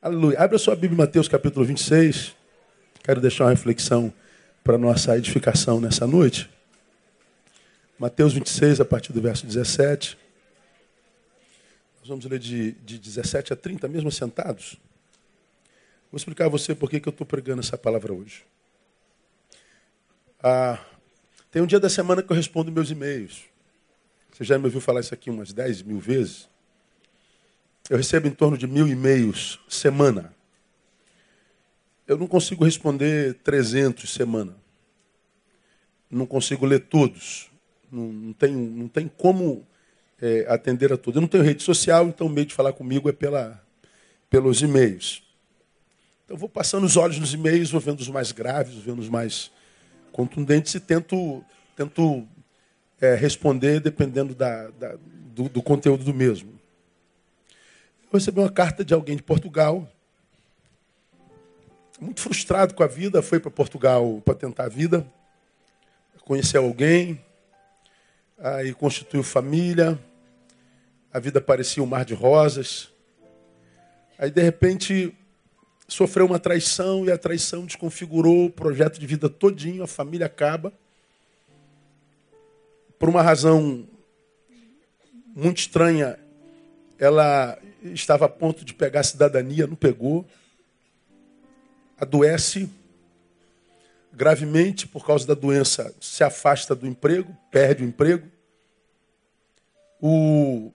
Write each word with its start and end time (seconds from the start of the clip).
Aleluia. 0.00 0.38
Abra 0.38 0.58
sua 0.58 0.76
Bíblia, 0.76 0.98
Mateus 0.98 1.26
capítulo 1.26 1.64
26. 1.64 2.36
Quero 3.02 3.18
deixar 3.18 3.44
uma 3.44 3.50
reflexão 3.50 4.12
para 4.62 4.76
nossa 4.76 5.16
edificação 5.16 5.80
nessa 5.80 6.06
noite. 6.06 6.50
Mateus 7.98 8.34
26, 8.34 8.80
a 8.80 8.84
partir 8.84 9.14
do 9.14 9.22
verso 9.22 9.46
17. 9.46 10.18
Nós 12.00 12.08
vamos 12.08 12.26
ler 12.26 12.38
de, 12.38 12.72
de 12.72 12.98
17 12.98 13.54
a 13.54 13.56
30, 13.56 13.88
mesmo 13.88 14.12
sentados. 14.12 14.76
Vou 16.12 16.18
explicar 16.18 16.44
a 16.44 16.48
você 16.50 16.74
por 16.74 16.90
que 16.90 16.96
eu 16.96 17.10
estou 17.10 17.26
pregando 17.26 17.60
essa 17.60 17.78
palavra 17.78 18.12
hoje. 18.12 18.44
Ah, 20.42 20.78
tem 21.50 21.62
um 21.62 21.66
dia 21.66 21.80
da 21.80 21.88
semana 21.88 22.22
que 22.22 22.30
eu 22.30 22.36
respondo 22.36 22.70
meus 22.70 22.90
e-mails. 22.90 23.44
Você 24.30 24.44
já 24.44 24.58
me 24.58 24.66
ouviu 24.66 24.80
falar 24.80 25.00
isso 25.00 25.14
aqui 25.14 25.30
umas 25.30 25.54
10 25.54 25.82
mil 25.82 25.98
vezes? 25.98 26.46
Eu 27.88 27.96
recebo 27.96 28.26
em 28.26 28.32
torno 28.32 28.58
de 28.58 28.66
mil 28.66 28.88
e-mails 28.88 29.60
semana. 29.68 30.34
Eu 32.06 32.16
não 32.16 32.26
consigo 32.26 32.64
responder 32.64 33.34
300 33.44 34.12
semana. 34.12 34.56
Não 36.10 36.26
consigo 36.26 36.66
ler 36.66 36.80
todos. 36.80 37.50
Não, 37.90 38.12
não, 38.12 38.32
tem, 38.32 38.52
não 38.52 38.88
tem 38.88 39.08
como 39.08 39.66
é, 40.20 40.46
atender 40.48 40.92
a 40.92 40.96
todos. 40.96 41.16
Eu 41.16 41.20
não 41.20 41.28
tenho 41.28 41.44
rede 41.44 41.62
social, 41.62 42.08
então 42.08 42.26
o 42.26 42.30
meio 42.30 42.46
de 42.46 42.54
falar 42.54 42.72
comigo 42.72 43.08
é 43.08 43.12
pela, 43.12 43.62
pelos 44.28 44.62
e-mails. 44.62 45.22
Então 46.24 46.36
vou 46.36 46.48
passando 46.48 46.84
os 46.84 46.96
olhos 46.96 47.18
nos 47.18 47.32
e-mails, 47.32 47.70
vou 47.70 47.80
vendo 47.80 48.00
os 48.00 48.08
mais 48.08 48.32
graves, 48.32 48.74
vendo 48.74 48.98
os 48.98 49.08
mais 49.08 49.50
contundentes 50.10 50.74
e 50.74 50.80
tento, 50.80 51.44
tento 51.76 52.26
é, 53.00 53.14
responder 53.14 53.80
dependendo 53.80 54.34
da, 54.34 54.68
da 54.70 54.96
do, 55.34 55.48
do, 55.48 55.62
conteúdo 55.62 56.02
do 56.02 56.14
mesmo. 56.14 56.55
Recebi 58.16 58.40
uma 58.40 58.50
carta 58.50 58.82
de 58.82 58.94
alguém 58.94 59.14
de 59.14 59.22
Portugal, 59.22 59.86
muito 62.00 62.22
frustrado 62.22 62.72
com 62.72 62.82
a 62.82 62.86
vida, 62.86 63.20
foi 63.20 63.38
para 63.38 63.50
Portugal 63.50 64.22
para 64.24 64.34
tentar 64.34 64.64
a 64.64 64.68
vida, 64.70 65.06
conheceu 66.24 66.64
alguém, 66.64 67.22
aí 68.38 68.72
constituiu 68.72 69.22
família, 69.22 69.98
a 71.12 71.20
vida 71.20 71.42
parecia 71.42 71.82
um 71.82 71.86
mar 71.86 72.06
de 72.06 72.14
rosas. 72.14 72.90
Aí, 74.18 74.30
de 74.30 74.40
repente, 74.40 75.14
sofreu 75.86 76.24
uma 76.24 76.38
traição 76.38 77.04
e 77.04 77.12
a 77.12 77.18
traição 77.18 77.66
desconfigurou 77.66 78.46
o 78.46 78.50
projeto 78.50 78.98
de 78.98 79.06
vida 79.06 79.28
todinho, 79.28 79.82
a 79.82 79.86
família 79.86 80.24
acaba. 80.24 80.72
Por 82.98 83.10
uma 83.10 83.20
razão 83.20 83.86
muito 85.34 85.58
estranha, 85.58 86.18
ela 86.98 87.58
estava 87.92 88.26
a 88.26 88.28
ponto 88.28 88.64
de 88.64 88.74
pegar 88.74 89.00
a 89.00 89.04
cidadania, 89.04 89.66
não 89.66 89.76
pegou. 89.76 90.26
Adoece 91.98 92.68
gravemente 94.12 94.88
por 94.88 95.06
causa 95.06 95.26
da 95.26 95.34
doença, 95.34 95.94
se 96.00 96.24
afasta 96.24 96.74
do 96.74 96.86
emprego, 96.86 97.36
perde 97.50 97.84
o 97.84 97.86
emprego. 97.86 98.26
O 100.00 100.72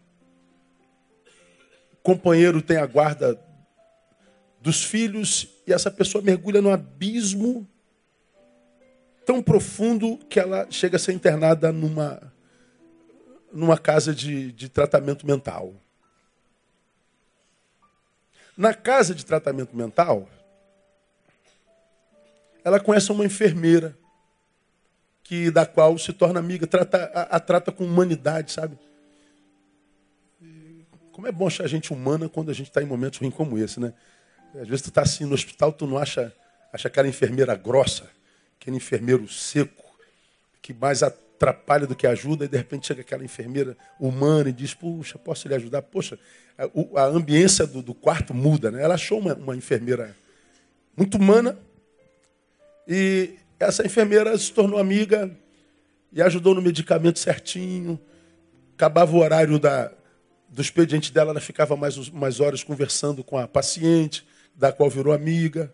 companheiro 2.04 2.62
tem 2.62 2.78
a 2.78 2.86
guarda 2.86 3.40
dos 4.62 4.84
filhos 4.84 5.48
e 5.66 5.74
essa 5.74 5.90
pessoa 5.90 6.24
mergulha 6.24 6.62
num 6.62 6.72
abismo 6.72 7.68
tão 9.26 9.42
profundo 9.42 10.18
que 10.30 10.40
ela 10.40 10.68
chega 10.70 10.98
a 10.98 11.00
ser 11.00 11.14
internada 11.14 11.72
numa, 11.72 12.22
numa 13.52 13.78
casa 13.78 14.14
de, 14.14 14.52
de 14.52 14.70
tratamento 14.70 15.26
mental. 15.26 15.74
Na 18.58 18.74
casa 18.74 19.16
de 19.16 19.26
tratamento 19.26 19.76
mental, 19.76 20.28
ela 22.64 22.80
conhece 22.80 23.12
uma 23.12 23.26
enfermeira 23.26 23.98
que 25.24 25.50
da 25.50 25.66
qual 25.66 25.98
se 25.98 26.12
torna 26.12 26.40
amiga, 26.40 26.68
trata, 26.68 27.10
a, 27.14 27.38
a 27.38 27.40
trata 27.40 27.72
com 27.72 27.86
humanidade, 27.86 28.52
sabe? 28.52 28.78
Como 31.12 31.28
é 31.28 31.32
bom 31.32 31.48
achar 31.48 31.68
gente 31.68 31.94
humana 31.94 32.28
quando 32.28 32.52
a 32.52 32.54
gente 32.54 32.68
está 32.68 32.82
em 32.82 32.86
momentos 32.86 33.20
ruins 33.20 33.34
como 33.34 33.58
esse, 33.58 33.80
né? 33.80 33.94
Às 34.56 34.68
vezes 34.68 34.82
tu 34.82 34.90
está 34.90 35.02
assim 35.02 35.26
no 35.26 35.34
hospital, 35.34 35.72
tu 35.72 35.88
não 35.88 35.98
acha, 35.98 36.34
acha 36.74 36.88
aquela 36.88 37.08
enfermeira 37.08 37.56
grossa, 37.56 38.10
aquele 38.60 38.76
enfermeiro 38.76 39.28
seco, 39.28 39.86
que 40.62 40.74
mais 40.74 41.02
atrapalha 41.42 41.88
do 41.88 41.96
que 41.96 42.06
ajuda, 42.06 42.46
e 42.46 42.48
de 42.48 42.56
repente 42.56 42.86
chega 42.86 43.02
aquela 43.02 43.26
enfermeira 43.26 43.76
humana 44.00 44.50
e 44.50 44.54
diz, 44.54 44.76
puxa, 44.76 45.18
posso 45.18 45.48
lhe 45.48 45.56
ajudar? 45.56 45.82
Poxa, 45.82 46.20
a, 46.56 47.02
a 47.02 47.06
ambiência 47.06 47.66
do, 47.66 47.82
do, 47.82 47.96
quarto 47.96 48.32
muda, 48.32 48.70
né? 48.70 48.84
Ela 48.84 48.94
achou 48.94 49.20
uma, 49.20 49.34
uma 49.34 49.56
enfermeira 49.56 50.16
muito 50.96 51.18
humana, 51.18 51.58
e 52.88 53.36
essa 53.60 53.84
enfermeira 53.86 54.38
se 54.38 54.52
tornou 54.52 54.80
amiga 54.80 55.32
e 56.12 56.22
ajudou 56.22 56.54
no 56.54 56.62
medicamento 56.62 57.18
certinho, 57.18 58.00
acabava 58.76 59.16
o 59.16 59.20
horário 59.20 59.58
da, 59.58 59.92
do 60.48 60.62
expediente 60.62 61.12
dela, 61.12 61.32
ela 61.32 61.40
ficava 61.40 61.76
mais, 61.76 62.10
mais 62.10 62.40
horas 62.40 62.64
conversando 62.64 63.24
com 63.24 63.38
a 63.38 63.48
paciente, 63.48 64.28
da 64.56 64.72
qual 64.72 64.90
virou 64.90 65.14
amiga. 65.14 65.74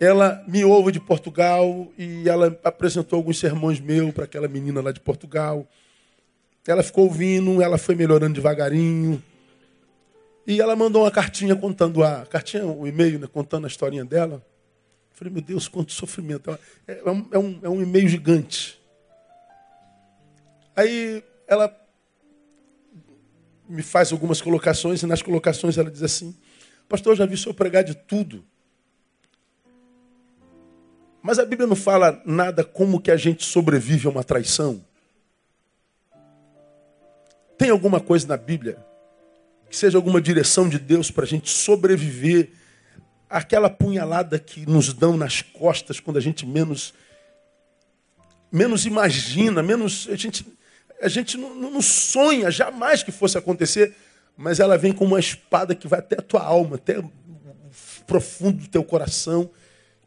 Ela 0.00 0.42
me 0.48 0.64
ouve 0.64 0.90
de 0.90 0.98
Portugal 0.98 1.86
e 1.98 2.26
ela 2.26 2.58
apresentou 2.64 3.18
alguns 3.18 3.38
sermões 3.38 3.78
meus 3.78 4.14
para 4.14 4.24
aquela 4.24 4.48
menina 4.48 4.80
lá 4.80 4.92
de 4.92 5.00
Portugal. 5.00 5.68
Ela 6.66 6.82
ficou 6.82 7.04
ouvindo, 7.04 7.60
ela 7.60 7.76
foi 7.76 7.94
melhorando 7.94 8.32
devagarinho. 8.32 9.22
E 10.46 10.58
ela 10.58 10.74
mandou 10.74 11.02
uma 11.02 11.10
cartinha 11.10 11.54
contando 11.54 12.02
a 12.02 12.24
cartinha, 12.24 12.64
o 12.64 12.80
um 12.80 12.86
e-mail, 12.86 13.18
né, 13.18 13.26
contando 13.30 13.66
a 13.66 13.68
historinha 13.68 14.02
dela. 14.02 14.36
Eu 15.10 15.16
falei, 15.16 15.34
meu 15.34 15.42
Deus, 15.42 15.68
quanto 15.68 15.92
sofrimento. 15.92 16.58
É, 16.88 17.02
é 17.04 17.10
um, 17.10 17.28
é 17.30 17.38
um, 17.38 17.60
é 17.64 17.68
um 17.68 17.82
e-mail 17.82 18.08
gigante. 18.08 18.80
Aí 20.74 21.22
ela 21.46 21.76
me 23.68 23.82
faz 23.82 24.12
algumas 24.12 24.40
colocações, 24.40 25.02
e 25.02 25.06
nas 25.06 25.20
colocações 25.20 25.76
ela 25.76 25.90
diz 25.90 26.02
assim: 26.02 26.34
Pastor, 26.88 27.12
eu 27.12 27.16
já 27.16 27.26
vi 27.26 27.34
o 27.34 27.38
senhor 27.38 27.54
pregar 27.54 27.84
de 27.84 27.94
tudo. 27.94 28.42
Mas 31.22 31.38
a 31.38 31.44
Bíblia 31.44 31.66
não 31.66 31.76
fala 31.76 32.20
nada 32.24 32.64
como 32.64 33.00
que 33.00 33.10
a 33.10 33.16
gente 33.16 33.44
sobrevive 33.44 34.06
a 34.06 34.10
uma 34.10 34.24
traição. 34.24 34.84
Tem 37.58 37.70
alguma 37.70 38.00
coisa 38.00 38.26
na 38.26 38.36
Bíblia 38.36 38.78
que 39.68 39.76
seja 39.76 39.98
alguma 39.98 40.20
direção 40.20 40.68
de 40.68 40.78
Deus 40.78 41.10
para 41.10 41.24
a 41.24 41.26
gente 41.26 41.48
sobreviver 41.50 42.50
àquela 43.28 43.70
punhalada 43.70 44.38
que 44.38 44.66
nos 44.66 44.92
dão 44.92 45.16
nas 45.16 45.42
costas 45.42 46.00
quando 46.00 46.16
a 46.16 46.20
gente 46.20 46.44
menos 46.44 46.92
menos 48.50 48.84
imagina, 48.84 49.62
menos 49.62 50.08
a 50.10 50.16
gente 50.16 50.44
a 51.00 51.08
gente 51.08 51.38
não, 51.38 51.54
não 51.54 51.80
sonha 51.80 52.50
jamais 52.50 53.02
que 53.02 53.12
fosse 53.12 53.38
acontecer 53.38 53.94
mas 54.36 54.58
ela 54.58 54.78
vem 54.78 54.90
com 54.90 55.04
uma 55.04 55.20
espada 55.20 55.74
que 55.74 55.86
vai 55.86 55.98
até 55.98 56.18
a 56.18 56.22
tua 56.22 56.42
alma, 56.42 56.76
até 56.76 56.98
o 56.98 57.12
profundo 58.06 58.62
do 58.62 58.68
teu 58.68 58.82
coração, 58.82 59.50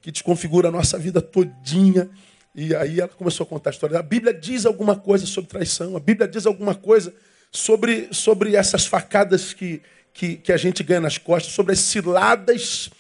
que 0.04 0.12
desconfigura 0.12 0.68
a 0.68 0.72
nossa 0.72 1.00
vida 1.00 1.22
todinha. 1.22 2.10
E 2.54 2.76
aí 2.76 3.00
ela 3.00 3.08
começou 3.08 3.46
a 3.46 3.48
contar 3.48 3.70
a 3.70 3.74
história. 3.74 3.98
A 3.98 4.04
Bíblia 4.04 4.34
diz 4.34 4.66
alguma 4.66 4.98
coisa 4.98 5.26
sobre 5.26 5.50
traição, 5.50 5.96
a 5.96 6.00
Bíblia 6.00 6.28
diz 6.28 6.46
alguma 6.46 6.76
coisa 6.76 7.16
sobre, 7.50 8.10
sobre 8.12 8.54
essas 8.56 8.86
facadas 8.86 9.54
que, 9.54 9.82
que, 10.14 10.36
que 10.36 10.52
a 10.52 10.58
gente 10.58 10.84
ganha 10.84 11.00
nas 11.00 11.18
costas, 11.18 11.54
sobre 11.54 11.72
as 11.72 11.80
ciladas 11.80 12.92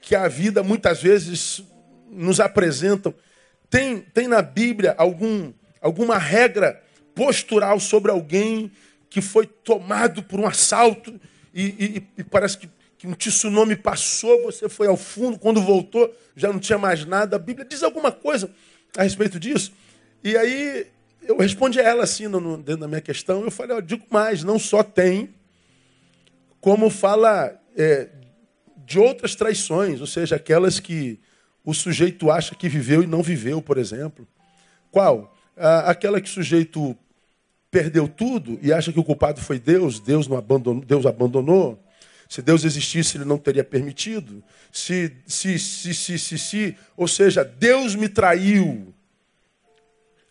que 0.00 0.14
a 0.14 0.28
vida 0.28 0.62
muitas 0.62 1.02
vezes 1.02 1.60
nos 2.08 2.38
apresentam. 2.38 3.12
Tem, 3.68 4.00
tem 4.00 4.28
na 4.28 4.40
Bíblia 4.40 4.94
algum, 4.96 5.52
alguma 5.80 6.18
regra 6.18 6.80
postural 7.16 7.80
sobre 7.80 8.12
alguém 8.12 8.70
que 9.10 9.20
foi 9.20 9.46
tomado 9.46 10.22
por 10.22 10.38
um 10.38 10.46
assalto 10.46 11.20
e, 11.52 11.64
e, 11.64 12.08
e 12.18 12.24
parece 12.24 12.58
que, 12.58 12.68
que, 13.04 13.08
um 13.08 13.12
tsunami 13.30 13.76
passou, 13.76 14.42
você 14.42 14.68
foi 14.68 14.86
ao 14.86 14.96
fundo, 14.96 15.38
quando 15.38 15.60
voltou 15.60 16.12
já 16.34 16.52
não 16.52 16.58
tinha 16.58 16.78
mais 16.78 17.04
nada. 17.04 17.36
A 17.36 17.38
Bíblia 17.38 17.66
diz 17.66 17.82
alguma 17.82 18.10
coisa 18.10 18.50
a 18.96 19.02
respeito 19.02 19.38
disso. 19.38 19.72
E 20.22 20.36
aí 20.36 20.86
eu 21.22 21.36
respondi 21.38 21.78
a 21.80 21.82
ela 21.82 22.04
assim, 22.04 22.26
no, 22.26 22.56
dentro 22.56 22.80
da 22.80 22.88
minha 22.88 23.00
questão, 23.00 23.44
eu 23.44 23.50
falei, 23.50 23.76
eu 23.76 23.82
digo 23.82 24.04
mais, 24.10 24.42
não 24.42 24.58
só 24.58 24.82
tem, 24.82 25.34
como 26.60 26.88
fala 26.88 27.60
é, 27.76 28.08
de 28.78 28.98
outras 28.98 29.34
traições, 29.34 30.00
ou 30.00 30.06
seja, 30.06 30.36
aquelas 30.36 30.80
que 30.80 31.20
o 31.64 31.72
sujeito 31.72 32.30
acha 32.30 32.54
que 32.54 32.68
viveu 32.68 33.02
e 33.02 33.06
não 33.06 33.22
viveu, 33.22 33.60
por 33.60 33.78
exemplo. 33.78 34.26
Qual? 34.90 35.34
Aquela 35.56 36.20
que 36.20 36.28
o 36.28 36.32
sujeito 36.32 36.96
perdeu 37.70 38.06
tudo 38.06 38.58
e 38.62 38.72
acha 38.72 38.92
que 38.92 39.00
o 39.00 39.04
culpado 39.04 39.40
foi 39.40 39.58
Deus, 39.58 39.98
Deus 39.98 40.26
não 40.28 40.36
abandonou, 40.36 40.84
Deus 40.84 41.06
abandonou. 41.06 41.83
Se 42.34 42.42
Deus 42.42 42.64
existisse, 42.64 43.16
ele 43.16 43.24
não 43.24 43.38
teria 43.38 43.62
permitido. 43.62 44.42
Se, 44.72 45.18
se, 45.24 45.56
se, 45.56 45.94
se, 45.94 46.18
se, 46.18 46.36
se, 46.36 46.76
ou 46.96 47.06
seja, 47.06 47.44
Deus 47.44 47.94
me 47.94 48.08
traiu. 48.08 48.92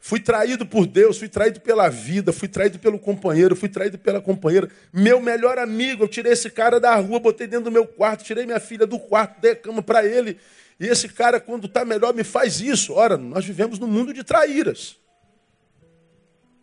Fui 0.01 0.19
traído 0.19 0.65
por 0.65 0.85
Deus, 0.85 1.17
fui 1.17 1.29
traído 1.29 1.61
pela 1.61 1.87
vida, 1.87 2.33
fui 2.33 2.49
traído 2.49 2.77
pelo 2.77 2.99
companheiro, 2.99 3.55
fui 3.55 3.69
traído 3.69 3.97
pela 3.97 4.19
companheira. 4.19 4.69
Meu 4.91 5.21
melhor 5.21 5.57
amigo, 5.57 6.03
eu 6.03 6.09
tirei 6.09 6.33
esse 6.33 6.49
cara 6.49 6.77
da 6.77 6.93
rua, 6.97 7.21
botei 7.21 7.47
dentro 7.47 7.63
do 7.63 7.71
meu 7.71 7.87
quarto, 7.87 8.25
tirei 8.25 8.45
minha 8.45 8.59
filha 8.59 8.85
do 8.85 8.99
quarto, 8.99 9.39
dei 9.39 9.51
a 9.51 9.55
cama 9.55 9.81
para 9.81 10.05
ele. 10.05 10.37
E 10.77 10.85
esse 10.85 11.07
cara, 11.07 11.39
quando 11.39 11.67
está 11.67 11.85
melhor, 11.85 12.13
me 12.13 12.25
faz 12.25 12.59
isso. 12.59 12.91
Ora, 12.91 13.15
nós 13.17 13.45
vivemos 13.45 13.79
num 13.79 13.87
mundo 13.87 14.13
de 14.13 14.25
traíras. 14.25 14.97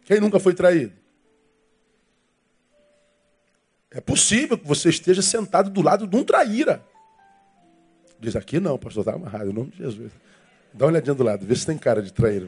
Quem 0.05 0.21
nunca 0.21 0.39
foi 0.39 0.53
traído? 0.53 1.00
É 3.91 4.01
possível 4.01 4.57
que 4.57 4.67
você 4.67 4.89
esteja 4.89 5.21
sentado 5.21 5.69
do 5.69 5.83
lado 5.83 6.07
de 6.07 6.17
um 6.17 6.23
traíra. 6.23 6.83
Diz 8.21 8.37
aqui 8.37 8.61
não, 8.61 8.79
pastor, 8.79 9.01
está 9.01 9.15
amarrado, 9.15 9.51
em 9.51 9.53
nome 9.53 9.71
de 9.71 9.79
Jesus. 9.79 10.13
Dá 10.73 10.85
uma 10.85 10.93
olhadinha 10.93 11.15
do 11.15 11.25
lado, 11.25 11.45
vê 11.45 11.57
se 11.57 11.67
tem 11.67 11.77
cara 11.77 12.01
de 12.01 12.13
traíra. 12.13 12.47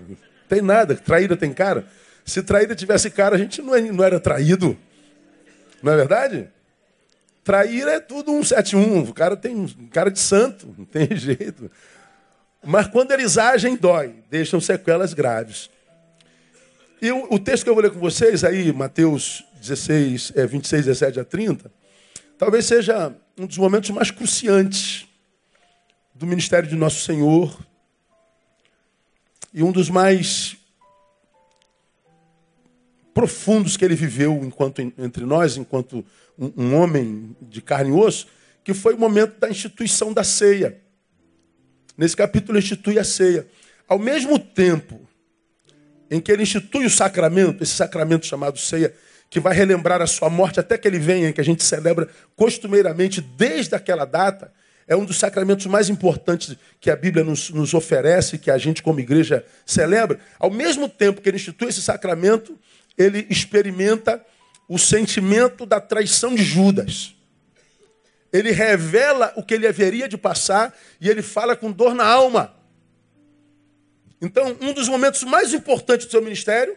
Tem 0.49 0.61
nada, 0.61 0.95
traíra 0.95 1.37
tem 1.37 1.53
cara. 1.53 1.87
Se 2.25 2.43
traíra 2.43 2.75
tivesse 2.75 3.11
cara, 3.11 3.35
a 3.35 3.39
gente 3.39 3.61
não, 3.61 3.75
é, 3.75 4.07
era 4.07 4.21
traído. 4.21 4.79
Não 5.83 5.93
é 5.93 5.97
verdade? 5.97 6.49
Traíra 7.43 7.93
é 7.93 8.01
tudo 8.01 8.31
um 8.31 8.45
71. 8.45 9.01
O 9.03 9.13
cara 9.13 9.37
tem 9.37 9.67
cara 9.91 10.11
de 10.11 10.21
santo, 10.21 10.73
não 10.79 10.85
tem 10.85 11.09
jeito. 11.17 11.69
Mas 12.65 12.87
quando 12.87 13.11
eles 13.11 13.37
agem, 13.37 13.75
dói, 13.75 14.15
deixam 14.31 14.61
sequelas 14.61 15.13
graves. 15.13 15.69
E 17.01 17.11
o, 17.11 17.35
o 17.35 17.39
texto 17.41 17.65
que 17.65 17.71
eu 17.71 17.75
vou 17.75 17.83
ler 17.83 17.91
com 17.91 17.99
vocês 17.99 18.45
aí, 18.45 18.73
Mateus 18.73 19.45
16, 19.63 20.33
é, 20.35 20.47
26, 20.47 20.87
17 20.87 21.21
a 21.21 21.25
30, 21.25 21.73
talvez 22.37 22.67
seja 22.67 23.15
um 23.39 23.47
dos 23.47 23.57
momentos 23.57 23.91
mais 23.91 24.11
cruciantes 24.11 25.07
do 26.15 26.27
ministério 26.27 26.69
de 26.69 26.75
Nosso 26.75 27.05
Senhor, 27.05 27.57
e 29.55 29.63
um 29.63 29.71
dos 29.71 29.91
mais 29.91 30.57
profundos 33.13 33.77
que 33.77 33.85
ele 33.85 33.95
viveu 33.95 34.41
enquanto 34.43 34.81
entre 34.81 35.25
nós, 35.25 35.57
enquanto 35.57 36.05
um, 36.39 36.53
um 36.57 36.75
homem 36.75 37.37
de 37.41 37.61
carne 37.61 37.91
e 37.91 37.93
osso, 37.93 38.27
que 38.65 38.73
foi 38.73 38.95
o 38.95 38.99
momento 38.99 39.39
da 39.39 39.51
instituição 39.51 40.13
da 40.13 40.25
ceia. 40.25 40.81
Nesse 41.97 42.17
capítulo 42.17 42.59
institui 42.59 42.99
a 42.99 43.05
ceia. 43.05 43.47
Ao 43.87 43.99
mesmo 43.99 44.39
tempo 44.39 45.07
em 46.11 46.21
que 46.21 46.33
ele 46.33 46.43
institui 46.43 46.87
o 46.87 46.91
sacramento, 46.91 47.63
esse 47.63 47.73
sacramento 47.73 48.27
chamado 48.27 48.59
ceia, 48.59 48.95
que 49.33 49.41
vai 49.41 49.55
relembrar 49.55 50.03
a 50.03 50.07
sua 50.07 50.29
morte 50.29 50.61
até 50.61 50.77
que 50.77 50.87
ele 50.87 50.99
venha, 50.99 51.33
que 51.33 51.41
a 51.41 51.45
gente 51.45 51.65
celebra 51.65 52.07
costumeiramente 52.37 53.23
desde 53.23 53.75
aquela 53.75 54.05
data, 54.05 54.53
é 54.87 54.95
um 54.95 55.07
dos 55.07 55.19
sacramentos 55.19 55.65
mais 55.65 55.89
importantes 55.89 56.55
que 56.79 56.91
a 56.91 56.97
Bíblia 56.97 57.25
nos, 57.25 57.49
nos 57.49 57.73
oferece, 57.73 58.37
que 58.37 58.51
a 58.51 58.59
gente, 58.59 58.83
como 58.83 59.01
igreja, 59.01 59.43
celebra. 59.65 60.21
Ao 60.39 60.51
mesmo 60.51 60.87
tempo 60.87 61.23
que 61.23 61.31
ele 61.31 61.39
institui 61.39 61.71
esse 61.71 61.81
sacramento, 61.81 62.59
ele 62.99 63.27
experimenta 63.31 64.23
o 64.69 64.79
sentimento 64.79 65.65
da 65.65 65.81
traição 65.81 66.35
de 66.35 66.45
Judas. 66.45 67.15
Ele 68.31 68.51
revela 68.51 69.33
o 69.35 69.43
que 69.43 69.55
ele 69.55 69.67
haveria 69.67 70.11
de 70.11 70.19
passar 70.19 70.77
e 71.01 71.09
ele 71.09 71.23
fala 71.23 71.57
com 71.57 71.73
dor 71.73 71.95
na 71.95 72.05
alma. 72.05 72.55
Então, 74.21 74.55
um 74.61 74.75
dos 74.75 74.91
momentos 74.91 75.23
mais 75.23 75.55
importantes 75.55 76.05
do 76.05 76.11
seu 76.11 76.21
ministério 76.21 76.77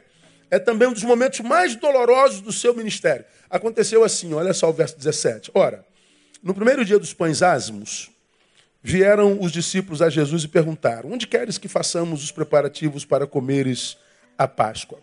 é 0.55 0.59
também 0.59 0.87
um 0.87 0.93
dos 0.93 1.03
momentos 1.03 1.41
mais 1.41 1.75
dolorosos 1.75 2.39
do 2.39 2.51
seu 2.51 2.73
ministério. 2.73 3.25
Aconteceu 3.49 4.05
assim, 4.05 4.33
olha 4.33 4.53
só 4.53 4.69
o 4.69 4.73
verso 4.73 4.95
17. 4.97 5.51
Ora, 5.53 5.85
no 6.41 6.53
primeiro 6.53 6.85
dia 6.85 6.97
dos 6.97 7.13
pães 7.13 7.41
ázimos, 7.41 8.09
vieram 8.81 9.37
os 9.41 9.51
discípulos 9.51 10.01
a 10.01 10.09
Jesus 10.09 10.45
e 10.45 10.47
perguntaram: 10.47 11.11
Onde 11.11 11.27
queres 11.27 11.57
que 11.57 11.67
façamos 11.67 12.23
os 12.23 12.31
preparativos 12.31 13.03
para 13.03 13.27
comeres 13.27 13.97
a 14.37 14.47
Páscoa? 14.47 14.99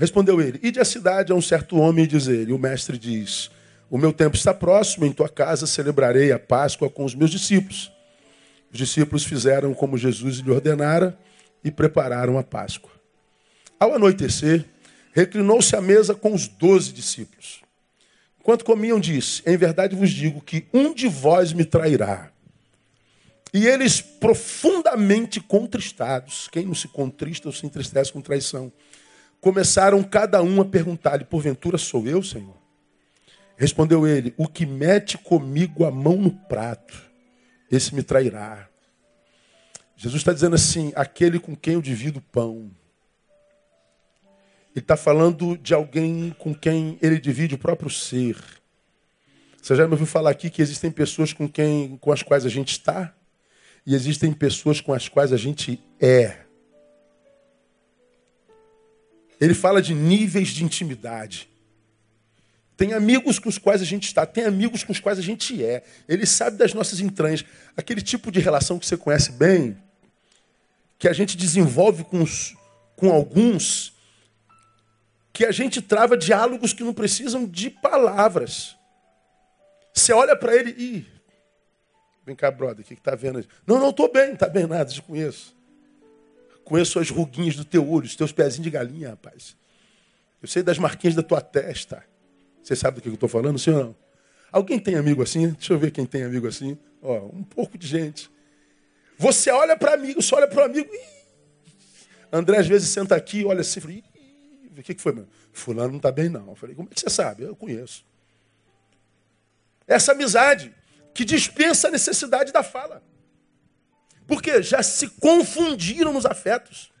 Respondeu 0.00 0.40
ele: 0.40 0.58
Ide 0.64 0.80
à 0.80 0.84
cidade 0.84 1.30
a 1.30 1.34
um 1.36 1.42
certo 1.42 1.78
homem 1.78 2.04
e 2.04 2.08
diz 2.08 2.26
ele: 2.26 2.52
O 2.52 2.58
mestre 2.58 2.98
diz: 2.98 3.52
O 3.88 3.96
meu 3.96 4.12
tempo 4.12 4.34
está 4.34 4.52
próximo, 4.52 5.06
em 5.06 5.12
tua 5.12 5.28
casa 5.28 5.64
celebrarei 5.64 6.32
a 6.32 6.40
Páscoa 6.40 6.90
com 6.90 7.04
os 7.04 7.14
meus 7.14 7.30
discípulos. 7.30 7.92
Os 8.72 8.78
discípulos 8.78 9.24
fizeram 9.24 9.72
como 9.74 9.96
Jesus 9.96 10.38
lhe 10.38 10.50
ordenara 10.50 11.16
e 11.62 11.70
prepararam 11.70 12.36
a 12.36 12.42
Páscoa. 12.42 12.99
Ao 13.80 13.94
anoitecer, 13.94 14.66
reclinou-se 15.14 15.74
à 15.74 15.80
mesa 15.80 16.14
com 16.14 16.34
os 16.34 16.46
doze 16.46 16.92
discípulos. 16.92 17.62
Enquanto 18.38 18.62
comiam, 18.62 19.00
disse: 19.00 19.42
Em 19.46 19.56
verdade 19.56 19.96
vos 19.96 20.10
digo 20.10 20.42
que 20.42 20.66
um 20.72 20.92
de 20.92 21.08
vós 21.08 21.54
me 21.54 21.64
trairá. 21.64 22.30
E 23.54 23.66
eles, 23.66 24.02
profundamente 24.02 25.40
contristados, 25.40 26.46
quem 26.48 26.66
não 26.66 26.74
se 26.74 26.88
contrista 26.88 27.48
ou 27.48 27.52
se 27.52 27.64
entristece 27.64 28.12
com 28.12 28.20
traição, 28.20 28.70
começaram 29.40 30.02
cada 30.02 30.42
um 30.42 30.60
a 30.60 30.64
perguntar-lhe: 30.64 31.24
Porventura 31.24 31.78
sou 31.78 32.06
eu, 32.06 32.22
Senhor? 32.22 32.56
Respondeu 33.56 34.06
ele: 34.06 34.34
O 34.36 34.46
que 34.46 34.66
mete 34.66 35.16
comigo 35.16 35.86
a 35.86 35.90
mão 35.90 36.16
no 36.16 36.30
prato, 36.30 37.02
esse 37.70 37.94
me 37.94 38.02
trairá. 38.02 38.68
Jesus 39.96 40.20
está 40.20 40.32
dizendo 40.32 40.54
assim: 40.54 40.92
aquele 40.94 41.38
com 41.38 41.56
quem 41.56 41.74
eu 41.74 41.82
divido 41.82 42.18
o 42.18 42.22
pão. 42.22 42.70
Ele 44.74 44.84
está 44.84 44.96
falando 44.96 45.58
de 45.58 45.74
alguém 45.74 46.34
com 46.38 46.54
quem 46.54 46.98
ele 47.02 47.18
divide 47.18 47.54
o 47.54 47.58
próprio 47.58 47.90
ser. 47.90 48.36
Você 49.60 49.74
já 49.74 49.86
me 49.86 49.92
ouviu 49.92 50.06
falar 50.06 50.30
aqui 50.30 50.48
que 50.48 50.62
existem 50.62 50.90
pessoas 50.90 51.32
com, 51.32 51.48
quem, 51.48 51.96
com 51.98 52.12
as 52.12 52.22
quais 52.22 52.46
a 52.46 52.48
gente 52.48 52.72
está 52.72 53.14
e 53.84 53.94
existem 53.94 54.32
pessoas 54.32 54.80
com 54.80 54.92
as 54.92 55.08
quais 55.08 55.32
a 55.32 55.36
gente 55.36 55.82
é. 56.00 56.38
Ele 59.40 59.54
fala 59.54 59.82
de 59.82 59.94
níveis 59.94 60.48
de 60.48 60.62
intimidade. 60.62 61.48
Tem 62.76 62.94
amigos 62.94 63.38
com 63.38 63.48
os 63.48 63.58
quais 63.58 63.82
a 63.82 63.84
gente 63.84 64.06
está, 64.06 64.24
tem 64.24 64.44
amigos 64.44 64.84
com 64.84 64.92
os 64.92 65.00
quais 65.00 65.18
a 65.18 65.22
gente 65.22 65.62
é. 65.62 65.82
Ele 66.08 66.24
sabe 66.24 66.56
das 66.56 66.72
nossas 66.72 67.00
entranhas. 67.00 67.44
Aquele 67.76 68.00
tipo 68.00 68.30
de 68.30 68.40
relação 68.40 68.78
que 68.78 68.86
você 68.86 68.96
conhece 68.96 69.32
bem, 69.32 69.76
que 70.98 71.08
a 71.08 71.12
gente 71.12 71.36
desenvolve 71.36 72.04
com, 72.04 72.22
os, 72.22 72.54
com 72.96 73.10
alguns 73.10 73.92
que 75.32 75.44
a 75.44 75.52
gente 75.52 75.80
trava 75.80 76.16
diálogos 76.16 76.72
que 76.72 76.82
não 76.82 76.92
precisam 76.92 77.46
de 77.46 77.70
palavras. 77.70 78.76
Você 79.92 80.12
olha 80.12 80.36
para 80.36 80.54
ele 80.54 80.70
e. 80.70 81.06
Vem 82.24 82.36
cá, 82.36 82.50
brother, 82.50 82.84
o 82.84 82.88
que 82.88 82.94
está 82.94 83.14
vendo? 83.14 83.44
Não, 83.66 83.78
não 83.78 83.90
estou 83.90 84.12
bem, 84.12 84.32
está 84.32 84.48
bem 84.48 84.66
nada, 84.66 84.90
te 84.90 85.02
conheço. 85.02 85.54
Conheço 86.64 86.98
as 86.98 87.10
ruguinhas 87.10 87.56
do 87.56 87.64
teu 87.64 87.88
olho, 87.88 88.06
os 88.06 88.14
teus 88.14 88.30
pezinhos 88.30 88.64
de 88.64 88.70
galinha, 88.70 89.10
rapaz. 89.10 89.56
Eu 90.40 90.48
sei 90.48 90.62
das 90.62 90.78
marquinhas 90.78 91.14
da 91.14 91.22
tua 91.22 91.40
testa. 91.40 92.04
Você 92.62 92.76
sabe 92.76 92.96
do 92.96 93.02
que 93.02 93.08
eu 93.08 93.14
estou 93.14 93.28
falando, 93.28 93.58
sim 93.58 93.70
ou 93.70 93.84
não? 93.84 93.96
Alguém 94.52 94.78
tem 94.78 94.94
amigo 94.94 95.22
assim? 95.22 95.50
Deixa 95.50 95.72
eu 95.72 95.78
ver 95.78 95.90
quem 95.90 96.06
tem 96.06 96.22
amigo 96.22 96.46
assim. 96.46 96.78
Ó, 97.02 97.26
um 97.32 97.42
pouco 97.42 97.78
de 97.78 97.86
gente. 97.86 98.30
Você 99.18 99.50
olha 99.50 99.76
para 99.76 99.94
amigo, 99.94 100.22
você 100.22 100.34
olha 100.34 100.46
para 100.46 100.62
o 100.62 100.64
amigo. 100.64 100.92
Ih! 100.92 101.20
André 102.32 102.58
às 102.58 102.66
vezes 102.66 102.88
senta 102.88 103.16
aqui 103.16 103.44
olha 103.44 103.60
assim, 103.60 103.80
fala, 103.80 103.94
o 104.76 104.82
que, 104.82 104.94
que 104.94 105.02
foi, 105.02 105.12
meu? 105.12 105.26
Fulano 105.52 105.90
não 105.90 105.96
está 105.96 106.12
bem, 106.12 106.28
não. 106.28 106.48
Eu 106.48 106.54
falei, 106.54 106.74
como 106.76 106.88
é 106.90 106.94
que 106.94 107.00
você 107.00 107.10
sabe? 107.10 107.42
Eu 107.42 107.56
conheço. 107.56 108.04
Essa 109.86 110.12
amizade 110.12 110.74
que 111.12 111.24
dispensa 111.24 111.88
a 111.88 111.90
necessidade 111.90 112.52
da 112.52 112.62
fala. 112.62 113.02
Porque 114.26 114.62
já 114.62 114.82
se 114.82 115.08
confundiram 115.08 116.12
nos 116.12 116.24
afetos. 116.24 116.92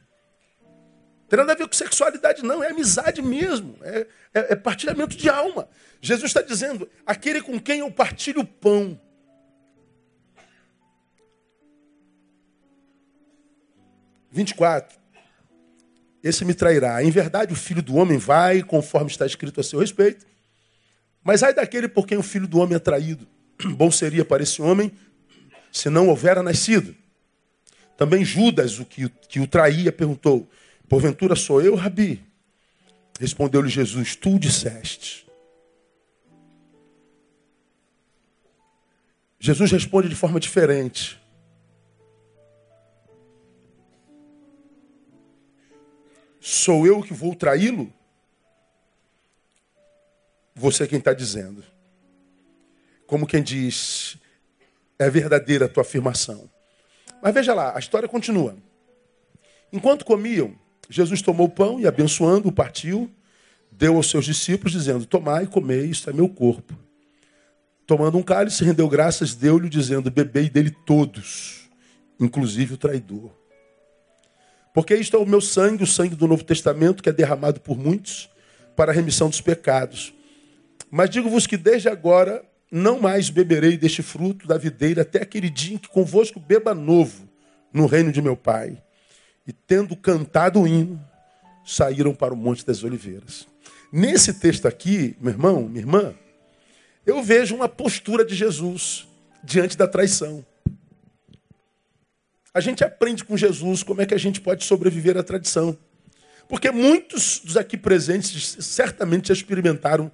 Tem 1.28 1.38
nada 1.38 1.52
a 1.52 1.56
ver 1.56 1.68
com 1.68 1.72
sexualidade, 1.72 2.42
não. 2.42 2.62
É 2.62 2.70
amizade 2.70 3.22
mesmo. 3.22 3.78
É, 3.82 4.00
é, 4.34 4.52
é 4.52 4.56
partilhamento 4.56 5.16
de 5.16 5.28
alma. 5.28 5.68
Jesus 6.00 6.30
está 6.30 6.42
dizendo: 6.42 6.90
aquele 7.06 7.40
com 7.40 7.60
quem 7.60 7.80
eu 7.80 7.92
partilho 7.92 8.40
o 8.40 8.46
pão. 8.46 9.00
Vinte 14.32 14.50
e 14.50 14.54
quatro 14.54 14.99
esse 16.22 16.44
me 16.44 16.54
trairá. 16.54 17.02
Em 17.02 17.10
verdade, 17.10 17.52
o 17.52 17.56
filho 17.56 17.82
do 17.82 17.96
homem 17.96 18.18
vai, 18.18 18.62
conforme 18.62 19.10
está 19.10 19.26
escrito 19.26 19.60
a 19.60 19.62
seu 19.62 19.80
respeito. 19.80 20.26
Mas 21.22 21.42
ai 21.42 21.54
daquele 21.54 21.88
por 21.88 22.06
quem 22.06 22.18
o 22.18 22.22
filho 22.22 22.46
do 22.46 22.58
homem 22.58 22.76
é 22.76 22.78
traído. 22.78 23.26
Bom 23.76 23.90
seria 23.90 24.24
para 24.24 24.42
esse 24.42 24.60
homem 24.60 24.92
se 25.70 25.88
não 25.88 26.08
houvera 26.08 26.42
nascido. 26.42 26.94
Também 27.96 28.24
Judas, 28.24 28.78
o 28.78 28.84
que, 28.84 29.08
que 29.28 29.40
o 29.40 29.46
traía, 29.46 29.92
perguntou: 29.92 30.48
Porventura 30.88 31.36
sou 31.36 31.60
eu, 31.60 31.74
Rabi? 31.74 32.24
Respondeu-lhe 33.18 33.68
Jesus: 33.68 34.16
Tu 34.16 34.38
disseste. 34.38 35.26
Jesus 39.38 39.70
responde 39.70 40.08
de 40.08 40.14
forma 40.14 40.40
diferente. 40.40 41.19
Sou 46.40 46.86
eu 46.86 47.02
que 47.02 47.12
vou 47.12 47.34
traí-lo? 47.34 47.92
Você 50.54 50.84
é 50.84 50.86
quem 50.86 50.98
está 50.98 51.12
dizendo. 51.12 51.62
Como 53.06 53.26
quem 53.26 53.42
diz, 53.42 54.16
é 54.98 55.10
verdadeira 55.10 55.66
a 55.66 55.68
tua 55.68 55.82
afirmação. 55.82 56.50
Mas 57.22 57.34
veja 57.34 57.52
lá, 57.52 57.76
a 57.76 57.78
história 57.78 58.08
continua. 58.08 58.56
Enquanto 59.72 60.04
comiam, 60.04 60.54
Jesus 60.88 61.20
tomou 61.20 61.46
o 61.46 61.50
pão 61.50 61.78
e, 61.78 61.86
abençoando, 61.86 62.48
o 62.48 62.52
partiu, 62.52 63.10
deu 63.70 63.96
aos 63.96 64.08
seus 64.08 64.24
discípulos, 64.24 64.72
dizendo: 64.72 65.06
Tomai 65.06 65.44
e 65.44 65.48
comei, 65.48 65.86
isto 65.86 66.08
é 66.08 66.12
meu 66.12 66.28
corpo. 66.28 66.74
Tomando 67.86 68.16
um 68.16 68.22
cálice, 68.22 68.64
rendeu 68.64 68.88
graças, 68.88 69.34
deu-lhe, 69.34 69.68
dizendo: 69.68 70.10
Bebei 70.10 70.48
dele 70.48 70.70
todos, 70.70 71.68
inclusive 72.18 72.74
o 72.74 72.78
traidor. 72.78 73.39
Porque 74.72 74.94
isto 74.94 75.16
é 75.16 75.18
o 75.18 75.26
meu 75.26 75.40
sangue, 75.40 75.82
o 75.82 75.86
sangue 75.86 76.14
do 76.14 76.28
Novo 76.28 76.44
Testamento, 76.44 77.02
que 77.02 77.08
é 77.08 77.12
derramado 77.12 77.60
por 77.60 77.76
muitos 77.76 78.30
para 78.76 78.92
a 78.92 78.94
remissão 78.94 79.28
dos 79.28 79.40
pecados. 79.40 80.14
Mas 80.90 81.10
digo-vos 81.10 81.46
que 81.46 81.56
desde 81.56 81.88
agora 81.88 82.44
não 82.70 83.00
mais 83.00 83.30
beberei 83.30 83.76
deste 83.76 84.02
fruto 84.02 84.46
da 84.46 84.56
videira 84.56 85.02
até 85.02 85.22
aquele 85.22 85.50
dia 85.50 85.74
em 85.74 85.78
que 85.78 85.88
convosco 85.88 86.38
beba 86.38 86.72
novo 86.74 87.28
no 87.72 87.86
reino 87.86 88.12
de 88.12 88.22
meu 88.22 88.36
Pai. 88.36 88.80
E 89.46 89.52
tendo 89.52 89.96
cantado 89.96 90.60
o 90.60 90.68
hino, 90.68 91.00
saíram 91.64 92.14
para 92.14 92.32
o 92.32 92.36
Monte 92.36 92.64
das 92.64 92.84
Oliveiras. 92.84 93.46
Nesse 93.92 94.34
texto 94.34 94.66
aqui, 94.66 95.16
meu 95.20 95.32
irmão, 95.32 95.62
minha 95.68 95.80
irmã, 95.80 96.14
eu 97.04 97.22
vejo 97.22 97.56
uma 97.56 97.68
postura 97.68 98.24
de 98.24 98.34
Jesus 98.34 99.08
diante 99.42 99.76
da 99.76 99.88
traição. 99.88 100.44
A 102.52 102.60
gente 102.60 102.82
aprende 102.82 103.24
com 103.24 103.36
Jesus 103.36 103.82
como 103.82 104.02
é 104.02 104.06
que 104.06 104.14
a 104.14 104.18
gente 104.18 104.40
pode 104.40 104.64
sobreviver 104.64 105.16
à 105.16 105.22
tradição. 105.22 105.78
Porque 106.48 106.70
muitos 106.70 107.38
dos 107.38 107.56
aqui 107.56 107.76
presentes 107.76 108.56
certamente 108.60 109.28
já 109.28 109.34
experimentaram 109.34 110.10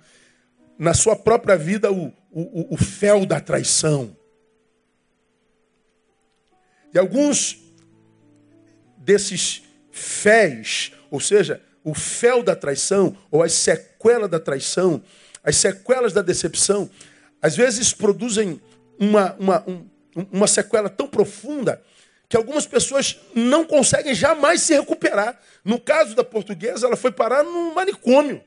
na 0.78 0.92
sua 0.92 1.16
própria 1.16 1.56
vida 1.56 1.90
o, 1.90 2.12
o, 2.30 2.74
o 2.74 2.76
fel 2.76 3.24
da 3.24 3.40
traição. 3.40 4.14
E 6.92 6.98
alguns 6.98 7.58
desses 8.98 9.62
fés, 9.90 10.92
ou 11.10 11.20
seja, 11.20 11.62
o 11.82 11.94
fel 11.94 12.42
da 12.42 12.54
traição, 12.54 13.16
ou 13.30 13.42
as 13.42 13.52
sequelas 13.52 14.28
da 14.28 14.38
traição, 14.38 15.02
as 15.42 15.56
sequelas 15.56 16.12
da 16.12 16.20
decepção, 16.20 16.90
às 17.40 17.56
vezes 17.56 17.94
produzem 17.94 18.60
uma, 18.98 19.34
uma, 19.38 19.64
um, 19.66 19.88
uma 20.32 20.46
sequela 20.46 20.90
tão 20.90 21.08
profunda 21.08 21.82
que 22.28 22.37
algumas 22.37 22.66
pessoas 22.66 23.18
não 23.35 23.64
conseguem 23.64 24.14
jamais 24.14 24.62
se 24.62 24.75
recuperar. 24.75 25.40
No 25.64 25.80
caso 25.80 26.14
da 26.14 26.25
portuguesa, 26.25 26.87
ela 26.87 26.97
foi 26.97 27.12
parar 27.12 27.45
no 27.45 27.75
manicômio. 27.75 28.42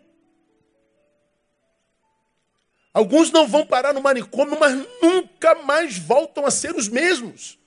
Alguns 2.93 3.31
não 3.31 3.47
vão 3.47 3.65
parar 3.65 3.93
no 3.93 4.01
manicômio, 4.01 4.57
mas 4.59 4.75
nunca 5.01 5.55
mais 5.55 5.97
voltam 5.97 6.45
a 6.45 6.51
ser 6.51 6.75
os 6.75 6.89
mesmos. 6.89 7.57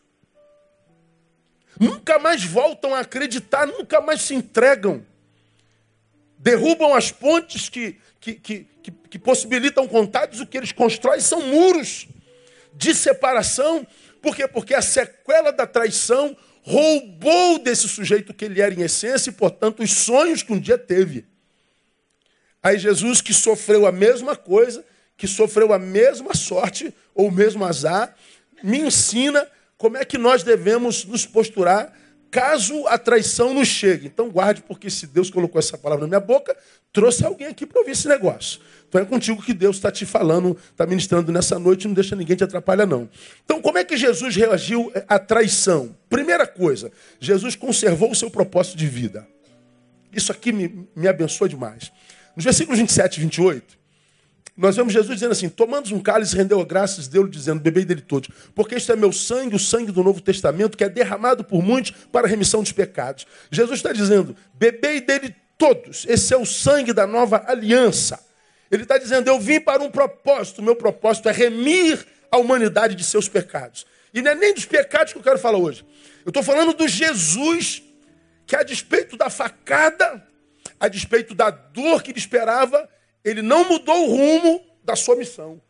Nunca 1.79 2.19
mais 2.19 2.45
voltam 2.45 2.95
a 2.95 3.01
acreditar, 3.01 3.67
nunca 3.67 4.01
mais 4.01 4.21
se 4.23 4.35
entregam. 4.35 5.05
Derrubam 6.37 6.95
as 6.95 7.11
pontes 7.11 7.69
que, 7.69 7.99
que, 8.21 8.35
que, 8.35 8.67
que, 8.83 8.91
que 8.91 9.19
possibilitam 9.19 9.89
contatos, 9.89 10.41
o 10.41 10.47
que 10.47 10.59
eles 10.59 10.73
constroem 10.73 11.21
são 11.21 11.41
muros 11.41 12.09
de 12.75 12.95
separação 12.95 13.87
por 14.23 14.37
quê? 14.37 14.47
Porque 14.47 14.73
a 14.73 14.81
sequela 14.81 15.51
da 15.51 15.67
traição 15.67 16.37
roubou 16.63 17.59
desse 17.59 17.89
sujeito 17.89 18.33
que 18.33 18.45
ele 18.45 18.61
era 18.61 18.73
em 18.73 18.83
essência 18.83 19.31
e, 19.31 19.33
portanto, 19.33 19.83
os 19.83 19.91
sonhos 19.91 20.43
que 20.43 20.53
um 20.53 20.61
dia 20.61 20.79
teve. 20.79 21.27
Aí 22.63 22.79
Jesus, 22.79 23.21
que 23.21 23.35
sofreu 23.35 23.85
a 23.85 23.93
mesma 23.93 24.37
coisa, 24.37 24.85
que 25.17 25.27
sofreu 25.27 25.73
a 25.73 25.79
mesma 25.79 26.35
sorte 26.35 26.95
ou 27.15 27.29
o 27.29 27.33
mesmo 27.33 27.65
azar, 27.65 28.17
me 28.63 28.79
ensina 28.79 29.47
como 29.77 29.97
é 29.97 30.05
que 30.05 30.17
nós 30.17 30.45
devemos 30.45 31.05
nos 31.05 31.27
posturar 31.27 31.93
caso 32.31 32.87
a 32.87 32.97
traição 32.97 33.53
nos 33.53 33.69
chegue. 33.69 34.07
Então 34.07 34.31
guarde, 34.31 34.63
porque 34.63 34.89
se 34.89 35.07
Deus 35.07 35.29
colocou 35.29 35.59
essa 35.59 35.77
palavra 35.77 36.07
na 36.07 36.09
minha 36.09 36.21
boca, 36.21 36.57
trouxe 36.93 37.25
alguém 37.27 37.49
aqui 37.49 37.67
para 37.67 37.81
ouvir 37.81 37.93
esse 37.93 38.07
negócio. 38.07 38.61
Então 38.93 39.01
é 39.01 39.07
contigo 39.07 39.43
que 39.43 39.55
Deus 39.55 39.77
está 39.77 39.91
te 39.91 40.05
falando, 40.05 40.55
está 40.71 40.85
ministrando 40.85 41.33
nessa 41.33 41.59
noite, 41.59 41.89
não 41.89 41.95
deixa 41.95 42.15
ninguém 42.15 42.37
te 42.37 42.45
atrapalhar, 42.45 42.85
não. 42.85 43.09
Então, 43.43 43.59
como 43.59 43.79
é 43.79 43.85
que 43.85 43.97
Jesus 43.97 44.37
reagiu 44.37 44.93
à 45.09 45.19
traição? 45.19 45.97
Primeira 46.11 46.47
coisa, 46.47 46.93
Jesus 47.19 47.57
conservou 47.57 48.11
o 48.11 48.15
seu 48.15 48.31
propósito 48.31 48.77
de 48.77 48.87
vida. 48.87 49.27
Isso 50.13 50.31
aqui 50.31 50.53
me, 50.53 50.87
me 50.95 51.09
abençoa 51.09 51.49
demais. 51.49 51.91
Nos 52.37 52.45
versículos 52.45 52.79
27 52.79 53.17
e 53.17 53.21
28, 53.23 53.79
nós 54.55 54.77
vemos 54.77 54.93
Jesus 54.93 55.15
dizendo 55.15 55.33
assim: 55.33 55.49
tomando 55.49 55.95
um 55.95 55.99
cálice, 55.99 56.37
rendeu 56.37 56.63
graças, 56.63 57.09
deu-lhe, 57.09 57.31
dizendo: 57.31 57.61
bebei 57.63 57.87
dele 57.87 58.03
todos, 58.03 58.29
porque 58.55 58.75
este 58.75 58.93
é 58.93 58.97
meu 58.97 59.11
sangue, 59.11 59.57
o 59.57 59.59
sangue 59.59 59.91
do 59.91 60.05
Novo 60.05 60.21
Testamento, 60.21 60.77
que 60.77 60.85
é 60.85 60.91
derramado 60.91 61.43
por 61.43 61.63
muitos 61.63 61.93
para 62.13 62.27
a 62.27 62.31
remissão 62.31 62.63
dos 62.63 62.73
pecados. 62.73 63.27
Jesus 63.51 63.79
está 63.79 63.91
dizendo: 63.91 64.37
bebei 64.53 65.01
dele 65.01 65.35
todos, 65.57 66.05
esse 66.07 66.35
é 66.35 66.37
o 66.37 66.45
sangue 66.45 66.93
da 66.93 67.07
nova 67.07 67.43
aliança. 67.49 68.32
Ele 68.73 68.85
está 68.85 68.97
dizendo: 68.97 69.29
Eu 69.29 69.39
vim 69.39 69.61
para 69.61 69.83
um 69.83 69.91
propósito, 69.91 70.63
meu 70.63 70.75
propósito 70.75 71.29
é 71.29 71.33
remir 71.33 72.07
a 72.31 72.39
humanidade 72.39 72.95
de 72.95 73.05
seus 73.05 73.29
pecados. 73.29 73.87
E 74.15 74.23
não 74.23 74.31
é 74.31 74.35
nem 74.35 74.55
dos 74.55 74.65
pecados 74.65 75.13
que 75.13 75.19
eu 75.19 75.23
quero 75.23 75.39
falar 75.39 75.59
hoje. 75.59 75.85
Eu 76.25 76.31
estou 76.31 76.43
falando 76.43 76.73
do 76.73 76.89
Jesus 76.89 77.83
que, 78.47 78.57
a 78.57 78.63
despeito 78.63 79.17
da 79.17 79.29
facada, 79.29 80.27
a 80.81 80.89
despeito 80.89 81.35
da 81.35 81.51
dor 81.51 82.03
que 82.03 82.11
ele 82.11 82.19
esperava, 82.19 82.89
ele 83.23 83.43
não 83.43 83.69
mudou 83.69 84.09
o 84.09 84.11
rumo 84.11 84.65
da 84.83 84.97
sua 84.97 85.17
missão. 85.17 85.61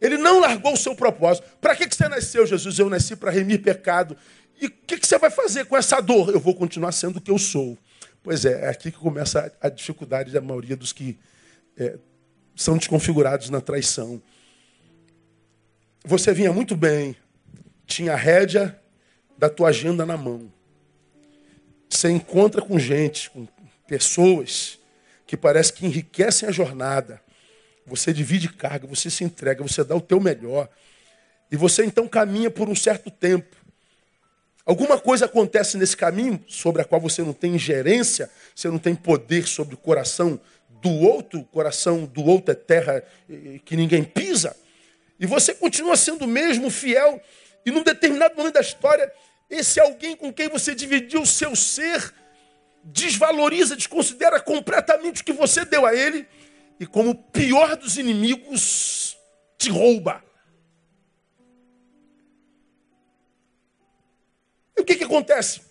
Ele 0.00 0.18
não 0.18 0.40
largou 0.40 0.74
o 0.74 0.76
seu 0.76 0.94
propósito. 0.94 1.46
Para 1.60 1.74
que, 1.74 1.86
que 1.86 1.94
você 1.94 2.08
nasceu, 2.08 2.46
Jesus? 2.46 2.78
Eu 2.78 2.90
nasci 2.90 3.16
para 3.16 3.30
remir 3.30 3.62
pecado. 3.62 4.16
E 4.60 4.66
o 4.66 4.70
que, 4.70 4.98
que 4.98 5.06
você 5.06 5.18
vai 5.18 5.30
fazer 5.30 5.66
com 5.66 5.76
essa 5.76 6.00
dor? 6.00 6.30
Eu 6.30 6.40
vou 6.40 6.54
continuar 6.54 6.92
sendo 6.92 7.16
o 7.16 7.20
que 7.20 7.30
eu 7.30 7.38
sou. 7.38 7.78
Pois 8.22 8.44
é, 8.44 8.64
é 8.64 8.68
aqui 8.68 8.90
que 8.90 8.98
começa 8.98 9.52
a 9.60 9.68
dificuldade 9.68 10.32
da 10.32 10.40
maioria 10.40 10.76
dos 10.76 10.92
que 10.92 11.18
é, 11.76 11.98
são 12.54 12.76
desconfigurados 12.76 13.50
na 13.50 13.60
traição. 13.60 14.20
Você 16.04 16.32
vinha 16.32 16.52
muito 16.52 16.76
bem, 16.76 17.16
tinha 17.86 18.12
a 18.12 18.16
rédea 18.16 18.80
da 19.36 19.50
tua 19.50 19.68
agenda 19.68 20.06
na 20.06 20.16
mão. 20.16 20.52
Você 21.88 22.10
encontra 22.10 22.62
com 22.62 22.78
gente, 22.78 23.30
com 23.30 23.46
pessoas 23.86 24.78
que 25.26 25.36
parece 25.36 25.72
que 25.72 25.84
enriquecem 25.86 26.48
a 26.48 26.52
jornada. 26.52 27.20
Você 27.86 28.12
divide 28.12 28.48
carga, 28.48 28.86
você 28.86 29.10
se 29.10 29.22
entrega, 29.22 29.62
você 29.62 29.84
dá 29.84 29.94
o 29.94 30.00
teu 30.00 30.20
melhor. 30.20 30.68
E 31.50 31.56
você 31.56 31.84
então 31.84 32.08
caminha 32.08 32.50
por 32.50 32.68
um 32.68 32.74
certo 32.74 33.10
tempo. 33.10 33.54
Alguma 34.64 34.98
coisa 34.98 35.26
acontece 35.26 35.76
nesse 35.76 35.96
caminho 35.96 36.42
sobre 36.48 36.82
a 36.82 36.84
qual 36.84 37.00
você 37.00 37.22
não 37.22 37.32
tem 37.32 37.54
ingerência, 37.54 38.28
você 38.52 38.68
não 38.68 38.78
tem 38.78 38.96
poder 38.96 39.46
sobre 39.46 39.76
o 39.76 39.78
coração 39.78 40.40
do 40.80 40.90
outro, 40.90 41.40
o 41.40 41.44
coração 41.44 42.04
do 42.04 42.24
outro 42.24 42.52
é 42.52 42.54
terra 42.54 43.02
que 43.64 43.76
ninguém 43.76 44.04
pisa. 44.04 44.56
E 45.18 45.26
você 45.26 45.54
continua 45.54 45.96
sendo 45.96 46.26
mesmo 46.26 46.70
fiel, 46.70 47.20
e 47.64 47.70
num 47.70 47.82
determinado 47.82 48.36
momento 48.36 48.54
da 48.54 48.60
história, 48.60 49.10
esse 49.48 49.80
alguém 49.80 50.16
com 50.16 50.32
quem 50.32 50.48
você 50.48 50.74
dividiu 50.74 51.22
o 51.22 51.26
seu 51.26 51.56
ser 51.56 52.12
desvaloriza, 52.84 53.74
desconsidera 53.74 54.40
completamente 54.40 55.22
o 55.22 55.24
que 55.24 55.32
você 55.32 55.64
deu 55.64 55.84
a 55.84 55.94
ele, 55.94 56.26
e 56.78 56.86
como 56.86 57.10
o 57.10 57.14
pior 57.14 57.76
dos 57.76 57.96
inimigos, 57.96 59.16
te 59.58 59.70
rouba. 59.70 60.22
E 64.76 64.82
o 64.82 64.84
que, 64.84 64.94
que 64.94 65.04
acontece? 65.04 65.62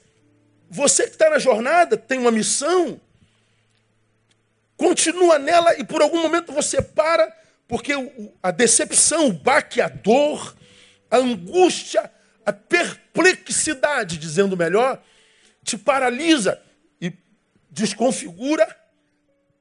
Você 0.70 1.04
que 1.04 1.12
está 1.12 1.30
na 1.30 1.40
jornada 1.40 1.96
tem 1.96 2.18
uma 2.18 2.32
missão, 2.32 3.00
Continua 4.78 5.40
nela 5.40 5.78
e 5.80 5.84
por 5.84 6.02
algum 6.02 6.22
momento 6.22 6.52
você 6.52 6.82
para, 6.82 7.34
porque 7.68 7.94
a 8.44 8.52
decepção, 8.52 9.28
o 9.28 9.34
baque, 9.34 9.82
a 9.82 9.88
dor, 9.88 10.56
a 11.10 11.18
angústia, 11.18 12.12
a 12.46 12.52
perplexidade, 12.52 14.18
dizendo 14.18 14.58
melhor, 14.58 15.02
te 15.64 15.78
paralisa 15.78 16.62
e 17.00 17.12
desconfigura 17.72 18.68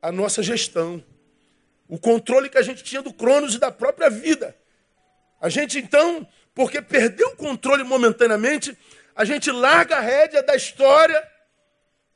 a 0.02 0.10
nossa 0.10 0.42
gestão. 0.42 1.02
O 1.88 1.98
controle 1.98 2.48
que 2.48 2.58
a 2.58 2.62
gente 2.62 2.82
tinha 2.82 3.00
do 3.00 3.12
Cronos 3.12 3.54
e 3.54 3.58
da 3.58 3.70
própria 3.70 4.10
vida. 4.10 4.56
A 5.40 5.48
gente 5.48 5.78
então, 5.78 6.26
porque 6.54 6.82
perdeu 6.82 7.28
o 7.28 7.36
controle 7.36 7.84
momentaneamente, 7.84 8.76
a 9.14 9.24
gente 9.24 9.50
larga 9.50 9.96
a 9.96 10.00
rédea 10.00 10.42
da 10.42 10.56
história, 10.56 11.22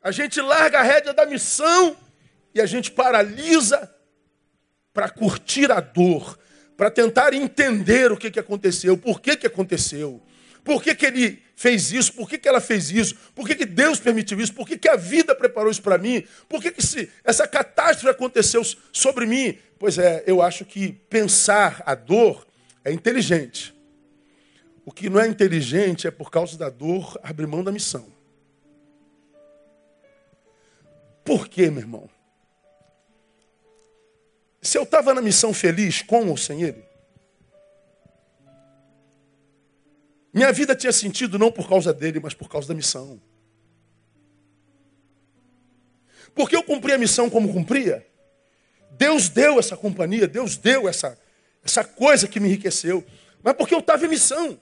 a 0.03 0.11
gente 0.11 0.41
larga 0.41 0.81
a 0.81 0.83
rédea 0.83 1.13
da 1.13 1.25
missão 1.27 1.97
e 2.59 2.61
a 2.61 2.67
gente 2.67 2.91
paralisa 2.91 3.89
para 4.93 5.09
curtir 5.09 5.71
a 5.71 5.79
dor, 5.79 6.37
para 6.77 6.91
tentar 6.91 7.33
entender 7.33 8.11
o 8.11 8.17
que, 8.17 8.33
que 8.33 8.41
aconteceu, 8.41 8.99
por 8.99 9.21
que, 9.21 9.37
que 9.37 9.47
aconteceu, 9.47 10.21
por 10.65 10.83
que, 10.83 10.93
que 10.93 11.07
ele 11.07 11.41
fez 11.55 11.93
isso, 11.93 12.13
por 12.13 12.29
que, 12.29 12.37
que 12.37 12.49
ela 12.49 12.61
fez 12.61 12.91
isso, 12.91 13.15
por 13.33 13.47
que, 13.47 13.55
que 13.55 13.65
Deus 13.65 14.01
permitiu 14.01 14.41
isso, 14.41 14.53
por 14.53 14.67
que, 14.67 14.77
que 14.77 14.89
a 14.89 14.97
vida 14.97 15.37
preparou 15.37 15.71
isso 15.71 15.83
para 15.83 15.99
mim, 15.99 16.25
por 16.49 16.61
que, 16.61 16.73
que 16.73 16.85
se, 16.85 17.09
essa 17.23 17.47
catástrofe 17.47 18.09
aconteceu 18.09 18.63
sobre 18.93 19.25
mim. 19.25 19.57
Pois 19.79 19.97
é, 19.97 20.25
eu 20.27 20.43
acho 20.43 20.65
que 20.65 20.93
pensar 21.09 21.81
a 21.87 21.95
dor 21.95 22.45
é 22.85 22.93
inteligente. 22.93 23.73
O 24.85 24.91
que 24.91 25.09
não 25.09 25.21
é 25.21 25.29
inteligente 25.29 26.09
é 26.09 26.11
por 26.11 26.29
causa 26.29 26.59
da 26.59 26.69
dor 26.69 27.17
abrir 27.23 27.47
mão 27.47 27.63
da 27.63 27.71
missão. 27.71 28.19
por 31.29 31.47
quê, 31.47 31.71
meu 31.71 31.81
irmão? 31.81 32.09
Se 34.61 34.77
eu 34.77 34.83
estava 34.83 35.15
na 35.15 35.23
missão 35.23 35.55
feliz 35.55 36.03
com 36.03 36.29
ou 36.29 36.37
sem 36.37 36.63
ele, 36.63 36.85
minha 40.33 40.53
vida 40.53 40.75
tinha 40.75 40.93
sentido 40.93 41.39
não 41.39 41.51
por 41.51 41.69
causa 41.69 41.93
dele, 41.93 42.21
mas 42.21 42.35
por 42.35 42.49
causa 42.49 42.69
da 42.69 42.75
missão. 42.75 43.21
Porque 46.35 46.55
eu 46.55 46.63
cumpri 46.63 46.93
a 46.93 46.99
missão 46.99 47.29
como 47.29 47.53
cumpria. 47.53 48.07
Deus 48.93 49.29
deu 49.29 49.59
essa 49.59 49.77
companhia, 49.77 50.27
Deus 50.27 50.57
deu 50.57 50.89
essa, 50.89 51.19
essa 51.65 51.83
coisa 51.83 52.29
que 52.29 52.39
me 52.39 52.49
enriqueceu. 52.49 53.05
Mas 53.43 53.55
porque 53.55 53.75
eu 53.75 53.81
estava 53.81 54.05
em 54.05 54.09
missão. 54.09 54.61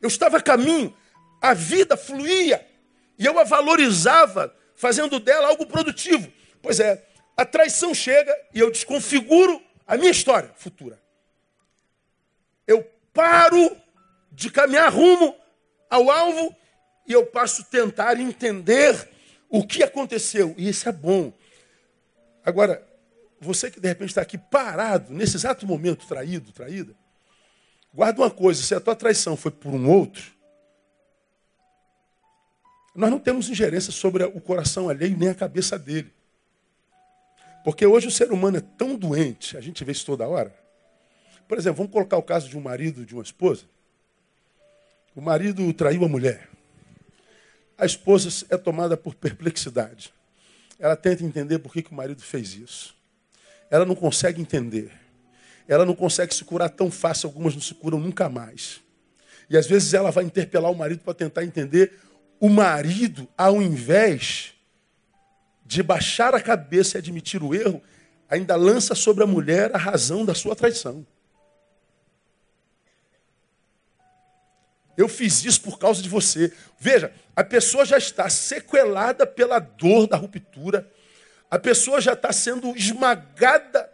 Eu 0.00 0.08
estava 0.08 0.36
a 0.36 0.42
caminho. 0.42 0.94
A 1.40 1.54
vida 1.54 1.96
fluía. 1.96 2.66
E 3.18 3.24
eu 3.24 3.38
a 3.38 3.44
valorizava, 3.44 4.54
fazendo 4.74 5.18
dela 5.18 5.48
algo 5.48 5.66
produtivo. 5.66 6.30
Pois 6.60 6.78
é, 6.80 7.04
a 7.36 7.44
traição 7.44 7.92
chega 7.92 8.34
e 8.54 8.60
eu 8.60 8.70
desconfiguro 8.70 9.62
a 9.86 9.96
minha 9.96 10.10
história 10.10 10.50
futura. 10.56 11.00
Eu 12.66 12.82
paro 13.12 13.76
de 14.32 14.50
caminhar 14.50 14.92
rumo 14.92 15.36
ao 15.90 16.10
alvo 16.10 16.54
e 17.06 17.12
eu 17.12 17.26
passo 17.26 17.62
a 17.62 17.64
tentar 17.66 18.18
entender 18.18 19.08
o 19.48 19.66
que 19.66 19.82
aconteceu. 19.82 20.54
E 20.56 20.68
isso 20.68 20.88
é 20.88 20.92
bom. 20.92 21.32
Agora, 22.44 22.86
você 23.40 23.70
que 23.70 23.78
de 23.78 23.88
repente 23.88 24.10
está 24.10 24.22
aqui 24.22 24.38
parado, 24.38 25.12
nesse 25.12 25.36
exato 25.36 25.66
momento, 25.66 26.06
traído, 26.06 26.52
traída, 26.52 26.94
guarda 27.92 28.22
uma 28.22 28.30
coisa: 28.30 28.62
se 28.62 28.74
a 28.74 28.80
tua 28.80 28.96
traição 28.96 29.36
foi 29.36 29.50
por 29.50 29.74
um 29.74 29.90
outro, 29.90 30.24
nós 32.94 33.10
não 33.10 33.18
temos 33.18 33.50
ingerência 33.50 33.92
sobre 33.92 34.24
o 34.24 34.40
coração 34.40 34.88
alheio 34.88 35.16
nem 35.16 35.28
a 35.28 35.34
cabeça 35.34 35.78
dele. 35.78 36.15
Porque 37.66 37.84
hoje 37.84 38.06
o 38.06 38.12
ser 38.12 38.30
humano 38.30 38.58
é 38.58 38.60
tão 38.60 38.94
doente, 38.94 39.56
a 39.56 39.60
gente 39.60 39.82
vê 39.82 39.90
isso 39.90 40.06
toda 40.06 40.24
hora. 40.28 40.54
Por 41.48 41.58
exemplo, 41.58 41.78
vamos 41.78 41.92
colocar 41.92 42.16
o 42.16 42.22
caso 42.22 42.48
de 42.48 42.56
um 42.56 42.60
marido 42.60 43.04
de 43.04 43.12
uma 43.12 43.24
esposa. 43.24 43.64
O 45.16 45.20
marido 45.20 45.72
traiu 45.72 46.04
a 46.04 46.08
mulher. 46.08 46.48
A 47.76 47.84
esposa 47.84 48.46
é 48.50 48.56
tomada 48.56 48.96
por 48.96 49.16
perplexidade. 49.16 50.14
Ela 50.78 50.94
tenta 50.94 51.24
entender 51.24 51.58
por 51.58 51.72
que, 51.72 51.82
que 51.82 51.90
o 51.90 51.94
marido 51.96 52.22
fez 52.22 52.54
isso. 52.54 52.94
Ela 53.68 53.84
não 53.84 53.96
consegue 53.96 54.40
entender. 54.40 54.92
Ela 55.66 55.84
não 55.84 55.96
consegue 55.96 56.32
se 56.32 56.44
curar 56.44 56.70
tão 56.70 56.88
fácil, 56.88 57.26
algumas 57.26 57.52
não 57.52 57.60
se 57.60 57.74
curam 57.74 57.98
nunca 57.98 58.28
mais. 58.28 58.80
E 59.50 59.56
às 59.56 59.66
vezes 59.66 59.92
ela 59.92 60.12
vai 60.12 60.22
interpelar 60.22 60.70
o 60.70 60.76
marido 60.76 61.00
para 61.00 61.14
tentar 61.14 61.42
entender 61.42 61.94
o 62.38 62.48
marido, 62.48 63.28
ao 63.36 63.60
invés 63.60 64.54
de 65.66 65.82
baixar 65.82 66.34
a 66.34 66.40
cabeça 66.40 66.96
e 66.96 67.00
admitir 67.00 67.42
o 67.42 67.54
erro, 67.54 67.82
ainda 68.28 68.54
lança 68.54 68.94
sobre 68.94 69.24
a 69.24 69.26
mulher 69.26 69.74
a 69.74 69.78
razão 69.78 70.24
da 70.24 70.34
sua 70.34 70.54
traição. 70.54 71.04
Eu 74.96 75.08
fiz 75.08 75.44
isso 75.44 75.60
por 75.60 75.78
causa 75.78 76.00
de 76.00 76.08
você. 76.08 76.52
Veja, 76.78 77.12
a 77.34 77.44
pessoa 77.44 77.84
já 77.84 77.98
está 77.98 78.30
sequelada 78.30 79.26
pela 79.26 79.58
dor 79.58 80.06
da 80.06 80.16
ruptura, 80.16 80.90
a 81.50 81.58
pessoa 81.58 82.00
já 82.00 82.14
está 82.14 82.32
sendo 82.32 82.74
esmagada 82.76 83.90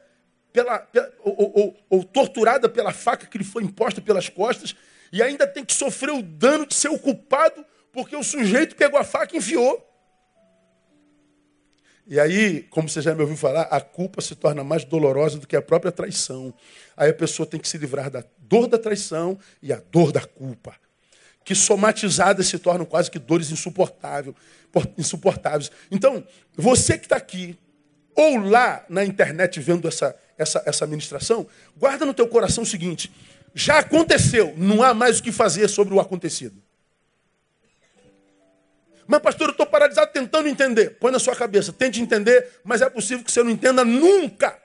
pela, 0.53 0.79
pela 0.79 1.11
ou, 1.21 1.53
ou, 1.59 1.77
ou, 1.91 2.05
torturada 2.05 2.69
pela 2.69 2.93
faca 2.93 3.27
que 3.27 3.39
lhe 3.39 3.45
foi 3.45 3.65
imposta 3.65 4.01
pelas 4.01 4.29
costas, 4.29 4.77
e 5.11 5.23
ainda 5.23 5.47
tem 5.47 5.65
que 5.65 5.75
sofrer 5.75 6.13
o 6.13 6.23
dano 6.23 6.67
de 6.67 6.75
ser 6.75 6.89
o 6.89 6.99
culpado 6.99 7.65
porque 7.93 8.17
o 8.17 8.23
sujeito 8.23 8.77
pegou 8.77 8.99
a 8.99 9.05
faca 9.05 9.35
e 9.35 9.39
enfiou. 9.39 9.92
E 12.13 12.21
aí, 12.21 12.67
como 12.69 12.91
você 12.91 13.01
já 13.01 13.15
me 13.15 13.23
ouviu 13.23 13.39
falar, 13.39 13.63
a 13.63 13.81
culpa 13.81 14.21
se 14.21 14.35
torna 14.35 14.63
mais 14.63 14.85
dolorosa 14.85 15.39
do 15.39 15.47
que 15.47 15.57
a 15.57 15.63
própria 15.63 15.91
traição. 15.91 16.53
Aí 16.95 17.09
a 17.09 17.15
pessoa 17.15 17.47
tem 17.47 17.59
que 17.59 17.67
se 17.67 17.79
livrar 17.79 18.11
da 18.11 18.23
dor 18.37 18.67
da 18.67 18.77
traição 18.77 19.39
e 19.63 19.73
a 19.73 19.81
dor 19.91 20.13
da 20.13 20.21
culpa. 20.21 20.77
Que 21.43 21.55
somatizadas 21.55 22.49
se 22.49 22.59
tornam 22.59 22.85
quase 22.85 23.11
que 23.11 23.19
dores 23.19 23.51
insuportáveis. 23.51 25.71
Então, 25.91 26.23
você 26.55 26.99
que 26.99 27.07
está 27.07 27.17
aqui, 27.17 27.59
ou 28.15 28.37
lá 28.37 28.85
na 28.91 29.03
internet 29.03 29.59
vendo 29.59 29.89
essa, 29.89 30.15
essa, 30.37 30.63
essa 30.67 30.87
ministração, 30.87 31.47
guarda 31.79 32.05
no 32.05 32.13
teu 32.13 32.29
coração 32.29 32.63
o 32.63 32.67
seguinte: 32.67 33.11
já 33.55 33.79
aconteceu, 33.79 34.53
não 34.59 34.83
há 34.83 34.93
mais 34.93 35.19
o 35.19 35.23
que 35.23 35.33
fazer 35.33 35.67
sobre 35.67 35.95
o 35.95 35.99
acontecido. 35.99 36.63
Mas, 39.07 39.21
pastor, 39.21 39.49
eu 39.49 39.53
estou 39.53 39.67
paralisado 39.67 40.13
tentando 40.13 40.49
entender. 40.49 40.99
Põe 40.99 41.13
na 41.13 41.19
sua 41.19 41.35
cabeça, 41.35 41.73
tente 41.73 42.01
entender, 42.01 42.61
mas 42.65 42.83
é 42.83 42.89
possível 42.89 43.25
que 43.25 43.33
você 43.33 43.43
não 43.43 43.51
entenda 43.51 43.85
nunca. 43.85 44.61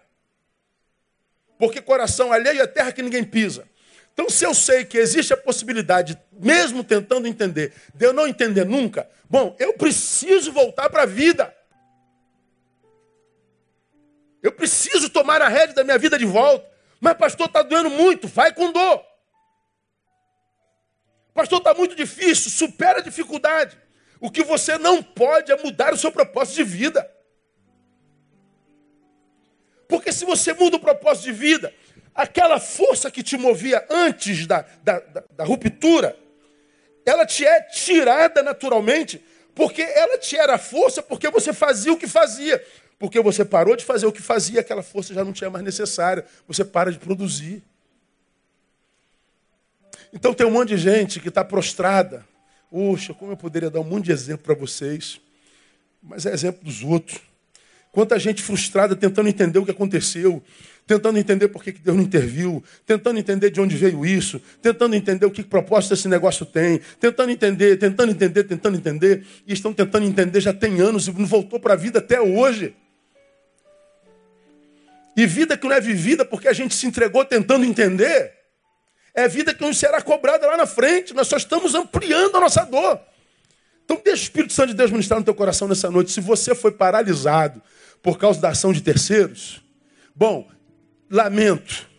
Porque 1.57 1.81
coração 1.81 2.31
alheio 2.31 2.61
é 2.61 2.67
terra 2.67 2.91
que 2.91 3.01
ninguém 3.01 3.23
pisa. 3.23 3.67
Então, 4.13 4.29
se 4.29 4.45
eu 4.45 4.53
sei 4.53 4.83
que 4.85 4.97
existe 4.97 5.33
a 5.33 5.37
possibilidade, 5.37 6.19
mesmo 6.31 6.83
tentando 6.83 7.27
entender, 7.27 7.73
de 7.93 8.05
eu 8.05 8.13
não 8.13 8.27
entender 8.27 8.65
nunca, 8.65 9.07
bom, 9.29 9.55
eu 9.59 9.73
preciso 9.73 10.51
voltar 10.51 10.89
para 10.89 11.03
a 11.03 11.05
vida. 11.05 11.55
Eu 14.41 14.51
preciso 14.51 15.09
tomar 15.09 15.41
a 15.41 15.47
rédea 15.47 15.75
da 15.75 15.83
minha 15.83 15.97
vida 15.97 16.17
de 16.17 16.25
volta. 16.25 16.65
Mas, 16.99 17.17
pastor, 17.17 17.47
está 17.47 17.61
doendo 17.61 17.89
muito, 17.89 18.27
vai 18.27 18.53
com 18.53 18.71
dor. 18.71 19.03
Pastor, 21.33 21.59
está 21.59 21.73
muito 21.73 21.95
difícil, 21.95 22.49
supera 22.49 22.99
a 22.99 23.03
dificuldade. 23.03 23.77
O 24.19 24.31
que 24.31 24.43
você 24.43 24.77
não 24.77 25.01
pode 25.01 25.51
é 25.51 25.63
mudar 25.63 25.93
o 25.93 25.97
seu 25.97 26.11
propósito 26.11 26.55
de 26.55 26.63
vida. 26.63 27.11
Porque 29.87 30.11
se 30.11 30.25
você 30.25 30.53
muda 30.53 30.77
o 30.77 30.79
propósito 30.79 31.25
de 31.25 31.31
vida, 31.31 31.73
aquela 32.13 32.59
força 32.59 33.09
que 33.11 33.23
te 33.23 33.37
movia 33.37 33.85
antes 33.89 34.45
da, 34.45 34.65
da, 34.83 34.99
da, 34.99 35.23
da 35.31 35.43
ruptura, 35.43 36.17
ela 37.05 37.25
te 37.25 37.45
é 37.45 37.61
tirada 37.61 38.43
naturalmente, 38.43 39.23
porque 39.55 39.81
ela 39.81 40.17
te 40.17 40.35
era 40.35 40.57
força 40.57 41.01
porque 41.01 41.29
você 41.29 41.53
fazia 41.53 41.93
o 41.93 41.97
que 41.97 42.07
fazia. 42.07 42.63
Porque 42.99 43.21
você 43.21 43.45
parou 43.45 43.75
de 43.75 43.85
fazer 43.85 44.07
o 44.07 44.11
que 44.11 44.21
fazia, 44.21 44.61
aquela 44.61 44.81
força 44.81 45.13
já 45.13 45.23
não 45.23 45.31
tinha 45.31 45.49
mais 45.49 45.63
necessária. 45.63 46.25
Você 46.47 46.65
para 46.65 46.91
de 46.91 46.97
produzir. 46.97 47.63
Então 50.11 50.33
tem 50.33 50.47
um 50.47 50.51
monte 50.51 50.69
de 50.69 50.77
gente 50.77 51.19
que 51.19 51.29
está 51.29 51.45
prostrada, 51.45 52.25
Puxa, 52.69 53.13
como 53.13 53.31
eu 53.31 53.37
poderia 53.37 53.69
dar 53.69 53.79
um 53.79 53.83
monte 53.83 54.05
de 54.05 54.11
exemplo 54.11 54.43
para 54.43 54.55
vocês, 54.55 55.21
mas 56.01 56.25
é 56.25 56.33
exemplo 56.33 56.63
dos 56.63 56.83
outros. 56.83 57.19
Quanta 57.91 58.19
gente 58.19 58.43
frustrada 58.43 58.95
tentando 58.95 59.27
entender 59.27 59.57
o 59.57 59.65
que 59.65 59.71
aconteceu, 59.71 60.43
tentando 60.85 61.17
entender 61.17 61.47
por 61.47 61.63
que 61.63 61.71
Deus 61.71 61.97
não 61.97 62.03
interviu, 62.03 62.63
tentando 62.85 63.17
entender 63.17 63.49
de 63.49 63.59
onde 63.59 63.75
veio 63.75 64.05
isso, 64.05 64.39
tentando 64.61 64.95
entender 64.95 65.25
o 65.25 65.31
que 65.31 65.41
propósito 65.41 65.93
esse 65.93 66.07
negócio 66.07 66.45
tem, 66.45 66.79
tentando 66.99 67.31
entender, 67.31 67.77
tentando 67.77 68.11
entender, 68.11 68.43
tentando 68.43 68.77
entender, 68.77 69.25
e 69.47 69.53
estão 69.53 69.73
tentando 69.73 70.05
entender 70.05 70.39
já 70.39 70.53
tem 70.53 70.79
anos 70.79 71.07
e 71.07 71.11
não 71.11 71.25
voltou 71.25 71.59
para 71.59 71.73
a 71.73 71.75
vida 71.75 71.99
até 71.99 72.21
hoje. 72.21 72.75
E 75.15 75.25
vida 75.25 75.57
que 75.57 75.65
não 75.65 75.73
é 75.73 75.81
vivida 75.81 76.23
porque 76.23 76.47
a 76.47 76.53
gente 76.53 76.75
se 76.75 76.85
entregou 76.85 77.25
tentando 77.25 77.65
entender, 77.65 78.36
é 79.17 79.27
vida 79.27 79.51
que 79.51 79.65
nos 79.65 79.79
será 79.79 79.99
cobrada 79.99 80.45
lá 80.45 80.55
na 80.55 80.67
frente. 80.67 81.11
Nós 81.11 81.27
só 81.27 81.37
estamos 81.37 81.73
ampliando 81.73 82.37
a 82.37 82.39
nossa 82.39 82.63
dor. 82.63 82.99
Então 83.83 83.99
deixa 84.05 84.21
o 84.21 84.23
Espírito 84.25 84.53
Santo 84.53 84.69
de 84.69 84.75
Deus 84.75 84.91
ministrar 84.91 85.19
no 85.19 85.25
teu 85.25 85.33
coração 85.33 85.67
nessa 85.67 85.89
noite. 85.89 86.11
Se 86.11 86.21
você 86.21 86.53
foi 86.53 86.71
paralisado 86.71 87.59
por 88.03 88.19
causa 88.19 88.39
da 88.39 88.49
ação 88.49 88.71
de 88.71 88.79
terceiros, 88.79 89.59
bom, 90.15 90.47
lamento. 91.09 91.89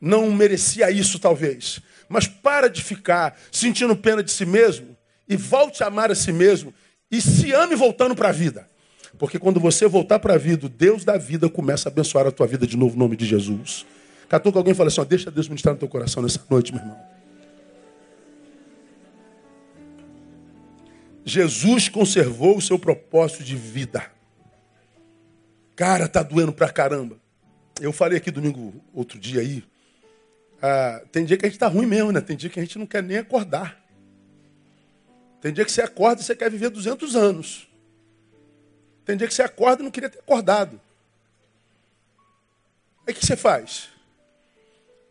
Não 0.00 0.30
merecia 0.30 0.92
isso 0.92 1.18
talvez. 1.18 1.80
Mas 2.08 2.28
para 2.28 2.70
de 2.70 2.84
ficar 2.84 3.36
sentindo 3.50 3.96
pena 3.96 4.22
de 4.22 4.30
si 4.30 4.46
mesmo 4.46 4.96
e 5.28 5.36
volte 5.36 5.82
a 5.82 5.88
amar 5.88 6.12
a 6.12 6.14
si 6.14 6.30
mesmo 6.30 6.72
e 7.10 7.20
se 7.20 7.52
ame 7.52 7.74
voltando 7.74 8.14
para 8.14 8.28
a 8.28 8.32
vida. 8.32 8.70
Porque 9.18 9.40
quando 9.40 9.58
você 9.58 9.88
voltar 9.88 10.20
para 10.20 10.34
a 10.34 10.38
vida, 10.38 10.68
Deus 10.68 11.04
da 11.04 11.18
vida 11.18 11.48
começa 11.48 11.88
a 11.88 11.90
abençoar 11.90 12.28
a 12.28 12.30
tua 12.30 12.46
vida 12.46 12.64
de 12.64 12.76
novo, 12.76 12.94
em 12.94 12.98
nome 13.00 13.16
de 13.16 13.26
Jesus. 13.26 13.84
Catou 14.32 14.50
com 14.50 14.56
alguém 14.56 14.72
e 14.72 14.74
falou 14.74 14.88
assim: 14.88 14.98
ó, 15.02 15.04
deixa 15.04 15.30
Deus 15.30 15.46
ministrar 15.46 15.74
no 15.74 15.78
teu 15.78 15.86
coração 15.86 16.22
nessa 16.22 16.40
noite, 16.48 16.72
meu 16.72 16.80
irmão. 16.80 16.98
Jesus 21.22 21.90
conservou 21.90 22.56
o 22.56 22.62
seu 22.62 22.78
propósito 22.78 23.44
de 23.44 23.54
vida. 23.54 24.10
Cara, 25.76 26.08
tá 26.08 26.22
doendo 26.22 26.50
pra 26.50 26.70
caramba. 26.70 27.18
Eu 27.78 27.92
falei 27.92 28.16
aqui 28.16 28.30
domingo, 28.30 28.82
outro 28.94 29.18
dia 29.18 29.42
aí. 29.42 29.62
Ah, 30.62 31.02
tem 31.12 31.26
dia 31.26 31.36
que 31.36 31.44
a 31.44 31.50
gente 31.50 31.58
tá 31.58 31.68
ruim 31.68 31.84
mesmo, 31.84 32.10
né? 32.10 32.22
Tem 32.22 32.34
dia 32.34 32.48
que 32.48 32.58
a 32.58 32.62
gente 32.62 32.78
não 32.78 32.86
quer 32.86 33.02
nem 33.02 33.18
acordar. 33.18 33.84
Tem 35.42 35.52
dia 35.52 35.66
que 35.66 35.72
você 35.72 35.82
acorda 35.82 36.22
e 36.22 36.24
você 36.24 36.34
quer 36.34 36.50
viver 36.50 36.70
200 36.70 37.14
anos. 37.16 37.68
Tem 39.04 39.14
dia 39.14 39.28
que 39.28 39.34
você 39.34 39.42
acorda 39.42 39.82
e 39.82 39.84
não 39.84 39.90
queria 39.90 40.08
ter 40.08 40.20
acordado. 40.20 40.80
Aí 43.06 43.12
o 43.12 43.14
que 43.14 43.26
você 43.26 43.36
faz? 43.36 43.91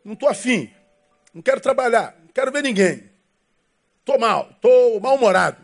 Não 0.04 0.14
estou 0.14 0.30
afim. 0.30 0.70
Não 1.34 1.42
quero 1.42 1.60
trabalhar. 1.60 2.16
Não 2.22 2.32
quero 2.34 2.52
ver 2.52 2.64
ninguém. 2.64 3.10
Estou 4.00 4.20
mal. 4.20 4.50
Estou 4.52 5.00
mal-humorado. 5.00 5.58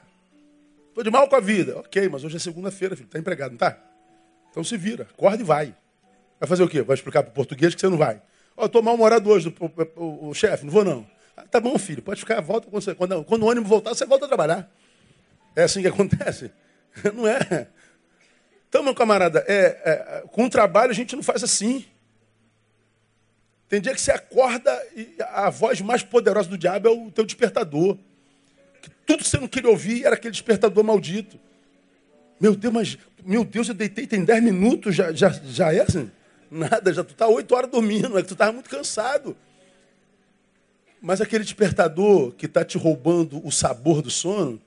Estou 0.90 1.04
de 1.04 1.12
mal 1.12 1.28
com 1.28 1.36
a 1.36 1.40
vida. 1.40 1.78
Ok, 1.80 2.10
mas 2.10 2.24
hoje 2.24 2.38
é 2.38 2.40
segunda-feira, 2.40 2.96
filho. 2.96 3.06
Está 3.06 3.20
empregado, 3.20 3.50
não 3.50 3.56
está? 3.56 3.78
Então 4.50 4.64
se 4.64 4.76
vira, 4.76 5.04
acorda 5.04 5.42
e 5.42 5.46
vai. 5.46 5.76
Vai 6.40 6.50
fazer 6.50 6.64
o 6.64 6.68
quê? 6.68 6.82
Vai 6.82 6.96
explicar 6.96 7.22
para 7.24 7.32
o 7.32 7.34
português 7.34 7.76
que 7.76 7.82
você 7.82 7.88
não 7.88 7.98
vai. 7.98 8.22
Ó, 8.56 8.66
estou 8.66 8.82
mal-humorado 8.82 9.30
hoje, 9.30 9.54
o, 9.60 10.02
o, 10.02 10.30
o, 10.30 10.34
chefe, 10.34 10.66
não 10.66 10.72
vou 10.72 10.84
não. 10.84 11.06
Ah, 11.36 11.44
tá 11.44 11.60
bom, 11.60 11.78
filho, 11.78 12.02
pode 12.02 12.20
ficar, 12.20 12.42
volta 12.42 12.68
quando, 12.68 12.82
você, 12.84 12.96
quando, 12.96 13.24
quando 13.24 13.44
o 13.44 13.46
ônibus 13.48 13.70
voltar, 13.70 13.94
você 13.94 14.06
volta 14.06 14.26
a 14.26 14.28
trabalhar. 14.28 14.72
É 15.56 15.64
assim 15.64 15.82
que 15.82 15.88
acontece? 15.90 16.52
Não 17.14 17.28
é? 17.28 17.68
Então, 18.68 18.82
meu 18.82 18.96
camarada, 18.96 19.46
é, 19.48 19.82
é, 19.86 20.24
com 20.32 20.46
o 20.46 20.50
trabalho 20.50 20.90
a 20.90 20.96
gente 20.96 21.16
não 21.16 21.22
faz 21.22 21.44
assim. 21.44 21.86
Tem 23.70 23.82
dia 23.82 23.94
que 23.94 24.02
você 24.02 24.12
acorda 24.12 24.72
e 24.96 25.16
a 25.20 25.50
voz 25.50 25.82
mais 25.82 26.02
poderosa 26.02 26.50
do 26.50 26.58
diabo 26.58 26.88
é 26.88 26.92
o 26.92 27.12
teu 27.12 27.26
despertador. 27.26 27.98
Que 28.82 28.90
tudo 29.06 29.24
que 29.24 29.30
você 29.30 29.38
não 29.38 29.48
queria 29.48 29.70
ouvir 29.70 30.06
era 30.06 30.16
aquele 30.16 30.32
despertador 30.32 30.84
maldito. 30.84 31.38
Meu 32.40 32.56
Deus, 32.56 32.74
mas, 32.74 32.98
meu 33.26 33.44
Deus, 33.44 33.68
eu 33.68 33.74
deitei 33.74 34.08
tem 34.08 34.24
10 34.24 34.44
minutos, 34.44 34.96
já, 34.96 35.12
já, 35.12 35.30
já 35.30 35.74
é 35.74 35.82
assim? 35.82 36.10
Nada, 36.50 36.94
já 36.94 37.04
tu 37.04 37.12
está 37.12 37.28
8 37.28 37.54
horas 37.54 37.70
dormindo, 37.70 38.18
é 38.18 38.22
que 38.22 38.28
tu 38.28 38.34
estava 38.34 38.54
muito 38.54 38.70
cansado. 38.70 39.36
Mas 41.02 41.20
aquele 41.20 41.44
despertador 41.44 42.32
que 42.32 42.46
está 42.46 42.64
te 42.64 42.78
roubando 42.78 43.46
o 43.46 43.52
sabor 43.52 44.02
do 44.02 44.10
sono, 44.10 44.62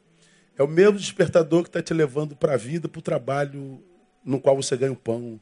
é 0.58 0.62
o 0.62 0.68
mesmo 0.68 0.98
despertador 0.98 1.62
que 1.62 1.68
está 1.70 1.82
te 1.82 1.94
levando 1.94 2.36
para 2.36 2.54
a 2.54 2.56
vida, 2.56 2.86
para 2.86 2.98
o 2.98 3.02
trabalho 3.02 3.82
no 4.22 4.38
qual 4.38 4.54
você 4.54 4.76
ganha 4.76 4.92
o 4.92 4.96
pão. 4.96 5.40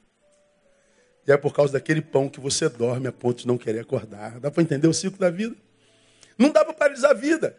E 1.29 1.33
é 1.33 1.37
por 1.37 1.53
causa 1.53 1.75
daquele 1.75 2.01
pão 2.01 2.27
que 2.27 2.41
você 2.41 2.71
dorme 2.71 3.07
a 3.07 3.12
ponto 3.12 3.41
de 3.41 3.47
não 3.47 3.59
querer 3.59 3.81
acordar. 3.81 4.41
Dá 4.41 4.51
para 4.51 4.62
entender 4.62 4.88
o 4.88 4.95
ciclo 4.95 5.19
da 5.19 5.29
vida? 5.29 5.55
Não 6.38 6.51
dá 6.51 6.64
para 6.64 6.73
paralisar 6.73 7.11
a 7.11 7.14
vida. 7.14 7.55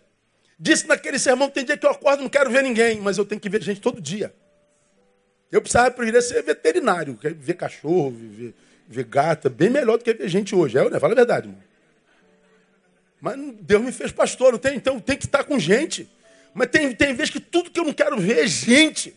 Disse 0.60 0.88
naquele 0.88 1.20
sermão, 1.20 1.52
tem 1.52 1.64
dia 1.64 1.78
que 1.78 1.86
eu 1.86 1.92
acordo 1.92 2.24
não 2.24 2.30
quero 2.30 2.50
ver 2.50 2.64
ninguém, 2.64 3.00
mas 3.00 3.20
eu 3.20 3.26
tenho 3.26 3.40
que 3.40 3.48
ver 3.48 3.62
gente 3.62 3.80
todo 3.80 4.02
dia. 4.02 4.34
Eu 5.52 5.62
precisava 5.62 5.92
preferir 5.92 6.20
ser 6.24 6.42
veterinário, 6.42 7.16
ver 7.22 7.54
cachorro, 7.54 8.10
ver, 8.10 8.56
ver 8.88 9.04
gata, 9.04 9.50
bem 9.52 9.70
melhor 9.70 10.00
do 10.00 10.04
que 10.04 10.16
ver 10.16 10.28
gente 10.28 10.56
hoje. 10.56 10.76
É, 10.76 10.90
né? 10.90 11.00
Fala 11.00 11.14
a 11.14 11.16
verdade. 11.16 11.56
Mas 13.22 13.40
Deus 13.62 13.84
me 13.84 13.92
fez 13.92 14.12
pastor, 14.12 14.54
não 14.54 14.60
tem, 14.60 14.78
então 14.78 15.00
tem 15.00 15.16
que 15.16 15.26
estar 15.26 15.44
com 15.44 15.60
gente. 15.60 16.10
Mas 16.56 16.70
tem, 16.70 16.92
tem 16.96 17.14
vezes 17.14 17.32
que 17.32 17.40
tudo 17.40 17.70
que 17.70 17.80
eu 17.80 17.86
não 17.86 17.94
quero 17.94 18.18
ver 18.20 18.46
é 18.46 18.48
gente. 18.48 19.16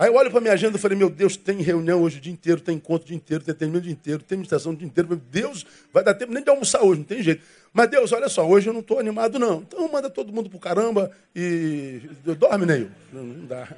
Aí 0.00 0.08
eu 0.08 0.14
olho 0.14 0.30
para 0.30 0.40
minha 0.40 0.54
agenda 0.54 0.78
e 0.78 0.80
falei, 0.80 0.96
meu 0.96 1.10
Deus, 1.10 1.36
tem 1.36 1.60
reunião 1.60 2.00
hoje 2.02 2.16
o 2.16 2.20
dia 2.22 2.32
inteiro, 2.32 2.58
tem 2.58 2.76
encontro 2.76 3.04
o 3.04 3.08
dia 3.08 3.16
inteiro, 3.18 3.44
tem 3.44 3.54
termino 3.54 3.80
o 3.80 3.82
dia 3.82 3.92
inteiro, 3.92 4.22
tem 4.22 4.38
meditação 4.38 4.72
o 4.72 4.74
dia 4.74 4.86
inteiro. 4.86 5.10
Meu 5.10 5.18
Deus, 5.18 5.66
vai 5.92 6.02
dar 6.02 6.14
tempo 6.14 6.32
nem 6.32 6.42
de 6.42 6.48
almoçar 6.48 6.82
hoje, 6.82 7.00
não 7.00 7.04
tem 7.04 7.22
jeito. 7.22 7.42
Mas 7.70 7.90
Deus, 7.90 8.10
olha 8.10 8.26
só, 8.30 8.48
hoje 8.48 8.66
eu 8.66 8.72
não 8.72 8.80
estou 8.80 8.98
animado 8.98 9.38
não. 9.38 9.60
Então 9.60 9.86
manda 9.92 10.08
todo 10.08 10.32
mundo 10.32 10.48
pro 10.48 10.58
caramba 10.58 11.10
e 11.36 12.00
dorme, 12.38 12.64
Neil. 12.64 12.90
Não, 13.12 13.22
não 13.22 13.44
dá. 13.44 13.68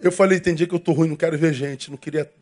Eu 0.00 0.10
falei, 0.10 0.40
tem 0.40 0.54
dia 0.54 0.66
que 0.66 0.72
eu 0.72 0.78
estou 0.78 0.94
ruim, 0.94 1.10
não 1.10 1.16
quero 1.16 1.36
ver 1.36 1.52
gente, 1.52 1.90
não 1.90 1.98
queria 1.98 2.32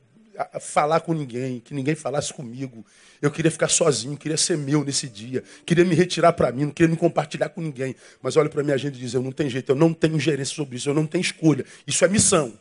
falar 0.60 1.00
com 1.00 1.12
ninguém, 1.12 1.60
que 1.60 1.74
ninguém 1.74 1.94
falasse 1.94 2.32
comigo. 2.32 2.84
Eu 3.20 3.30
queria 3.30 3.50
ficar 3.50 3.68
sozinho, 3.68 4.16
queria 4.16 4.36
ser 4.36 4.56
meu 4.56 4.84
nesse 4.84 5.08
dia, 5.08 5.42
queria 5.64 5.84
me 5.84 5.94
retirar 5.94 6.32
para 6.32 6.50
mim, 6.52 6.64
não 6.64 6.70
queria 6.70 6.90
me 6.90 6.96
compartilhar 6.96 7.48
com 7.48 7.60
ninguém. 7.60 7.94
Mas 8.20 8.36
olha 8.36 8.48
para 8.48 8.62
minha 8.62 8.74
agenda 8.74 8.96
e 8.96 9.00
diz: 9.00 9.14
eu 9.14 9.22
não 9.22 9.32
tenho 9.32 9.50
jeito, 9.50 9.70
eu 9.70 9.76
não 9.76 9.92
tenho 9.92 10.18
gerência 10.18 10.54
sobre 10.54 10.76
isso, 10.76 10.88
eu 10.88 10.94
não 10.94 11.06
tenho 11.06 11.22
escolha. 11.22 11.64
Isso 11.86 12.04
é 12.04 12.08
missão. 12.08 12.58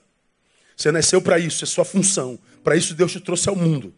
Você 0.76 0.92
nasceu 0.92 1.22
para 1.22 1.38
isso, 1.38 1.64
é 1.64 1.68
sua 1.68 1.86
função. 1.86 2.40
Para 2.64 2.76
isso 2.76 2.94
Deus 2.94 3.12
te 3.12 3.20
trouxe 3.20 3.50
ao 3.50 3.56
mundo. 3.56 3.94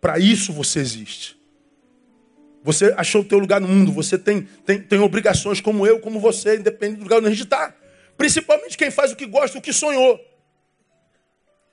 Para 0.00 0.18
isso 0.18 0.52
você 0.52 0.78
existe. 0.78 1.36
Você 2.62 2.92
achou 2.96 3.20
o 3.22 3.24
teu 3.24 3.38
lugar 3.38 3.60
no 3.60 3.68
mundo, 3.68 3.92
você 3.92 4.18
tem, 4.18 4.42
tem, 4.64 4.80
tem 4.80 4.98
obrigações 4.98 5.60
como 5.60 5.86
eu, 5.86 6.00
como 6.00 6.18
você, 6.18 6.56
independente 6.56 6.98
do 6.98 7.04
lugar 7.04 7.18
onde 7.18 7.28
a 7.28 7.30
gente 7.30 7.44
está. 7.44 7.72
Principalmente 8.16 8.76
quem 8.76 8.90
faz 8.90 9.12
o 9.12 9.16
que 9.16 9.26
gosta, 9.26 9.58
o 9.58 9.62
que 9.62 9.72
sonhou. 9.72 10.20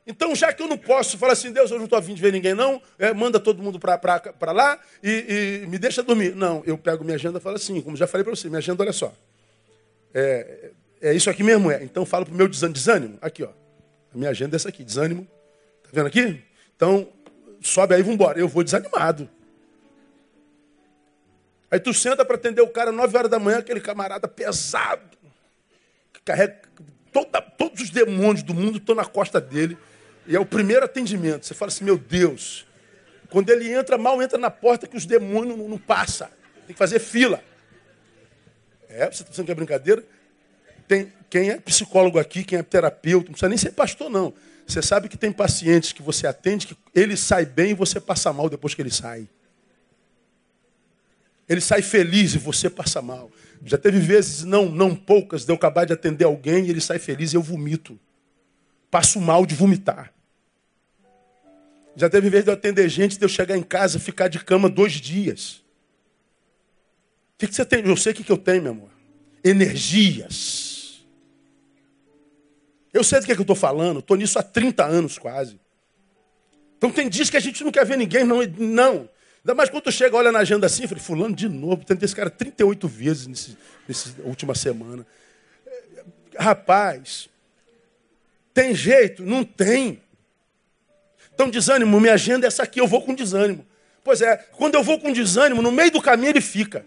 Então, 0.06 0.36
já 0.36 0.52
que 0.52 0.62
eu 0.62 0.68
não 0.68 0.78
posso 0.78 1.18
falar 1.18 1.34
assim, 1.34 1.52
Deus, 1.52 1.72
eu 1.72 1.78
não 1.78 1.86
estou 1.86 1.98
afim 1.98 2.14
de 2.14 2.22
ver 2.22 2.34
ninguém, 2.34 2.54
não, 2.54 2.82
é, 3.00 3.14
manda 3.14 3.40
todo 3.40 3.64
mundo 3.64 3.80
para 3.80 4.52
lá 4.52 4.78
e, 5.02 5.62
e, 5.64 5.68
me 5.68 5.80
deixa 5.80 6.04
dormir. 6.04 6.36
Não, 6.36 6.62
eu 6.66 6.78
pego 6.78 7.04
minha 7.06 7.16
agenda 7.16 7.38
e 7.38 7.42
falo 7.42 7.56
assim, 7.56 7.80
como 7.82 7.96
já 7.96 8.06
falei 8.06 8.24
para 8.24 8.36
você, 8.36 8.50
minha 8.50 8.58
agenda, 8.58 8.84
olha 8.84 8.92
só. 8.92 9.14
É, 10.14 10.72
é 11.02 11.14
isso 11.14 11.30
aqui 11.30 11.42
mesmo, 11.42 11.72
é. 11.72 11.84
Então, 11.84 12.06
falo 12.06 12.26
para 12.26 12.34
o 12.34 12.38
meu 12.38 12.48
desânimo. 12.48 13.18
Aqui, 13.22 13.44
ó. 13.44 13.50
A 14.14 14.18
minha 14.18 14.30
agenda 14.30 14.56
é 14.56 14.58
essa 14.58 14.70
aqui, 14.70 14.84
desânimo. 14.84 15.26
Tá 15.84 15.90
vendo 15.94 16.08
aqui? 16.08 16.42
Então, 16.76 17.08
sobe 17.62 17.96
aí 17.96 18.02
e 18.02 18.04
vambora. 18.04 18.38
Eu 18.38 18.48
vou 18.48 18.64
desanimado. 18.64 19.30
Aí 21.72 21.80
tu 21.80 21.94
senta 21.94 22.24
para 22.24 22.36
atender 22.36 22.62
o 22.62 22.68
cara 22.68 22.92
9 22.92 23.18
horas 23.18 23.32
da 23.32 23.40
manhã, 23.40 23.58
aquele 23.58 23.82
camarada 23.82 24.28
pesado, 24.28 25.18
que 26.14 26.22
carrega 26.22 26.62
toda, 27.12 27.42
todos 27.42 27.82
os 27.82 27.90
demônios 27.90 28.44
do 28.44 28.54
mundo 28.54 28.78
estão 28.78 28.94
na 28.94 29.06
costa 29.06 29.42
dele. 29.42 29.76
E 30.28 30.36
é 30.36 30.40
o 30.40 30.46
primeiro 30.46 30.86
atendimento. 30.86 31.46
Você 31.46 31.54
fala 31.54 31.72
assim, 31.72 31.84
meu 31.84 31.98
Deus. 31.98 32.66
Quando 33.30 33.50
ele 33.50 33.72
entra, 33.72 33.98
mal 33.98 34.22
entra 34.22 34.38
na 34.38 34.52
porta 34.52 34.88
que 34.88 34.96
os 34.96 35.06
demônios 35.06 35.58
não, 35.58 35.68
não 35.68 35.78
passam. 35.78 36.28
Tem 36.66 36.74
que 36.74 36.78
fazer 36.78 37.00
fila. 37.00 37.44
É, 38.88 39.06
você 39.06 39.22
está 39.22 39.26
pensando 39.26 39.46
que 39.46 39.52
é 39.52 39.56
brincadeira? 39.56 40.04
Tem, 40.88 41.12
quem 41.30 41.50
é 41.50 41.58
psicólogo 41.58 42.20
aqui, 42.20 42.44
quem 42.44 42.60
é 42.60 42.64
terapeuta, 42.64 43.26
não 43.26 43.32
precisa 43.32 43.50
nem 43.50 43.58
ser 43.58 43.72
pastor, 43.72 44.10
não. 44.10 44.34
Você 44.68 44.82
sabe 44.82 45.10
que 45.10 45.18
tem 45.18 45.32
pacientes 45.32 45.92
que 45.92 46.02
você 46.02 46.28
atende, 46.28 46.68
que 46.68 46.78
ele 46.94 47.18
sai 47.18 47.46
bem 47.46 47.72
e 47.72 47.74
você 47.74 48.00
passa 48.00 48.32
mal 48.32 48.50
depois 48.50 48.74
que 48.76 48.82
ele 48.82 48.92
sai. 48.92 49.28
Ele 51.50 51.60
sai 51.60 51.82
feliz 51.82 52.36
e 52.36 52.38
você 52.38 52.70
passa 52.70 53.02
mal. 53.02 53.32
Já 53.66 53.78
teve 53.78 54.00
vezes, 54.00 54.44
não, 54.44 54.70
não 54.70 54.96
poucas, 54.96 55.44
de 55.44 55.52
eu 55.52 55.56
acabar 55.56 55.86
de 55.86 55.94
atender 55.94 56.26
alguém 56.26 56.66
e 56.66 56.70
ele 56.70 56.80
sai 56.80 57.00
feliz 57.00 57.34
e 57.34 57.36
eu 57.36 57.42
vomito. 57.42 58.00
Passo 58.92 59.20
mal 59.20 59.46
de 59.46 59.56
vomitar. 59.56 60.13
Já 61.96 62.10
teve 62.10 62.30
vezes 62.30 62.46
de 62.46 62.52
eu 62.52 62.56
atender 62.56 62.90
gente, 62.90 63.18
de 63.18 63.26
eu 63.26 63.30
chegar 63.30 63.58
em 63.58 63.64
casa 63.64 64.00
ficar 64.00 64.28
de 64.28 64.40
cama 64.40 64.70
dois 64.70 64.94
dias. 64.94 65.64
O 67.36 67.40
que, 67.40 67.48
que 67.48 67.56
você 67.56 67.66
tem? 67.66 67.86
Eu 67.86 67.98
sei 67.98 68.12
o 68.14 68.16
que, 68.16 68.24
que 68.24 68.32
eu 68.32 68.38
tenho, 68.38 68.64
meu 68.64 68.72
amor. 68.72 68.90
Energias. 69.44 71.04
Eu 72.94 73.04
sei 73.04 73.20
do 73.20 73.26
que, 73.26 73.32
é 73.32 73.36
que 73.36 73.42
eu 73.42 73.44
estou 73.44 73.56
falando, 73.56 74.00
estou 74.00 74.16
nisso 74.16 74.38
há 74.38 74.44
30 74.44 74.86
anos 74.86 75.18
quase. 75.18 75.60
Então 76.78 76.92
tem 76.92 77.10
dias 77.10 77.30
que 77.30 77.38
a 77.38 77.40
gente 77.40 77.64
não 77.64 77.72
quer 77.72 77.86
ver 77.86 77.98
ninguém, 77.98 78.24
não. 78.24 78.40
Não. 78.58 79.10
Ainda 79.44 79.56
mais 79.56 79.70
quando 79.70 79.84
tu 79.84 79.92
chega, 79.92 80.16
olha 80.16 80.32
na 80.32 80.40
agenda 80.40 80.68
assim, 80.68 80.88
falei, 80.88 81.04
fulano 81.04 81.36
de 81.36 81.50
novo, 81.50 81.84
tentei 81.84 82.06
esse 82.06 82.16
cara 82.16 82.30
38 82.30 82.88
vezes 82.88 83.28
nesse, 83.28 83.58
nessa 83.88 84.14
última 84.24 84.54
semana. 84.54 85.06
Rapaz, 86.38 87.30
tem 88.54 88.76
jeito? 88.76 89.24
Não 89.24 89.44
tem. 89.44 90.03
Então, 91.34 91.50
desânimo, 91.50 92.00
minha 92.00 92.14
agenda 92.14 92.46
é 92.46 92.48
essa 92.48 92.64
aqui, 92.64 92.80
eu 92.80 92.88
vou 92.88 93.02
com 93.02 93.14
desânimo. 93.14 93.66
Pois 94.04 94.22
é, 94.22 94.38
quando 94.58 94.76
eu 94.76 94.84
vou 94.84 95.00
com 95.00 95.12
desânimo, 95.12 95.62
no 95.62 95.72
meio 95.72 95.92
do 95.92 96.02
caminho 96.02 96.32
ele 96.32 96.42
fica. 96.42 96.86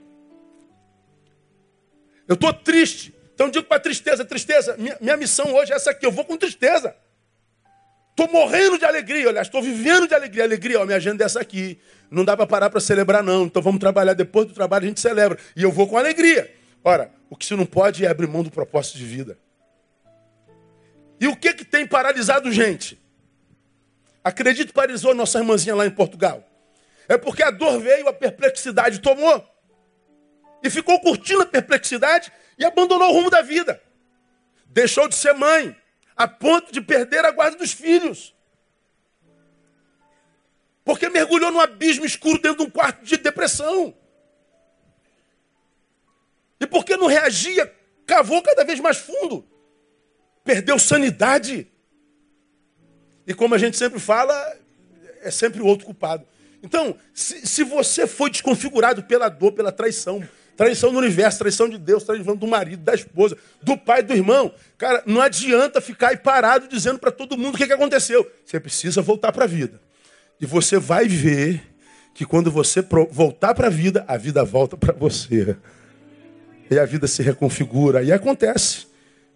Eu 2.28 2.34
estou 2.34 2.52
triste. 2.52 3.14
Então 3.34 3.50
digo 3.50 3.66
para 3.66 3.80
tristeza, 3.80 4.24
tristeza, 4.24 4.76
minha, 4.78 4.96
minha 5.00 5.16
missão 5.16 5.54
hoje 5.54 5.72
é 5.72 5.76
essa 5.76 5.90
aqui, 5.90 6.04
eu 6.04 6.12
vou 6.12 6.24
com 6.24 6.36
tristeza. 6.36 6.94
Estou 8.10 8.32
morrendo 8.32 8.78
de 8.78 8.84
alegria, 8.86 9.28
aliás, 9.28 9.46
estou 9.46 9.60
vivendo 9.60 10.08
de 10.08 10.14
alegria. 10.14 10.44
Alegria, 10.44 10.80
ó, 10.80 10.86
minha 10.86 10.96
agenda 10.96 11.22
é 11.22 11.26
essa 11.26 11.38
aqui. 11.38 11.78
Não 12.10 12.24
dá 12.24 12.34
para 12.34 12.46
parar 12.46 12.70
para 12.70 12.80
celebrar, 12.80 13.22
não. 13.22 13.44
Então 13.44 13.60
vamos 13.60 13.78
trabalhar. 13.78 14.14
Depois 14.14 14.46
do 14.46 14.54
trabalho 14.54 14.86
a 14.86 14.88
gente 14.88 15.00
celebra. 15.00 15.38
E 15.54 15.62
eu 15.62 15.70
vou 15.70 15.86
com 15.86 15.98
alegria. 15.98 16.50
Ora, 16.82 17.10
o 17.28 17.36
que 17.36 17.44
se 17.44 17.54
não 17.54 17.66
pode 17.66 18.06
é 18.06 18.08
abrir 18.08 18.26
mão 18.26 18.42
do 18.42 18.50
propósito 18.50 18.96
de 18.96 19.04
vida. 19.04 19.38
E 21.20 21.28
o 21.28 21.36
que, 21.36 21.52
que 21.52 21.64
tem 21.64 21.86
paralisado 21.86 22.50
gente? 22.50 22.98
Acredito 24.26 24.74
paralisou 24.74 25.14
nossa 25.14 25.38
irmãzinha 25.38 25.76
lá 25.76 25.86
em 25.86 25.90
Portugal. 25.90 26.44
É 27.06 27.16
porque 27.16 27.44
a 27.44 27.50
dor 27.52 27.78
veio, 27.78 28.08
a 28.08 28.12
perplexidade 28.12 28.98
tomou. 28.98 29.48
E 30.64 30.68
ficou 30.68 31.00
curtindo 31.00 31.42
a 31.42 31.46
perplexidade 31.46 32.32
e 32.58 32.64
abandonou 32.64 33.08
o 33.08 33.12
rumo 33.12 33.30
da 33.30 33.40
vida. 33.40 33.80
Deixou 34.66 35.06
de 35.06 35.14
ser 35.14 35.32
mãe, 35.32 35.80
a 36.16 36.26
ponto 36.26 36.72
de 36.72 36.80
perder 36.80 37.24
a 37.24 37.30
guarda 37.30 37.56
dos 37.56 37.70
filhos. 37.70 38.34
Porque 40.84 41.08
mergulhou 41.08 41.52
num 41.52 41.60
abismo 41.60 42.04
escuro 42.04 42.42
dentro 42.42 42.64
de 42.64 42.64
um 42.64 42.70
quarto 42.70 43.04
de 43.04 43.16
depressão. 43.18 43.96
E 46.58 46.66
porque 46.66 46.96
não 46.96 47.06
reagia, 47.06 47.72
cavou 48.04 48.42
cada 48.42 48.64
vez 48.64 48.80
mais 48.80 48.96
fundo. 48.96 49.48
Perdeu 50.42 50.80
sanidade. 50.80 51.70
E 53.26 53.34
como 53.34 53.54
a 53.54 53.58
gente 53.58 53.76
sempre 53.76 53.98
fala, 53.98 54.34
é 55.22 55.30
sempre 55.30 55.60
o 55.60 55.66
outro 55.66 55.86
culpado. 55.86 56.24
Então, 56.62 56.96
se, 57.12 57.46
se 57.46 57.64
você 57.64 58.06
foi 58.06 58.30
desconfigurado 58.30 59.02
pela 59.02 59.28
dor, 59.28 59.52
pela 59.52 59.72
traição, 59.72 60.22
traição 60.56 60.92
do 60.92 60.98
universo, 60.98 61.38
traição 61.38 61.68
de 61.68 61.76
Deus, 61.76 62.04
traição 62.04 62.36
do 62.36 62.46
marido, 62.46 62.82
da 62.82 62.94
esposa, 62.94 63.36
do 63.62 63.76
pai, 63.76 64.02
do 64.02 64.14
irmão, 64.14 64.52
cara, 64.78 65.02
não 65.06 65.20
adianta 65.20 65.80
ficar 65.80 66.08
aí 66.08 66.16
parado 66.16 66.68
dizendo 66.68 66.98
para 66.98 67.10
todo 67.10 67.36
mundo 67.36 67.54
o 67.54 67.58
que, 67.58 67.66
que 67.66 67.72
aconteceu. 67.72 68.30
Você 68.44 68.60
precisa 68.60 69.02
voltar 69.02 69.32
para 69.32 69.44
a 69.44 69.48
vida. 69.48 69.80
E 70.40 70.46
você 70.46 70.78
vai 70.78 71.06
ver 71.08 71.62
que 72.14 72.24
quando 72.24 72.50
você 72.50 72.80
voltar 73.10 73.54
para 73.54 73.66
a 73.66 73.70
vida, 73.70 74.04
a 74.08 74.16
vida 74.16 74.44
volta 74.44 74.76
para 74.76 74.92
você. 74.92 75.56
E 76.70 76.78
a 76.78 76.84
vida 76.84 77.06
se 77.06 77.22
reconfigura. 77.22 78.02
E 78.02 78.12
acontece 78.12 78.86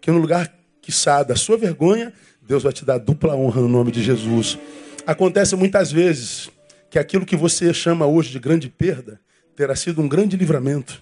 que 0.00 0.10
no 0.10 0.18
lugar 0.18 0.52
sai 0.90 1.24
da 1.24 1.36
sua 1.36 1.56
vergonha, 1.56 2.12
Deus 2.50 2.64
vai 2.64 2.72
te 2.72 2.84
dar 2.84 2.98
dupla 2.98 3.36
honra 3.36 3.60
no 3.60 3.68
nome 3.68 3.92
de 3.92 4.02
Jesus. 4.02 4.58
Acontece 5.06 5.54
muitas 5.54 5.92
vezes 5.92 6.50
que 6.90 6.98
aquilo 6.98 7.24
que 7.24 7.36
você 7.36 7.72
chama 7.72 8.06
hoje 8.06 8.32
de 8.32 8.40
grande 8.40 8.68
perda 8.68 9.20
terá 9.54 9.76
sido 9.76 10.02
um 10.02 10.08
grande 10.08 10.36
livramento. 10.36 11.00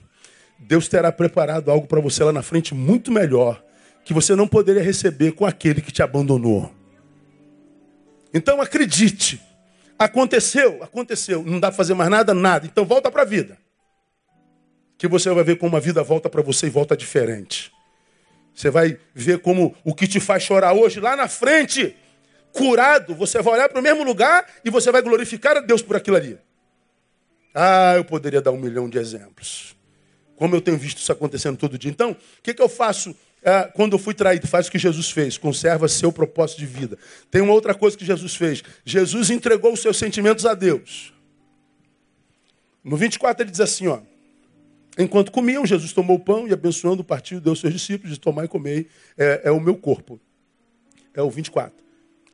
Deus 0.59 0.89
terá 0.89 1.11
preparado 1.11 1.71
algo 1.71 1.87
para 1.87 2.03
você 2.03 2.23
lá 2.23 2.35
na 2.35 2.43
frente 2.43 2.75
muito 2.75 3.11
melhor, 3.11 3.65
que 4.05 4.13
você 4.13 4.37
não 4.37 4.47
poderia 4.47 4.83
receber 4.83 5.33
com 5.33 5.47
aquele 5.47 5.81
que 5.81 5.91
te 5.91 6.03
abandonou. 6.03 6.71
Então 8.35 8.61
acredite. 8.61 9.41
Aconteceu, 9.99 10.83
aconteceu. 10.83 11.43
Não 11.43 11.59
dá 11.59 11.69
para 11.69 11.79
fazer 11.79 11.95
mais 11.95 12.11
nada, 12.11 12.35
nada. 12.35 12.67
Então 12.67 12.85
volta 12.85 13.11
para 13.11 13.23
a 13.23 13.25
vida. 13.25 13.57
Que 14.99 15.09
você 15.09 15.31
vai 15.31 15.45
ver 15.45 15.57
como 15.57 15.79
a 15.79 15.81
vida 15.81 16.03
volta 16.03 16.29
para 16.29 16.43
você 16.43 16.67
e 16.67 16.71
volta 16.71 16.95
diferente. 16.95 17.73
Você 18.59 18.71
vai 18.71 18.99
ver 19.15 19.39
como 19.39 19.73
o 19.85 19.95
que 19.95 20.09
te 20.09 20.19
faz 20.19 20.43
chorar 20.43 20.73
hoje, 20.73 20.99
lá 20.99 21.15
na 21.15 21.29
frente, 21.29 21.95
curado, 22.51 23.15
você 23.15 23.41
vai 23.41 23.55
olhar 23.55 23.69
para 23.69 23.79
o 23.79 23.83
mesmo 23.83 24.03
lugar 24.03 24.45
e 24.65 24.69
você 24.69 24.91
vai 24.91 25.01
glorificar 25.01 25.57
a 25.57 25.61
Deus 25.61 25.81
por 25.81 25.95
aquilo 25.95 26.17
ali. 26.17 26.37
Ah, 27.55 27.93
eu 27.95 28.05
poderia 28.05 28.43
dar 28.43 28.51
um 28.51 28.57
milhão 28.57 28.91
de 28.91 28.99
exemplos. 28.99 29.77
Como 30.35 30.57
eu 30.57 30.61
tenho 30.61 30.77
visto 30.77 30.99
isso 30.99 31.13
acontecendo 31.13 31.57
todo 31.57 31.79
dia. 31.79 31.89
Então, 31.89 32.11
o 32.11 32.43
que, 32.43 32.53
que 32.53 32.61
eu 32.61 32.69
faço 32.69 33.15
ah, 33.45 33.71
quando 33.73 33.93
eu 33.93 33.99
fui 33.99 34.13
traído? 34.13 34.49
Faz 34.49 34.67
o 34.67 34.73
que 34.73 34.79
Jesus 34.79 35.09
fez, 35.09 35.39
conserva 35.39 35.87
seu 35.87 36.11
propósito 36.11 36.59
de 36.59 36.67
vida. 36.67 36.99
Tem 37.31 37.41
uma 37.41 37.53
outra 37.53 37.77
coisa 37.77 37.97
que 37.97 38.05
Jesus 38.05 38.35
fez. 38.35 38.65
Jesus 38.85 39.31
entregou 39.31 39.73
os 39.73 39.79
seus 39.79 39.97
sentimentos 39.97 40.45
a 40.45 40.55
Deus. 40.55 41.15
No 42.83 42.97
24 42.97 43.45
ele 43.45 43.53
diz 43.53 43.61
assim, 43.61 43.87
ó. 43.87 44.01
Enquanto 44.99 45.31
comiam, 45.31 45.65
Jesus 45.65 45.93
tomou 45.93 46.17
o 46.17 46.21
pão 46.21 46.49
e 46.49 46.53
abençoando, 46.53 47.05
partiu, 47.05 47.41
deu 47.41 47.53
aos 47.53 47.61
seus 47.61 47.73
discípulos, 47.73 48.11
disse, 48.11 48.21
tomai 48.21 48.47
e 48.47 48.49
comei, 48.49 48.89
é, 49.17 49.43
é 49.45 49.51
o 49.53 49.61
meu 49.61 49.77
corpo. 49.77 50.21
É 51.15 51.23
o 51.23 51.31
24. 51.31 51.73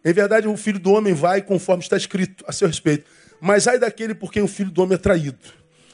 Em 0.02 0.12
verdade, 0.12 0.48
o 0.48 0.56
filho 0.56 0.78
do 0.78 0.90
homem 0.92 1.12
vai 1.12 1.42
conforme 1.42 1.82
está 1.82 1.96
escrito 1.96 2.42
a 2.48 2.52
seu 2.52 2.66
respeito. 2.66 3.04
Mas 3.38 3.68
ai 3.68 3.78
daquele 3.78 4.14
por 4.14 4.32
quem 4.32 4.42
o 4.42 4.48
filho 4.48 4.70
do 4.70 4.82
homem 4.82 4.94
é 4.94 4.98
traído. 4.98 5.38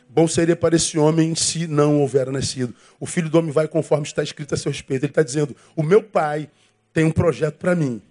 Bom 0.09 0.27
seria 0.27 0.57
para 0.57 0.77
esse 0.77 0.99
homem 0.99 1.35
se 1.35 1.67
não 1.67 2.01
houvera 2.01 2.31
nascido. 2.31 2.75
O 2.99 3.07
filho 3.07 3.29
do 3.29 3.39
homem 3.39 3.51
vai 3.51 3.67
conforme 3.69 4.07
está 4.07 4.23
escrito 4.23 4.55
a 4.55 4.57
seu 4.57 4.71
respeito. 4.71 5.05
Ele 5.05 5.11
está 5.11 5.23
dizendo: 5.23 5.57
o 5.77 5.83
meu 5.83 6.03
pai 6.03 6.51
tem 6.93 7.05
um 7.05 7.13
projeto 7.13 7.57
para 7.57 7.75
mim. 7.75 8.03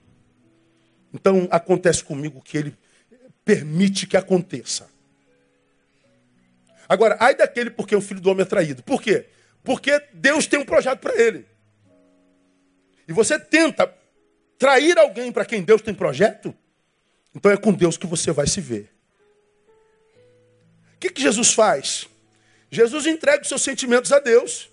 Então 1.14 1.48
acontece 1.52 2.04
comigo 2.04 2.42
que 2.42 2.58
ele 2.58 2.76
permite 3.44 4.08
que 4.08 4.16
aconteça. 4.16 4.88
Agora, 6.90 7.16
ai 7.20 7.36
daquele 7.36 7.70
porque 7.70 7.96
o 7.96 8.02
filho 8.02 8.20
do 8.20 8.32
homem 8.32 8.42
é 8.42 8.46
traído. 8.46 8.82
Por 8.82 9.00
quê? 9.00 9.28
Porque 9.64 10.02
Deus 10.12 10.48
tem 10.48 10.60
um 10.60 10.66
projeto 10.66 11.00
para 11.00 11.16
ele. 11.16 11.46
E 13.08 13.14
você 13.14 13.40
tenta 13.40 13.94
trair 14.58 14.98
alguém 14.98 15.32
para 15.32 15.46
quem 15.46 15.62
Deus 15.62 15.84
tem 15.84 15.94
projeto, 15.94 16.54
então 17.34 17.52
é 17.52 17.58
com 17.58 17.72
Deus 17.72 17.96
que 17.96 18.08
você 18.08 18.32
vai 18.32 18.48
se 18.48 18.60
ver. 18.60 18.92
O 20.96 21.00
que, 21.00 21.12
que 21.12 21.22
Jesus 21.22 21.54
faz? 21.54 22.08
Jesus 22.72 23.06
entrega 23.06 23.44
os 23.44 23.48
seus 23.48 23.62
sentimentos 23.62 24.12
a 24.12 24.20
Deus. 24.20 24.70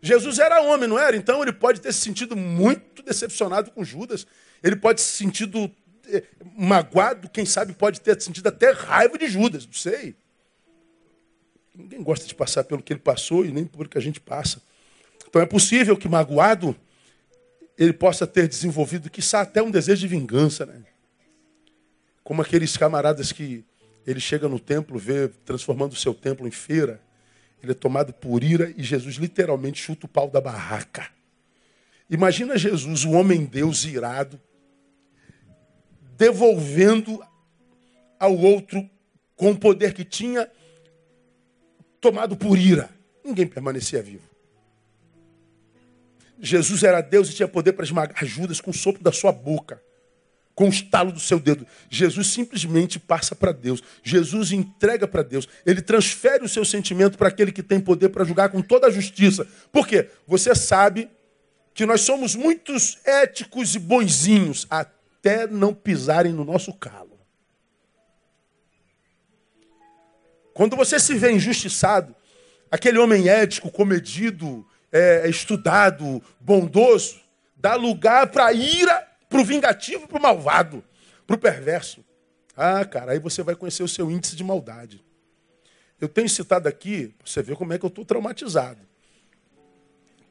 Jesus 0.00 0.38
era 0.38 0.60
homem, 0.62 0.88
não 0.88 0.98
era? 0.98 1.16
Então 1.16 1.42
ele 1.42 1.52
pode 1.52 1.80
ter 1.80 1.92
se 1.92 2.00
sentido 2.00 2.34
muito 2.34 3.02
decepcionado 3.02 3.70
com 3.70 3.84
Judas. 3.84 4.26
Ele 4.62 4.76
pode 4.76 5.00
se 5.00 5.16
sentido 5.16 5.70
eh, 6.08 6.24
magoado, 6.56 7.28
quem 7.28 7.44
sabe 7.44 7.74
pode 7.74 8.00
ter 8.00 8.20
sentido 8.20 8.48
até 8.48 8.70
raiva 8.70 9.18
de 9.18 9.28
Judas, 9.28 9.66
não 9.66 9.72
sei. 9.72 10.16
Ninguém 11.76 12.02
gosta 12.02 12.26
de 12.26 12.34
passar 12.34 12.64
pelo 12.64 12.82
que 12.82 12.92
ele 12.92 13.00
passou 13.00 13.44
e 13.44 13.52
nem 13.52 13.66
pelo 13.66 13.88
que 13.88 13.98
a 13.98 14.00
gente 14.00 14.18
passa. 14.18 14.62
Então 15.28 15.42
é 15.42 15.46
possível 15.46 15.96
que 15.96 16.08
magoado 16.08 16.74
ele 17.76 17.92
possa 17.92 18.26
ter 18.26 18.48
desenvolvido, 18.48 19.10
quiçá 19.10 19.42
até 19.42 19.62
um 19.62 19.70
desejo 19.70 20.00
de 20.00 20.08
vingança, 20.08 20.64
né? 20.64 20.82
Como 22.24 22.40
aqueles 22.40 22.76
camaradas 22.76 23.30
que 23.30 23.64
ele 24.06 24.20
chega 24.20 24.48
no 24.48 24.58
templo, 24.58 24.98
vê 24.98 25.28
transformando 25.44 25.92
o 25.92 25.96
seu 25.96 26.14
templo 26.14 26.48
em 26.48 26.50
feira, 26.50 27.00
ele 27.62 27.72
é 27.72 27.74
tomado 27.74 28.12
por 28.12 28.42
ira 28.42 28.72
e 28.76 28.82
Jesus 28.82 29.16
literalmente 29.16 29.82
chuta 29.82 30.06
o 30.06 30.08
pau 30.08 30.30
da 30.30 30.40
barraca. 30.40 31.08
Imagina 32.08 32.56
Jesus, 32.56 33.04
o 33.04 33.10
homem 33.10 33.44
Deus 33.44 33.84
irado, 33.84 34.40
devolvendo 36.16 37.22
ao 38.18 38.36
outro 38.36 38.88
com 39.34 39.50
o 39.50 39.58
poder 39.58 39.92
que 39.92 40.04
tinha 40.04 40.50
tomado 42.06 42.36
por 42.36 42.56
ira. 42.56 42.88
Ninguém 43.24 43.48
permanecia 43.48 44.00
vivo. 44.00 44.22
Jesus 46.38 46.84
era 46.84 47.00
Deus 47.00 47.28
e 47.28 47.34
tinha 47.34 47.48
poder 47.48 47.72
para 47.72 47.84
esmagar 47.84 48.24
Judas 48.24 48.60
com 48.60 48.70
o 48.70 48.74
sopro 48.74 49.02
da 49.02 49.10
sua 49.10 49.32
boca, 49.32 49.82
com 50.54 50.66
o 50.66 50.68
estalo 50.68 51.10
do 51.10 51.18
seu 51.18 51.40
dedo. 51.40 51.66
Jesus 51.90 52.28
simplesmente 52.28 53.00
passa 53.00 53.34
para 53.34 53.50
Deus. 53.50 53.82
Jesus 54.04 54.52
entrega 54.52 55.08
para 55.08 55.24
Deus. 55.24 55.48
Ele 55.64 55.82
transfere 55.82 56.44
o 56.44 56.48
seu 56.48 56.64
sentimento 56.64 57.18
para 57.18 57.26
aquele 57.26 57.50
que 57.50 57.62
tem 57.62 57.80
poder 57.80 58.10
para 58.10 58.24
julgar 58.24 58.50
com 58.50 58.62
toda 58.62 58.86
a 58.86 58.90
justiça. 58.90 59.44
Por 59.72 59.88
quê? 59.88 60.08
Você 60.28 60.54
sabe 60.54 61.10
que 61.74 61.84
nós 61.84 62.02
somos 62.02 62.36
muitos 62.36 62.98
éticos 63.04 63.74
e 63.74 63.80
bonzinhos 63.80 64.64
até 64.70 65.48
não 65.48 65.74
pisarem 65.74 66.32
no 66.32 66.44
nosso 66.44 66.72
calo. 66.72 67.15
Quando 70.56 70.74
você 70.74 70.98
se 70.98 71.12
vê 71.12 71.32
injustiçado, 71.32 72.16
aquele 72.70 72.96
homem 72.96 73.28
ético, 73.28 73.70
comedido, 73.70 74.66
é, 74.90 75.28
estudado, 75.28 76.22
bondoso, 76.40 77.20
dá 77.54 77.74
lugar 77.74 78.28
para 78.28 78.46
a 78.46 78.52
ira, 78.54 79.06
para 79.28 79.38
o 79.38 79.44
vingativo, 79.44 80.08
para 80.08 80.18
o 80.18 80.22
malvado, 80.22 80.82
para 81.26 81.36
o 81.36 81.38
perverso. 81.38 82.02
Ah, 82.56 82.82
cara, 82.86 83.12
aí 83.12 83.18
você 83.18 83.42
vai 83.42 83.54
conhecer 83.54 83.82
o 83.82 83.88
seu 83.88 84.10
índice 84.10 84.34
de 84.34 84.42
maldade. 84.42 85.04
Eu 86.00 86.08
tenho 86.08 86.26
citado 86.26 86.66
aqui, 86.66 87.14
você 87.22 87.42
vê 87.42 87.54
como 87.54 87.74
é 87.74 87.78
que 87.78 87.84
eu 87.84 87.88
estou 87.88 88.06
traumatizado. 88.06 88.80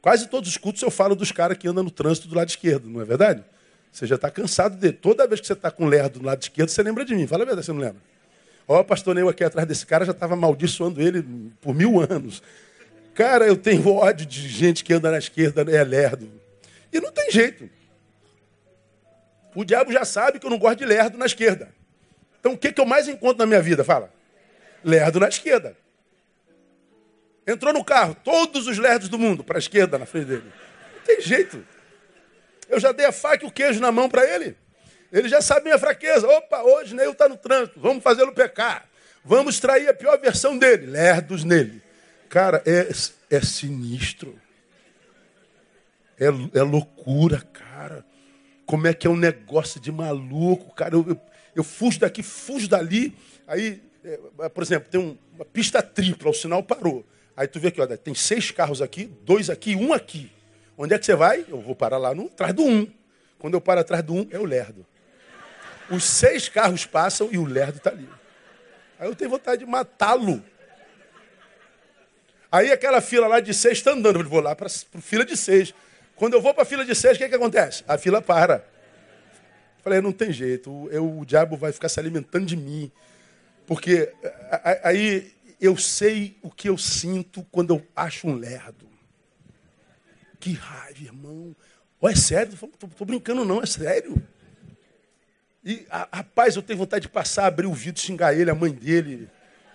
Quase 0.02 0.26
todos 0.26 0.50
os 0.50 0.56
cultos 0.56 0.82
eu 0.82 0.90
falo 0.90 1.14
dos 1.14 1.30
caras 1.30 1.56
que 1.56 1.68
andam 1.68 1.84
no 1.84 1.90
trânsito 1.92 2.26
do 2.26 2.34
lado 2.34 2.48
esquerdo, 2.48 2.90
não 2.90 3.00
é 3.00 3.04
verdade? 3.04 3.44
Você 3.92 4.08
já 4.08 4.16
está 4.16 4.28
cansado 4.28 4.76
de. 4.76 4.90
Toda 4.90 5.24
vez 5.28 5.40
que 5.40 5.46
você 5.46 5.52
está 5.52 5.70
com 5.70 5.86
lerdo 5.86 6.18
do 6.18 6.26
lado 6.26 6.42
esquerdo, 6.42 6.68
você 6.68 6.82
lembra 6.82 7.04
de 7.04 7.14
mim. 7.14 7.28
Fala 7.28 7.44
a 7.44 7.46
verdade, 7.46 7.64
você 7.64 7.72
não 7.72 7.80
lembra? 7.80 8.02
Ó, 8.68 8.80
o 8.80 8.84
pastor 8.84 9.14
Neu 9.14 9.28
aqui 9.28 9.44
atrás 9.44 9.66
desse 9.66 9.86
cara 9.86 10.04
já 10.04 10.12
estava 10.12 10.34
amaldiçoando 10.34 11.00
ele 11.00 11.22
por 11.60 11.74
mil 11.74 12.00
anos. 12.00 12.42
Cara, 13.14 13.46
eu 13.46 13.56
tenho 13.56 13.88
ódio 13.88 14.26
de 14.26 14.48
gente 14.48 14.84
que 14.84 14.92
anda 14.92 15.10
na 15.10 15.18
esquerda, 15.18 15.62
é 15.70 15.84
lerdo. 15.84 16.30
E 16.92 17.00
não 17.00 17.12
tem 17.12 17.30
jeito. 17.30 17.70
O 19.54 19.64
diabo 19.64 19.90
já 19.90 20.04
sabe 20.04 20.38
que 20.38 20.46
eu 20.46 20.50
não 20.50 20.58
gosto 20.58 20.78
de 20.78 20.84
lerdo 20.84 21.16
na 21.16 21.24
esquerda. 21.26 21.70
Então 22.40 22.52
o 22.52 22.58
que, 22.58 22.72
que 22.72 22.80
eu 22.80 22.84
mais 22.84 23.08
encontro 23.08 23.38
na 23.38 23.46
minha 23.46 23.62
vida? 23.62 23.82
Fala. 23.82 24.12
Lerdo 24.84 25.18
na 25.18 25.28
esquerda. 25.28 25.76
Entrou 27.46 27.72
no 27.72 27.84
carro, 27.84 28.14
todos 28.24 28.66
os 28.66 28.76
lerdos 28.76 29.08
do 29.08 29.18
mundo, 29.18 29.44
para 29.44 29.56
a 29.56 29.60
esquerda, 29.60 29.96
na 29.98 30.04
frente 30.04 30.26
dele. 30.26 30.52
Não 30.96 31.02
tem 31.04 31.20
jeito. 31.20 31.64
Eu 32.68 32.80
já 32.80 32.90
dei 32.90 33.06
a 33.06 33.12
faca 33.12 33.44
e 33.44 33.48
o 33.48 33.52
queijo 33.52 33.80
na 33.80 33.92
mão 33.92 34.08
para 34.08 34.26
ele. 34.28 34.56
Ele 35.12 35.28
já 35.28 35.40
sabe 35.40 35.64
minha 35.64 35.78
fraqueza. 35.78 36.26
Opa, 36.26 36.62
hoje 36.62 36.94
Neil 36.94 37.12
está 37.12 37.28
no 37.28 37.36
trânsito. 37.36 37.80
Vamos 37.80 38.02
fazê-lo 38.02 38.32
pecar. 38.32 38.88
Vamos 39.24 39.54
extrair 39.54 39.88
a 39.88 39.94
pior 39.94 40.18
versão 40.20 40.56
dele. 40.56 40.86
Lerdos 40.86 41.44
nele. 41.44 41.82
Cara, 42.28 42.62
é, 42.66 42.88
é 43.30 43.40
sinistro. 43.40 44.38
É, 46.18 46.26
é 46.26 46.62
loucura, 46.62 47.40
cara. 47.52 48.04
Como 48.64 48.86
é 48.86 48.94
que 48.94 49.06
é 49.06 49.10
um 49.10 49.16
negócio 49.16 49.80
de 49.80 49.92
maluco, 49.92 50.74
cara. 50.74 50.94
Eu, 50.94 51.04
eu, 51.08 51.20
eu 51.54 51.64
fujo 51.64 52.00
daqui, 52.00 52.22
fujo 52.22 52.68
dali. 52.68 53.16
Aí, 53.46 53.82
é, 54.04 54.48
por 54.48 54.62
exemplo, 54.62 54.88
tem 54.90 55.00
um, 55.00 55.16
uma 55.34 55.44
pista 55.44 55.82
tripla, 55.82 56.30
o 56.30 56.34
sinal 56.34 56.62
parou. 56.62 57.04
Aí 57.36 57.46
tu 57.46 57.60
vê 57.60 57.68
aqui, 57.68 57.96
tem 57.98 58.14
seis 58.14 58.50
carros 58.50 58.80
aqui, 58.80 59.10
dois 59.22 59.50
aqui, 59.50 59.76
um 59.76 59.92
aqui. 59.92 60.30
Onde 60.76 60.94
é 60.94 60.98
que 60.98 61.04
você 61.04 61.14
vai? 61.14 61.44
Eu 61.48 61.60
vou 61.60 61.74
parar 61.74 61.98
lá 61.98 62.14
no, 62.14 62.26
atrás 62.26 62.52
do 62.52 62.64
um. 62.64 62.86
Quando 63.38 63.54
eu 63.54 63.60
paro 63.60 63.80
atrás 63.80 64.02
do 64.02 64.14
um, 64.14 64.26
é 64.30 64.38
o 64.38 64.44
lerdo. 64.44 64.86
Os 65.90 66.04
seis 66.04 66.48
carros 66.48 66.84
passam 66.84 67.28
e 67.30 67.38
o 67.38 67.44
lerdo 67.44 67.78
está 67.78 67.90
ali. 67.90 68.08
Aí 68.98 69.08
eu 69.08 69.14
tenho 69.14 69.30
vontade 69.30 69.64
de 69.64 69.70
matá-lo. 69.70 70.42
Aí 72.50 72.72
aquela 72.72 73.00
fila 73.00 73.26
lá 73.26 73.40
de 73.40 73.52
seis 73.52 73.78
está 73.78 73.92
andando. 73.92 74.20
Eu 74.20 74.28
vou 74.28 74.40
lá 74.40 74.54
para 74.56 74.66
a 74.66 75.00
fila 75.00 75.24
de 75.24 75.36
seis. 75.36 75.74
Quando 76.14 76.34
eu 76.34 76.40
vou 76.40 76.54
para 76.54 76.62
a 76.62 76.66
fila 76.66 76.84
de 76.84 76.94
seis, 76.94 77.16
o 77.16 77.18
que, 77.18 77.28
que 77.28 77.34
acontece? 77.34 77.84
A 77.86 77.98
fila 77.98 78.22
para. 78.22 78.64
Falei, 79.82 80.00
não 80.00 80.12
tem 80.12 80.32
jeito. 80.32 80.88
Eu, 80.90 81.18
o 81.18 81.24
diabo 81.24 81.56
vai 81.56 81.72
ficar 81.72 81.88
se 81.88 82.00
alimentando 82.00 82.46
de 82.46 82.56
mim. 82.56 82.90
Porque 83.66 84.12
aí 84.82 85.32
eu 85.60 85.76
sei 85.76 86.36
o 86.42 86.50
que 86.50 86.68
eu 86.68 86.78
sinto 86.78 87.46
quando 87.50 87.74
eu 87.74 87.86
acho 87.94 88.26
um 88.26 88.34
lerdo. 88.34 88.88
Que 90.40 90.52
raiva, 90.52 91.02
irmão. 91.02 91.54
Oh, 92.00 92.08
é 92.08 92.14
sério? 92.14 92.52
Estou 92.52 93.06
brincando, 93.06 93.44
não, 93.44 93.62
é 93.62 93.66
sério. 93.66 94.22
E, 95.66 95.84
a, 95.90 96.08
rapaz, 96.10 96.56
eu 96.56 96.62
tenho 96.62 96.78
vontade 96.78 97.02
de 97.02 97.08
passar, 97.08 97.46
abrir 97.46 97.66
o 97.66 97.74
vidro, 97.74 98.00
xingar 98.00 98.32
ele, 98.32 98.50
a 98.50 98.54
mãe 98.54 98.72
dele. 98.72 99.28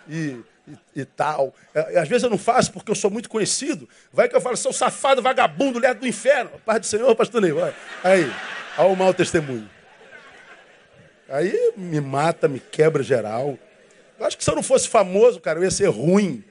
E 0.09 0.39
e, 0.67 1.01
e, 1.01 1.05
tal. 1.05 1.53
É, 1.73 1.99
às 1.99 2.07
vezes 2.07 2.23
eu 2.23 2.29
não 2.29 2.37
faço 2.37 2.71
porque 2.71 2.91
eu 2.91 2.95
sou 2.95 3.09
muito 3.09 3.29
conhecido. 3.29 3.87
Vai 4.11 4.29
que 4.29 4.35
eu 4.35 4.41
falo, 4.41 4.55
seu 4.55 4.73
safado, 4.73 5.21
vagabundo, 5.21 5.79
lerdo 5.79 6.01
do 6.01 6.07
inferno. 6.07 6.51
Paz 6.65 6.79
do 6.81 6.85
Senhor, 6.85 7.15
pastor 7.15 7.41
Ney, 7.41 7.51
vai. 7.51 7.75
Aí, 8.03 8.31
olha 8.77 8.89
o 8.89 8.95
mau 8.95 9.13
testemunho. 9.13 9.69
Aí 11.27 11.73
me 11.77 11.99
mata, 12.01 12.47
me 12.47 12.59
quebra 12.59 13.01
geral. 13.01 13.57
Eu 14.19 14.25
acho 14.25 14.37
que 14.37 14.43
se 14.43 14.51
eu 14.51 14.55
não 14.55 14.63
fosse 14.63 14.87
famoso, 14.87 15.39
cara, 15.39 15.59
eu 15.59 15.63
ia 15.63 15.71
ser 15.71 15.87
ruim. 15.87 16.43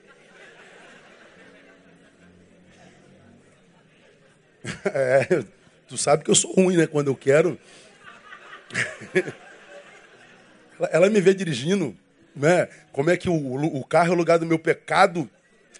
É, 4.92 5.42
tu 5.88 5.96
sabe 5.96 6.22
que 6.22 6.30
eu 6.30 6.34
sou 6.34 6.52
ruim, 6.52 6.76
né? 6.76 6.86
Quando 6.86 7.06
eu 7.06 7.16
quero. 7.16 7.58
Ela 10.90 11.10
me 11.10 11.20
vê 11.20 11.34
dirigindo, 11.34 11.96
né? 12.34 12.68
Como 12.92 13.10
é 13.10 13.16
que 13.16 13.28
o, 13.28 13.76
o 13.76 13.84
carro 13.84 14.10
é 14.10 14.14
o 14.14 14.18
lugar 14.18 14.38
do 14.38 14.46
meu 14.46 14.58
pecado. 14.58 15.28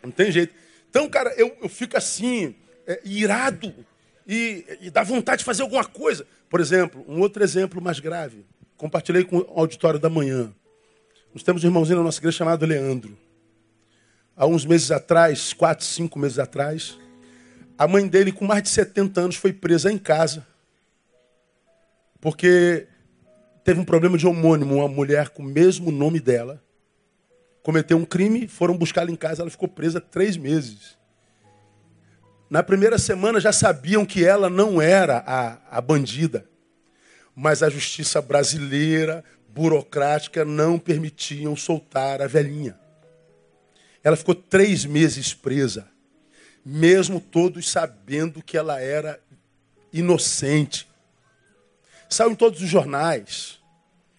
Não 0.03 0.11
tem 0.11 0.31
jeito. 0.31 0.55
Então, 0.89 1.09
cara, 1.09 1.33
eu, 1.37 1.57
eu 1.63 1.69
fico 1.69 1.97
assim, 1.97 2.55
é, 2.87 3.01
irado. 3.05 3.73
E, 4.27 4.65
e 4.81 4.91
dá 4.91 5.03
vontade 5.03 5.41
de 5.41 5.45
fazer 5.45 5.63
alguma 5.63 5.85
coisa. 5.85 6.27
Por 6.49 6.61
exemplo, 6.61 7.05
um 7.09 7.21
outro 7.21 7.43
exemplo 7.43 7.81
mais 7.81 8.01
grave. 8.01 8.45
Compartilhei 8.77 9.25
com 9.25 9.39
o 9.39 9.61
auditório 9.61 9.99
da 9.99 10.11
manhã. 10.11 10.53
Nós 11.33 11.43
temos 11.43 11.63
um 11.63 11.69
irmãozinho 11.69 11.99
na 11.99 12.05
nossa 12.05 12.19
igreja 12.19 12.39
chamado 12.39 12.67
Leandro. 12.67 13.17
Há 14.37 14.47
uns 14.47 14.65
meses 14.65 14.91
atrás, 14.91 15.53
quatro, 15.53 15.85
cinco 15.85 16.19
meses 16.19 16.39
atrás, 16.39 16.99
a 17.81 17.87
mãe 17.89 18.07
dele, 18.07 18.31
com 18.31 18.45
mais 18.45 18.63
de 18.63 18.69
70 18.69 19.21
anos, 19.21 19.37
foi 19.37 19.53
presa 19.53 19.91
em 19.93 19.97
casa. 19.97 20.47
Porque 22.21 22.87
teve 23.65 23.81
um 23.81 23.85
problema 23.85 24.19
de 24.19 24.27
homônimo, 24.27 24.77
uma 24.77 24.89
mulher 24.89 25.31
com 25.31 25.43
o 25.43 25.47
mesmo 25.47 25.91
nome 25.91 26.21
dela. 26.21 26.63
Cometeu 27.63 27.97
um 27.97 28.05
crime, 28.05 28.49
foram 28.49 28.77
buscá-la 28.77 29.11
em 29.11 29.17
casa, 29.17 29.43
ela 29.43 29.51
ficou 29.51 29.69
presa 29.69 30.01
três 30.01 30.37
meses. 30.37 30.99
Na 32.51 32.63
primeira 32.63 32.99
semana 32.99 33.39
já 33.39 33.53
sabiam 33.53 34.05
que 34.05 34.25
ela 34.25 34.51
não 34.51 34.83
era 34.83 35.23
a, 35.25 35.79
a 35.79 35.81
bandida. 35.81 36.45
Mas 37.35 37.63
a 37.63 37.71
justiça 37.71 38.21
brasileira, 38.21 39.25
burocrática 39.49 40.45
não 40.45 40.79
permitiam 40.79 41.55
soltar 41.55 42.21
a 42.21 42.27
velhinha. 42.27 42.79
Ela 44.03 44.17
ficou 44.17 44.35
três 44.35 44.85
meses 44.85 45.33
presa, 45.33 45.87
mesmo 46.65 47.21
todos 47.21 47.71
sabendo 47.71 48.43
que 48.43 48.57
ela 48.57 48.81
era 48.81 49.21
inocente. 49.93 50.90
Saiu 52.11 52.33
em 52.33 52.35
todos 52.35 52.61
os 52.61 52.69
jornais. 52.69 53.61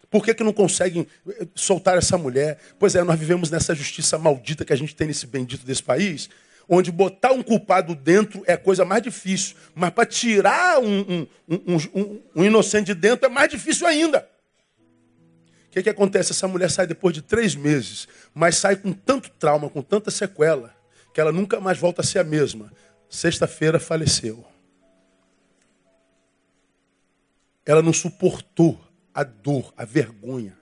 Por 0.10 0.24
que, 0.24 0.34
que 0.34 0.44
não 0.44 0.54
conseguem 0.54 1.06
soltar 1.54 1.98
essa 1.98 2.18
mulher? 2.18 2.58
Pois 2.80 2.96
é, 2.96 3.04
nós 3.04 3.20
vivemos 3.20 3.50
nessa 3.50 3.76
justiça 3.76 4.18
maldita 4.18 4.66
que 4.66 4.74
a 4.74 4.76
gente 4.76 4.96
tem 4.96 5.08
nesse 5.08 5.28
bendito 5.28 5.66
desse 5.66 5.84
país, 5.84 6.30
onde 6.68 6.92
botar 6.92 7.32
um 7.34 7.44
culpado 7.44 7.94
dentro 7.94 8.44
é 8.48 8.54
a 8.54 8.58
coisa 8.58 8.86
mais 8.86 9.04
difícil, 9.04 9.56
mas 9.76 9.90
para 9.92 10.06
tirar 10.06 10.80
um, 10.80 11.28
um, 11.50 11.78
um, 11.94 12.22
um, 12.36 12.44
inocente 12.44 12.88
de 12.88 12.96
dentro 12.96 13.26
é 13.26 13.30
mais 13.30 13.50
difícil 13.50 13.86
ainda. 13.86 14.28
O 15.68 15.72
que, 15.72 15.84
que 15.84 15.90
acontece? 15.90 16.32
Essa 16.32 16.48
mulher 16.48 16.70
sai 16.70 16.86
depois 16.86 17.14
de 17.14 17.22
três 17.22 17.56
meses, 17.56 18.08
mas 18.34 18.58
sai 18.58 18.76
com 18.76 18.92
tanto 18.92 19.30
trauma, 19.32 19.70
com 19.70 19.82
tanta 19.82 20.12
sequela, 20.12 20.74
que 21.14 21.22
ela 21.22 21.32
nunca 21.32 21.60
mais 21.62 21.78
volta 21.78 22.02
a 22.02 22.06
ser 22.06 22.20
a 22.20 22.24
mesma. 22.24 22.72
Sexta-feira 23.10 23.80
faleceu. 23.80 24.51
Ela 27.66 27.82
não 27.82 27.94
suportou 27.94 28.80
a 29.14 29.24
dor, 29.24 29.74
a 29.78 29.86
vergonha. 29.86 30.58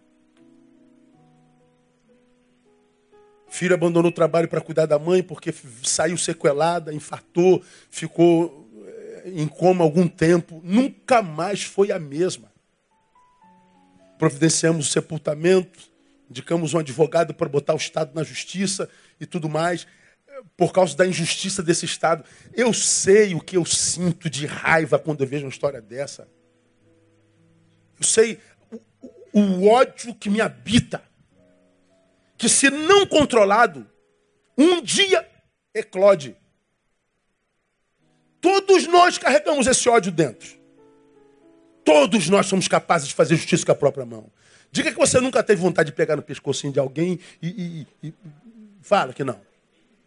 Filho 3.47 3.73
abandonou 3.73 4.11
o 4.11 4.13
trabalho 4.13 4.47
para 4.47 4.61
cuidar 4.61 4.85
da 4.85 4.99
mãe 4.99 5.23
porque 5.23 5.53
saiu 5.83 6.17
sequelada, 6.17 6.93
infartou, 6.93 7.63
ficou 7.89 8.69
eh, 8.85 9.31
em 9.35 9.47
coma 9.47 9.83
algum 9.83 10.07
tempo. 10.07 10.61
Nunca 10.63 11.21
mais 11.21 11.63
foi 11.63 11.91
a 11.91 11.97
mesma 11.97 12.49
providenciamos 14.19 14.89
o 14.89 14.91
sepultamento, 14.91 15.79
indicamos 16.29 16.73
um 16.73 16.79
advogado 16.79 17.33
para 17.33 17.47
botar 17.47 17.73
o 17.73 17.77
Estado 17.77 18.13
na 18.13 18.21
justiça 18.21 18.87
e 19.19 19.25
tudo 19.25 19.47
mais, 19.47 19.87
por 20.57 20.73
causa 20.73 20.95
da 20.95 21.07
injustiça 21.07 21.63
desse 21.63 21.85
Estado. 21.85 22.23
Eu 22.53 22.73
sei 22.73 23.33
o 23.33 23.39
que 23.39 23.55
eu 23.55 23.65
sinto 23.65 24.29
de 24.29 24.45
raiva 24.45 24.99
quando 24.99 25.21
eu 25.21 25.27
vejo 25.27 25.45
uma 25.45 25.51
história 25.51 25.81
dessa. 25.81 26.27
Eu 27.99 28.05
sei 28.05 28.39
o, 29.33 29.39
o 29.39 29.67
ódio 29.67 30.15
que 30.15 30.29
me 30.29 30.41
habita. 30.41 31.03
Que 32.37 32.47
se 32.47 32.69
não 32.69 33.05
controlado, 33.05 33.85
um 34.57 34.81
dia 34.81 35.27
eclode. 35.73 36.35
Todos 38.39 38.87
nós 38.87 39.17
carregamos 39.17 39.67
esse 39.67 39.89
ódio 39.89 40.11
dentro. 40.11 40.57
Todos 41.83 42.29
nós 42.29 42.45
somos 42.45 42.67
capazes 42.67 43.09
de 43.09 43.13
fazer 43.13 43.35
justiça 43.35 43.65
com 43.65 43.71
a 43.71 43.75
própria 43.75 44.05
mão. 44.05 44.31
Diga 44.71 44.91
que 44.91 44.97
você 44.97 45.19
nunca 45.19 45.43
teve 45.43 45.61
vontade 45.61 45.89
de 45.89 45.95
pegar 45.95 46.15
no 46.15 46.21
pescocinho 46.21 46.71
de 46.71 46.79
alguém 46.79 47.19
e, 47.41 47.87
e, 48.03 48.07
e 48.07 48.13
fala 48.81 49.13
que 49.13 49.23
não. 49.23 49.41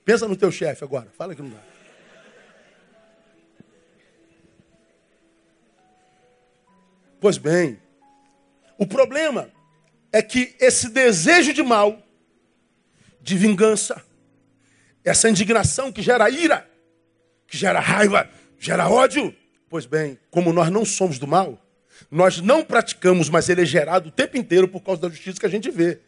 Pensa 0.05 0.29
no 0.29 0.37
teu 0.37 0.51
chefe 0.51 0.85
agora, 0.85 1.09
fala 1.17 1.35
que 1.35 1.43
não 1.43 1.51
dá. 1.51 1.61
Pois 7.21 7.39
bem, 7.39 7.82
o 8.83 8.87
problema 8.87 9.49
é 10.13 10.21
que 10.21 10.57
esse 10.59 10.89
desejo 10.89 11.53
de 11.53 11.63
mal, 11.63 12.03
de 13.21 13.39
vingança, 13.39 14.03
essa 15.05 15.31
indignação 15.31 15.93
que 15.93 16.03
gera 16.03 16.29
ira, 16.29 16.69
que 17.47 17.57
gera 17.57 17.79
raiva, 17.79 18.29
gera 18.59 18.89
ódio, 18.89 19.33
pois 19.69 19.87
bem, 19.87 20.19
como 20.33 20.53
nós 20.53 20.69
não 20.69 20.85
somos 20.85 21.17
do 21.17 21.29
mal, 21.29 21.65
nós 22.11 22.41
não 22.41 22.65
praticamos, 22.65 23.29
mas 23.29 23.49
ele 23.49 23.63
é 23.63 23.65
gerado 23.65 24.09
o 24.09 24.13
tempo 24.13 24.37
inteiro 24.37 24.67
por 24.67 24.81
causa 24.81 25.03
da 25.03 25.09
justiça 25.09 25.39
que 25.39 25.47
a 25.47 25.51
gente 25.51 25.71
vê. 25.71 26.01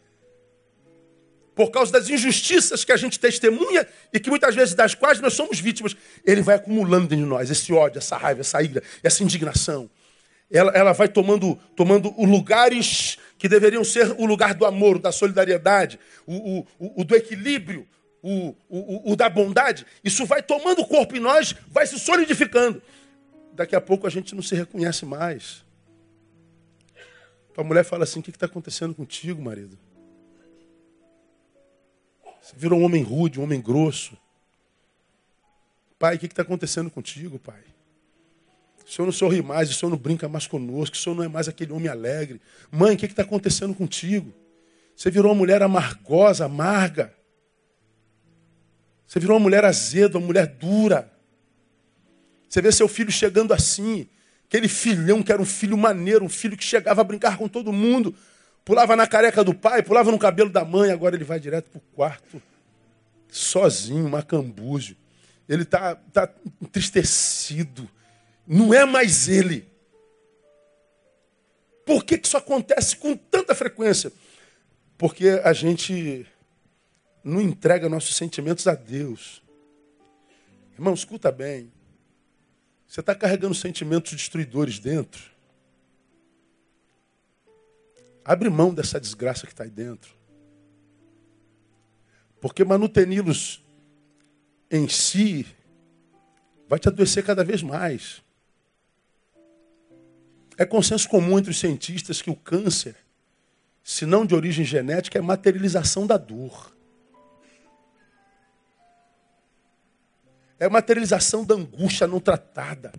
Por 1.55 1.71
causa 1.71 1.93
das 1.93 2.09
injustiças 2.09 2.85
que 2.85 2.91
a 2.91 2.97
gente 2.97 3.21
testemunha 3.21 3.87
e 4.13 4.19
que 4.19 4.29
muitas 4.29 4.57
vezes 4.57 4.75
das 4.75 4.97
quais 4.97 5.21
nós 5.21 5.35
somos 5.35 5.61
vítimas. 5.61 5.97
Ele 6.25 6.43
vai 6.43 6.57
acumulando 6.57 7.07
dentro 7.07 7.25
de 7.25 7.31
nós 7.31 7.49
esse 7.49 7.73
ódio, 7.73 7.99
essa 7.99 8.17
raiva, 8.17 8.41
essa 8.41 8.61
ira, 8.61 8.83
essa 9.01 9.23
indignação. 9.23 9.89
Ela, 10.51 10.73
ela 10.73 10.93
vai 10.93 11.09
tomando, 11.09 11.57
tomando 11.75 12.15
lugares 12.19 13.19
que 13.39 13.49
deveriam 13.49 13.85
ser 13.85 14.11
o 14.19 14.25
lugar 14.25 14.55
do 14.55 14.65
amor, 14.65 14.99
da 14.99 15.11
solidariedade, 15.11 15.99
o, 16.27 16.61
o, 16.79 17.01
o 17.01 17.05
do 17.05 17.15
equilíbrio, 17.15 17.87
o, 18.23 18.55
o, 18.69 19.13
o 19.13 19.17
da 19.17 19.29
bondade. 19.29 19.85
Isso 20.03 20.25
vai 20.25 20.43
tomando 20.43 20.87
corpo 20.87 21.17
em 21.17 21.21
nós, 21.21 21.55
vai 21.69 21.87
se 21.87 21.99
solidificando. 21.99 22.83
Daqui 23.53 23.77
a 23.77 23.81
pouco 23.81 24.07
a 24.07 24.11
gente 24.11 24.35
não 24.35 24.43
se 24.43 24.55
reconhece 24.55 25.05
mais. 25.05 25.65
A 27.57 27.63
mulher 27.63 27.85
fala 27.85 28.05
assim: 28.05 28.21
O 28.21 28.23
que 28.23 28.31
está 28.31 28.47
acontecendo 28.47 28.95
contigo, 28.95 29.43
marido? 29.43 29.79
Você 32.41 32.55
virou 32.57 32.81
um 32.81 32.85
homem 32.85 33.03
rude, 33.03 33.41
um 33.41 33.45
homem 33.45 33.61
grosso. 33.61 34.19
Pai, 35.99 36.17
o 36.17 36.19
que 36.19 36.27
está 36.27 36.43
acontecendo 36.43 36.91
contigo, 36.91 37.39
pai? 37.39 37.63
O 38.87 38.91
senhor 38.91 39.07
não 39.07 39.13
sorri 39.13 39.43
mais, 39.43 39.71
o 39.71 39.75
senhor 39.75 39.91
não 39.91 39.99
brinca 39.99 40.29
mais 40.29 40.47
conosco, 40.47 40.95
o 40.95 40.99
senhor 40.99 41.15
não 41.17 41.25
é 41.25 41.29
mais 41.29 41.49
aquele 41.49 41.73
homem 41.73 41.89
alegre. 41.89 42.41
Mãe, 42.71 42.95
o 42.95 42.99
que 42.99 43.07
está 43.07 43.23
acontecendo 43.23 43.75
contigo? 43.75 44.33
Você 44.97 45.11
virou 45.11 45.33
uma 45.33 45.39
mulher 45.39 45.63
amargosa, 45.63 46.45
amarga. 46.45 47.13
Você 49.07 49.19
virou 49.19 49.37
uma 49.37 49.43
mulher 49.43 49.65
azeda, 49.65 50.19
uma 50.19 50.27
mulher 50.27 50.47
dura. 50.47 51.11
Você 52.49 52.61
vê 52.61 52.71
seu 52.71 52.87
filho 52.87 53.11
chegando 53.11 53.53
assim, 53.53 54.09
Aquele 54.55 54.69
filhão 54.69 55.21
que 55.21 55.33
era 55.33 55.43
um 55.43 55.45
filho 55.45 55.77
maneiro, 55.77 56.25
um 56.25 56.29
filho 56.29 56.57
que 56.57 56.63
chegava 56.63 57.01
a 57.01 57.05
brincar 57.05 57.37
com 57.37 57.49
todo 57.49 57.73
mundo, 57.73 58.15
pulava 58.65 58.95
na 58.95 59.05
careca 59.05 59.43
do 59.43 59.53
pai, 59.53 59.83
pulava 59.83 60.13
no 60.13 60.19
cabelo 60.19 60.49
da 60.49 60.65
mãe, 60.65 60.93
agora 60.93 61.17
ele 61.17 61.25
vai 61.25 61.41
direto 61.41 61.71
para 61.71 61.79
o 61.79 61.83
quarto, 61.93 62.41
sozinho, 63.29 64.09
macambúzio. 64.09 64.97
Ele 65.49 65.63
está 65.63 65.97
tá 65.97 66.29
entristecido. 66.63 67.89
Não 68.47 68.73
é 68.75 68.85
mais 68.85 69.29
ele. 69.29 69.69
Por 71.85 72.05
que, 72.05 72.19
que 72.19 72.27
isso 72.27 72.37
acontece 72.37 72.97
com 72.97 73.17
tanta 73.17 73.55
frequência? 73.55 74.13
Porque 74.97 75.29
a 75.45 75.53
gente 75.53 76.27
não 77.23 77.41
entrega 77.41 77.89
nossos 77.89 78.17
sentimentos 78.17 78.67
a 78.67 78.75
Deus. 78.75 79.43
Irmão, 80.75 80.95
escuta 80.95 81.31
bem. 81.31 81.73
Você 82.87 83.01
está 83.01 83.15
carregando 83.15 83.55
sentimentos 83.55 84.13
destruidores 84.13 84.79
dentro. 84.79 85.23
Abre 88.25 88.49
mão 88.49 88.73
dessa 88.73 88.99
desgraça 88.99 89.47
que 89.47 89.53
está 89.53 89.65
aí 89.65 89.71
dentro. 89.71 90.15
Porque 92.41 92.65
manuteni-los 92.65 93.63
em 94.71 94.89
si 94.89 95.47
vai 96.69 96.79
te 96.79 96.89
adoecer 96.89 97.25
cada 97.25 97.45
vez 97.45 97.63
mais. 97.63 98.24
É 100.57 100.65
consenso 100.65 101.09
comum 101.09 101.39
entre 101.39 101.51
os 101.51 101.59
cientistas 101.59 102.23
que 102.23 102.31
o 102.31 102.37
câncer, 102.37 102.97
se 103.83 104.07
não 104.07 104.25
de 104.25 104.35
origem 104.35 104.65
genética, 104.65 105.19
é 105.19 105.23
materialização 105.23 106.07
da 106.07 106.17
dor. 106.17 106.75
É 110.59 110.69
materialização 110.69 111.45
da 111.45 111.55
angústia 111.55 112.07
não 112.07 112.21
tratada. 112.21 112.93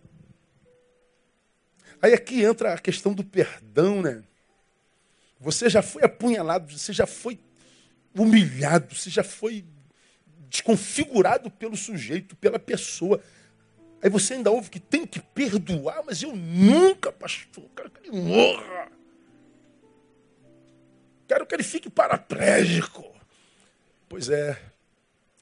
Aí 2.02 2.14
aqui 2.14 2.44
entra 2.44 2.74
a 2.74 2.78
questão 2.78 3.14
do 3.14 3.24
perdão, 3.24 4.02
né? 4.02 4.24
Você 5.40 5.70
já 5.70 5.82
foi 5.82 6.04
apunhalado, 6.04 6.78
você 6.78 6.94
já 6.94 7.08
foi 7.08 7.40
humilhado, 8.14 8.96
você 8.96 9.10
já 9.10 9.24
foi 9.24 9.66
desconfigurado 10.50 11.50
pelo 11.50 11.76
sujeito, 11.76 12.36
pela 12.36 12.60
pessoa. 12.60 13.22
Aí 14.06 14.12
você 14.12 14.36
ainda 14.36 14.52
ouve 14.52 14.70
que 14.70 14.80
tem 14.80 15.04
que 15.04 15.20
perdoar, 15.20 16.04
mas 16.06 16.22
eu 16.22 16.36
nunca, 16.36 17.12
pastor, 17.12 17.64
quero 17.76 17.90
que 17.90 18.08
ele 18.08 18.22
morra. 18.22 18.92
Quero 21.28 21.44
que 21.44 21.56
ele 21.56 21.64
fique 21.64 21.90
paraplégico. 21.90 23.04
Pois 24.08 24.30
é, 24.30 24.62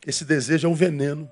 esse 0.07 0.23
desejo 0.23 0.65
é 0.65 0.71
um 0.71 0.73
veneno 0.73 1.29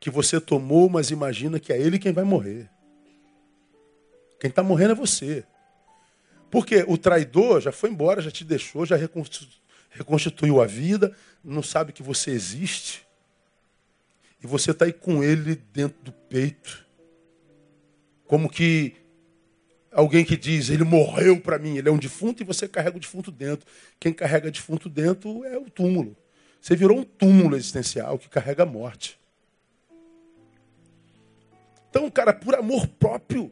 que 0.00 0.08
você 0.08 0.40
tomou, 0.40 0.88
mas 0.88 1.10
imagina 1.10 1.60
que 1.60 1.70
é 1.70 1.78
ele 1.78 1.98
quem 1.98 2.14
vai 2.14 2.24
morrer. 2.24 2.70
Quem 4.40 4.48
está 4.48 4.62
morrendo 4.62 4.92
é 4.92 4.94
você. 4.94 5.44
Porque 6.50 6.86
o 6.88 6.96
traidor 6.96 7.60
já 7.60 7.70
foi 7.70 7.90
embora, 7.90 8.22
já 8.22 8.30
te 8.30 8.44
deixou, 8.44 8.86
já 8.86 8.96
reconstituiu 9.90 10.62
a 10.62 10.66
vida, 10.66 11.14
não 11.44 11.62
sabe 11.62 11.92
que 11.92 12.02
você 12.02 12.30
existe. 12.30 13.05
E 14.46 14.48
você 14.48 14.70
está 14.70 14.84
aí 14.84 14.92
com 14.92 15.24
ele 15.24 15.56
dentro 15.72 16.00
do 16.04 16.12
peito. 16.12 16.86
Como 18.28 18.48
que 18.48 18.94
alguém 19.90 20.24
que 20.24 20.36
diz, 20.36 20.70
ele 20.70 20.84
morreu 20.84 21.40
para 21.40 21.58
mim, 21.58 21.76
ele 21.76 21.88
é 21.88 21.90
um 21.90 21.98
defunto 21.98 22.44
e 22.44 22.46
você 22.46 22.68
carrega 22.68 22.96
o 22.96 23.00
defunto 23.00 23.32
dentro. 23.32 23.66
Quem 23.98 24.12
carrega 24.12 24.48
defunto 24.48 24.88
dentro 24.88 25.44
é 25.44 25.58
o 25.58 25.68
túmulo. 25.68 26.16
Você 26.60 26.76
virou 26.76 26.96
um 26.96 27.02
túmulo 27.02 27.56
existencial 27.56 28.16
que 28.20 28.28
carrega 28.28 28.62
a 28.62 28.66
morte. 28.66 29.18
Então, 31.90 32.08
cara, 32.08 32.32
por 32.32 32.54
amor 32.54 32.86
próprio, 32.86 33.50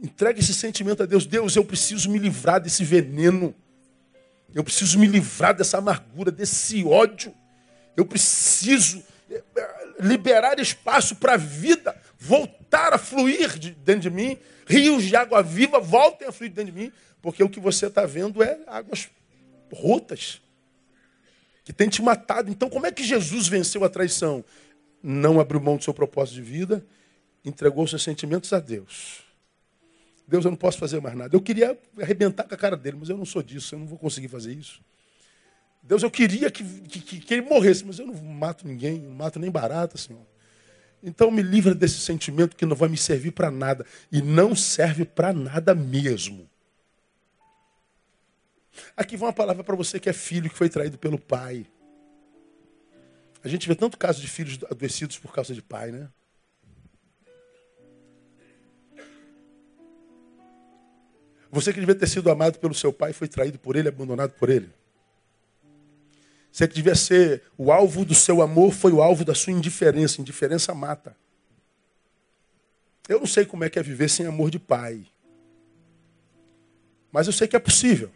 entregue 0.00 0.38
esse 0.38 0.54
sentimento 0.54 1.02
a 1.02 1.06
Deus. 1.06 1.26
Deus, 1.26 1.56
eu 1.56 1.64
preciso 1.64 2.08
me 2.08 2.20
livrar 2.20 2.60
desse 2.60 2.84
veneno. 2.84 3.52
Eu 4.54 4.62
preciso 4.62 5.00
me 5.00 5.08
livrar 5.08 5.52
dessa 5.52 5.78
amargura, 5.78 6.30
desse 6.30 6.84
ódio. 6.84 7.34
Eu 7.96 8.06
preciso 8.06 9.02
liberar 10.00 10.58
espaço 10.58 11.16
para 11.16 11.34
a 11.34 11.36
vida 11.36 11.96
voltar 12.18 12.92
a 12.92 12.98
fluir 12.98 13.58
dentro 13.84 14.02
de 14.02 14.10
mim. 14.10 14.38
Rios 14.66 15.04
de 15.04 15.14
água 15.14 15.42
viva 15.42 15.78
voltem 15.78 16.26
a 16.28 16.32
fluir 16.32 16.52
dentro 16.52 16.72
de 16.72 16.80
mim. 16.80 16.92
Porque 17.22 17.42
o 17.42 17.48
que 17.48 17.60
você 17.60 17.86
está 17.86 18.06
vendo 18.06 18.42
é 18.42 18.58
águas 18.66 19.08
rotas 19.72 20.40
que 21.64 21.72
tem 21.72 21.88
te 21.88 22.00
matado. 22.00 22.50
Então, 22.50 22.70
como 22.70 22.86
é 22.86 22.92
que 22.92 23.02
Jesus 23.02 23.48
venceu 23.48 23.84
a 23.84 23.88
traição? 23.88 24.44
Não 25.02 25.40
abriu 25.40 25.60
mão 25.60 25.76
do 25.76 25.84
seu 25.84 25.92
propósito 25.92 26.36
de 26.36 26.42
vida, 26.42 26.84
entregou 27.44 27.86
seus 27.86 28.02
sentimentos 28.02 28.52
a 28.52 28.60
Deus. 28.60 29.24
Deus, 30.28 30.44
eu 30.44 30.50
não 30.50 30.58
posso 30.58 30.78
fazer 30.78 31.00
mais 31.00 31.16
nada. 31.16 31.34
Eu 31.34 31.40
queria 31.40 31.78
arrebentar 32.00 32.44
com 32.44 32.54
a 32.54 32.56
cara 32.56 32.76
dele, 32.76 32.96
mas 33.00 33.08
eu 33.08 33.16
não 33.16 33.24
sou 33.24 33.42
disso, 33.42 33.74
eu 33.74 33.78
não 33.78 33.86
vou 33.86 33.98
conseguir 33.98 34.28
fazer 34.28 34.52
isso. 34.52 34.80
Deus, 35.86 36.02
eu 36.02 36.10
queria 36.10 36.50
que, 36.50 36.64
que, 36.64 37.20
que 37.20 37.34
ele 37.34 37.42
morresse, 37.42 37.84
mas 37.84 37.98
eu 37.98 38.06
não 38.06 38.14
mato 38.14 38.66
ninguém, 38.66 38.98
não 38.98 39.12
mato 39.12 39.38
nem 39.38 39.50
barata, 39.50 39.96
Senhor. 39.96 40.26
Então 41.02 41.30
me 41.30 41.42
livra 41.42 41.74
desse 41.74 42.00
sentimento 42.00 42.56
que 42.56 42.66
não 42.66 42.74
vai 42.74 42.88
me 42.88 42.96
servir 42.96 43.30
para 43.30 43.50
nada. 43.50 43.86
E 44.10 44.20
não 44.20 44.56
serve 44.56 45.04
para 45.04 45.32
nada 45.32 45.74
mesmo. 45.74 46.50
Aqui 48.96 49.16
vai 49.16 49.28
uma 49.28 49.32
palavra 49.32 49.62
para 49.62 49.76
você 49.76 50.00
que 50.00 50.08
é 50.08 50.12
filho, 50.12 50.50
que 50.50 50.56
foi 50.56 50.68
traído 50.68 50.98
pelo 50.98 51.18
pai. 51.18 51.64
A 53.44 53.48
gente 53.48 53.68
vê 53.68 53.76
tanto 53.76 53.96
caso 53.96 54.20
de 54.20 54.26
filhos 54.26 54.58
adoecidos 54.68 55.18
por 55.18 55.32
causa 55.32 55.54
de 55.54 55.62
pai, 55.62 55.92
né? 55.92 56.08
Você 61.52 61.72
que 61.72 61.78
devia 61.78 61.94
ter 61.94 62.08
sido 62.08 62.28
amado 62.28 62.58
pelo 62.58 62.74
seu 62.74 62.92
pai 62.92 63.12
foi 63.12 63.28
traído 63.28 63.56
por 63.56 63.76
ele, 63.76 63.88
abandonado 63.88 64.32
por 64.32 64.50
ele. 64.50 64.68
Você 66.56 66.66
que 66.66 66.74
devia 66.74 66.94
ser 66.94 67.42
o 67.58 67.70
alvo 67.70 68.02
do 68.02 68.14
seu 68.14 68.40
amor 68.40 68.72
foi 68.72 68.90
o 68.90 69.02
alvo 69.02 69.26
da 69.26 69.34
sua 69.34 69.52
indiferença. 69.52 70.22
Indiferença 70.22 70.74
mata. 70.74 71.14
Eu 73.06 73.18
não 73.18 73.26
sei 73.26 73.44
como 73.44 73.62
é 73.62 73.68
que 73.68 73.78
é 73.78 73.82
viver 73.82 74.08
sem 74.08 74.24
amor 74.24 74.50
de 74.50 74.58
pai. 74.58 75.04
Mas 77.12 77.26
eu 77.26 77.32
sei 77.34 77.46
que 77.46 77.56
é 77.56 77.58
possível. 77.58 78.10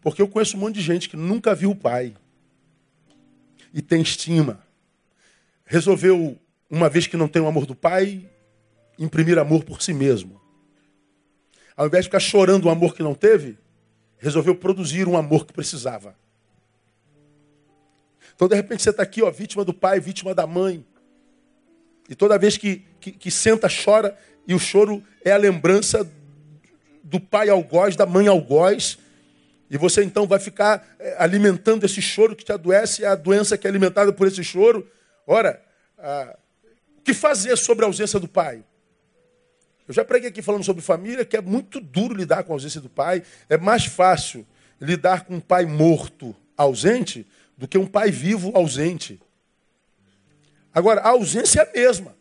Porque 0.00 0.22
eu 0.22 0.28
conheço 0.28 0.56
um 0.56 0.60
monte 0.60 0.76
de 0.76 0.80
gente 0.80 1.10
que 1.10 1.16
nunca 1.16 1.54
viu 1.54 1.72
o 1.72 1.76
pai. 1.76 2.16
E 3.74 3.82
tem 3.82 4.00
estima. 4.00 4.64
Resolveu, 5.66 6.38
uma 6.70 6.88
vez 6.88 7.06
que 7.06 7.18
não 7.18 7.28
tem 7.28 7.42
o 7.42 7.48
amor 7.48 7.66
do 7.66 7.74
pai, 7.74 8.26
imprimir 8.98 9.38
amor 9.38 9.62
por 9.62 9.82
si 9.82 9.92
mesmo 9.92 10.40
ao 11.76 11.86
invés 11.86 12.04
de 12.04 12.08
ficar 12.08 12.20
chorando 12.20 12.66
o 12.66 12.68
amor 12.68 12.94
que 12.94 13.02
não 13.02 13.14
teve, 13.14 13.56
resolveu 14.18 14.54
produzir 14.54 15.08
um 15.08 15.16
amor 15.16 15.46
que 15.46 15.52
precisava. 15.54 16.14
Então, 18.40 18.48
de 18.48 18.54
repente, 18.54 18.82
você 18.82 18.88
está 18.88 19.02
aqui, 19.02 19.22
ó, 19.22 19.30
vítima 19.30 19.66
do 19.66 19.74
pai, 19.74 20.00
vítima 20.00 20.34
da 20.34 20.46
mãe. 20.46 20.82
E 22.08 22.14
toda 22.14 22.38
vez 22.38 22.56
que, 22.56 22.82
que, 22.98 23.12
que 23.12 23.30
senta, 23.30 23.68
chora, 23.68 24.16
e 24.48 24.54
o 24.54 24.58
choro 24.58 25.04
é 25.22 25.30
a 25.30 25.36
lembrança 25.36 26.10
do 27.04 27.20
pai 27.20 27.50
algoz, 27.50 27.96
da 27.96 28.06
mãe 28.06 28.28
algoz. 28.28 28.96
E 29.70 29.76
você 29.76 30.02
então 30.02 30.26
vai 30.26 30.38
ficar 30.38 30.96
é, 30.98 31.16
alimentando 31.18 31.84
esse 31.84 32.00
choro 32.00 32.34
que 32.34 32.42
te 32.42 32.50
adoece, 32.50 33.04
é 33.04 33.08
a 33.08 33.14
doença 33.14 33.58
que 33.58 33.66
é 33.66 33.70
alimentada 33.70 34.10
por 34.10 34.26
esse 34.26 34.42
choro. 34.42 34.90
Ora, 35.26 35.62
ah, 35.98 36.34
o 36.96 37.02
que 37.02 37.12
fazer 37.12 37.58
sobre 37.58 37.84
a 37.84 37.88
ausência 37.88 38.18
do 38.18 38.26
pai? 38.26 38.64
Eu 39.86 39.92
já 39.92 40.02
preguei 40.02 40.30
aqui 40.30 40.40
falando 40.40 40.64
sobre 40.64 40.80
família, 40.80 41.26
que 41.26 41.36
é 41.36 41.42
muito 41.42 41.78
duro 41.78 42.14
lidar 42.14 42.44
com 42.44 42.54
a 42.54 42.56
ausência 42.56 42.80
do 42.80 42.88
pai. 42.88 43.22
É 43.50 43.58
mais 43.58 43.84
fácil 43.84 44.46
lidar 44.80 45.26
com 45.26 45.34
um 45.34 45.40
pai 45.40 45.66
morto 45.66 46.34
ausente 46.56 47.26
do 47.60 47.68
que 47.68 47.76
um 47.76 47.86
pai 47.86 48.10
vivo 48.10 48.52
ausente. 48.56 49.20
Agora, 50.72 51.02
a 51.02 51.10
ausência 51.10 51.60
é 51.60 51.62
a 51.62 51.72
mesma. 51.72 52.16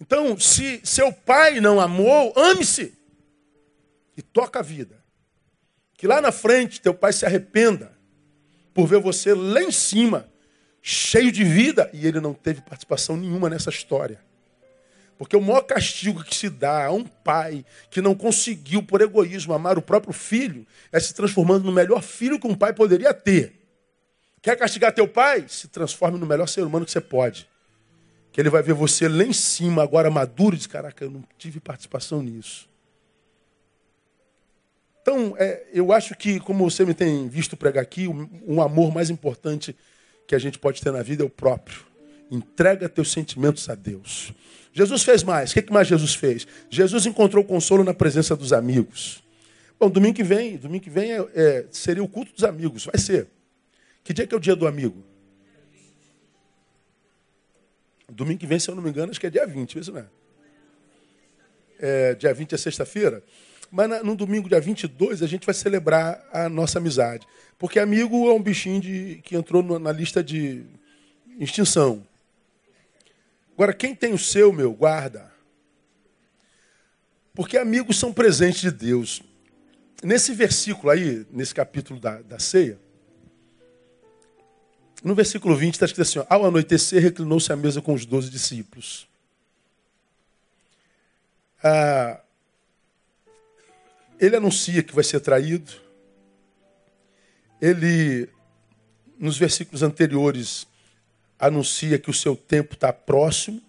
Então, 0.00 0.38
se 0.38 0.80
seu 0.84 1.12
pai 1.12 1.58
não 1.60 1.80
amou, 1.80 2.32
ame-se 2.36 2.96
e 4.16 4.22
toca 4.22 4.60
a 4.60 4.62
vida. 4.62 5.02
Que 5.94 6.06
lá 6.06 6.20
na 6.20 6.30
frente 6.30 6.80
teu 6.80 6.94
pai 6.94 7.12
se 7.12 7.26
arrependa 7.26 7.98
por 8.72 8.86
ver 8.86 9.00
você 9.00 9.34
lá 9.34 9.60
em 9.60 9.72
cima, 9.72 10.30
cheio 10.80 11.32
de 11.32 11.42
vida, 11.42 11.90
e 11.92 12.06
ele 12.06 12.20
não 12.20 12.32
teve 12.32 12.60
participação 12.60 13.16
nenhuma 13.16 13.50
nessa 13.50 13.68
história. 13.68 14.24
Porque 15.20 15.36
o 15.36 15.40
maior 15.42 15.60
castigo 15.60 16.24
que 16.24 16.34
se 16.34 16.48
dá 16.48 16.86
a 16.86 16.90
um 16.90 17.04
pai 17.04 17.62
que 17.90 18.00
não 18.00 18.14
conseguiu, 18.14 18.82
por 18.82 19.02
egoísmo, 19.02 19.52
amar 19.52 19.76
o 19.76 19.82
próprio 19.82 20.14
filho, 20.14 20.66
é 20.90 20.98
se 20.98 21.12
transformando 21.12 21.62
no 21.62 21.70
melhor 21.70 22.00
filho 22.00 22.40
que 22.40 22.46
um 22.46 22.54
pai 22.54 22.72
poderia 22.72 23.12
ter. 23.12 23.52
Quer 24.40 24.56
castigar 24.56 24.94
teu 24.94 25.06
pai? 25.06 25.44
Se 25.46 25.68
transforme 25.68 26.18
no 26.18 26.24
melhor 26.24 26.48
ser 26.48 26.62
humano 26.62 26.86
que 26.86 26.90
você 26.90 27.02
pode. 27.02 27.46
Que 28.32 28.40
ele 28.40 28.48
vai 28.48 28.62
ver 28.62 28.72
você 28.72 29.08
lá 29.08 29.22
em 29.22 29.32
cima, 29.34 29.82
agora 29.82 30.10
maduro, 30.10 30.54
e 30.54 30.56
diz: 30.56 30.66
Caraca, 30.66 31.04
eu 31.04 31.10
não 31.10 31.22
tive 31.36 31.60
participação 31.60 32.22
nisso. 32.22 32.66
Então, 35.02 35.34
é, 35.38 35.66
eu 35.70 35.92
acho 35.92 36.14
que, 36.16 36.40
como 36.40 36.64
você 36.70 36.82
me 36.82 36.94
tem 36.94 37.28
visto 37.28 37.58
pregar 37.58 37.82
aqui, 37.82 38.08
um, 38.08 38.26
um 38.46 38.62
amor 38.62 38.90
mais 38.90 39.10
importante 39.10 39.76
que 40.26 40.34
a 40.34 40.38
gente 40.38 40.58
pode 40.58 40.80
ter 40.80 40.90
na 40.90 41.02
vida 41.02 41.22
é 41.22 41.26
o 41.26 41.30
próprio. 41.30 41.82
Entrega 42.30 42.88
teus 42.88 43.12
sentimentos 43.12 43.68
a 43.68 43.74
Deus. 43.74 44.32
Jesus 44.72 45.02
fez 45.02 45.22
mais. 45.22 45.50
O 45.52 45.54
que 45.54 45.72
mais 45.72 45.88
Jesus 45.88 46.14
fez? 46.14 46.46
Jesus 46.68 47.06
encontrou 47.06 47.44
consolo 47.44 47.82
na 47.82 47.92
presença 47.92 48.36
dos 48.36 48.52
amigos. 48.52 49.22
Bom, 49.78 49.88
domingo 49.88 50.14
que 50.14 50.22
vem, 50.22 50.56
domingo 50.56 50.84
que 50.84 50.90
vem 50.90 51.12
é, 51.12 51.26
é, 51.34 51.66
seria 51.70 52.02
o 52.02 52.08
culto 52.08 52.32
dos 52.32 52.44
amigos. 52.44 52.84
Vai 52.84 52.98
ser. 52.98 53.28
Que 54.04 54.12
dia 54.12 54.26
que 54.26 54.34
é 54.34 54.36
o 54.36 54.40
dia 54.40 54.54
do 54.54 54.66
amigo? 54.66 55.02
Domingo 58.08 58.40
que 58.40 58.46
vem, 58.46 58.58
se 58.58 58.68
eu 58.68 58.74
não 58.74 58.82
me 58.82 58.90
engano, 58.90 59.10
acho 59.10 59.20
que 59.20 59.26
é 59.26 59.30
dia 59.30 59.46
20, 59.46 59.78
isso 59.78 59.92
não 59.92 60.00
é? 60.00 60.06
é 61.78 62.14
dia 62.14 62.34
20 62.34 62.54
é 62.54 62.58
sexta-feira. 62.58 63.22
Mas 63.70 63.88
na, 63.88 64.02
no 64.02 64.16
domingo, 64.16 64.48
dia 64.48 64.60
22, 64.60 65.22
a 65.22 65.26
gente 65.26 65.46
vai 65.46 65.54
celebrar 65.54 66.26
a 66.32 66.48
nossa 66.48 66.78
amizade. 66.78 67.26
Porque 67.56 67.78
amigo 67.78 68.28
é 68.28 68.32
um 68.32 68.42
bichinho 68.42 68.80
de, 68.80 69.20
que 69.22 69.36
entrou 69.36 69.62
no, 69.62 69.78
na 69.78 69.92
lista 69.92 70.22
de 70.22 70.64
extinção. 71.38 72.04
Agora, 73.60 73.74
quem 73.74 73.94
tem 73.94 74.14
o 74.14 74.18
seu, 74.18 74.54
meu, 74.54 74.72
guarda. 74.72 75.30
Porque 77.34 77.58
amigos 77.58 77.98
são 77.98 78.10
presentes 78.10 78.62
de 78.62 78.70
Deus. 78.70 79.20
Nesse 80.02 80.32
versículo 80.32 80.88
aí, 80.88 81.26
nesse 81.30 81.54
capítulo 81.54 82.00
da, 82.00 82.22
da 82.22 82.38
ceia, 82.38 82.80
no 85.04 85.14
versículo 85.14 85.54
20 85.54 85.74
está 85.74 85.84
escrito 85.84 86.08
assim: 86.08 86.20
ó, 86.20 86.26
Ao 86.30 86.46
anoitecer, 86.46 87.02
reclinou-se 87.02 87.52
à 87.52 87.56
mesa 87.56 87.82
com 87.82 87.92
os 87.92 88.06
doze 88.06 88.30
discípulos. 88.30 89.06
Ah, 91.62 92.18
ele 94.18 94.36
anuncia 94.36 94.82
que 94.82 94.94
vai 94.94 95.04
ser 95.04 95.20
traído. 95.20 95.70
Ele 97.60 98.26
nos 99.18 99.36
versículos 99.36 99.82
anteriores, 99.82 100.66
anuncia 101.40 101.98
que 101.98 102.10
o 102.10 102.14
seu 102.14 102.36
tempo 102.36 102.74
está 102.74 102.92
próximo. 102.92 103.62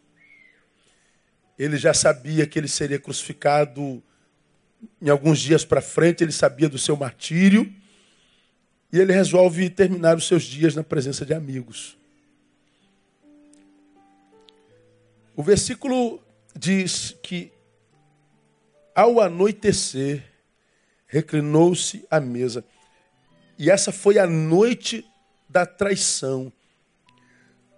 Ele 1.57 1.77
já 1.77 1.93
sabia 1.93 2.45
que 2.45 2.59
ele 2.59 2.67
seria 2.67 2.99
crucificado 2.99 4.03
em 5.01 5.09
alguns 5.09 5.39
dias 5.39 5.63
para 5.63 5.81
frente, 5.81 6.23
ele 6.23 6.31
sabia 6.31 6.67
do 6.67 6.77
seu 6.77 6.97
martírio. 6.97 7.71
E 8.91 8.99
ele 8.99 9.13
resolve 9.13 9.69
terminar 9.69 10.17
os 10.17 10.27
seus 10.27 10.43
dias 10.43 10.75
na 10.75 10.83
presença 10.83 11.25
de 11.25 11.33
amigos. 11.33 11.97
O 15.33 15.41
versículo 15.41 16.21
diz 16.53 17.15
que, 17.23 17.53
ao 18.93 19.21
anoitecer, 19.21 20.23
reclinou-se 21.07 22.05
à 22.11 22.19
mesa. 22.19 22.65
E 23.57 23.71
essa 23.71 23.93
foi 23.93 24.19
a 24.19 24.27
noite 24.27 25.05
da 25.47 25.65
traição. 25.65 26.51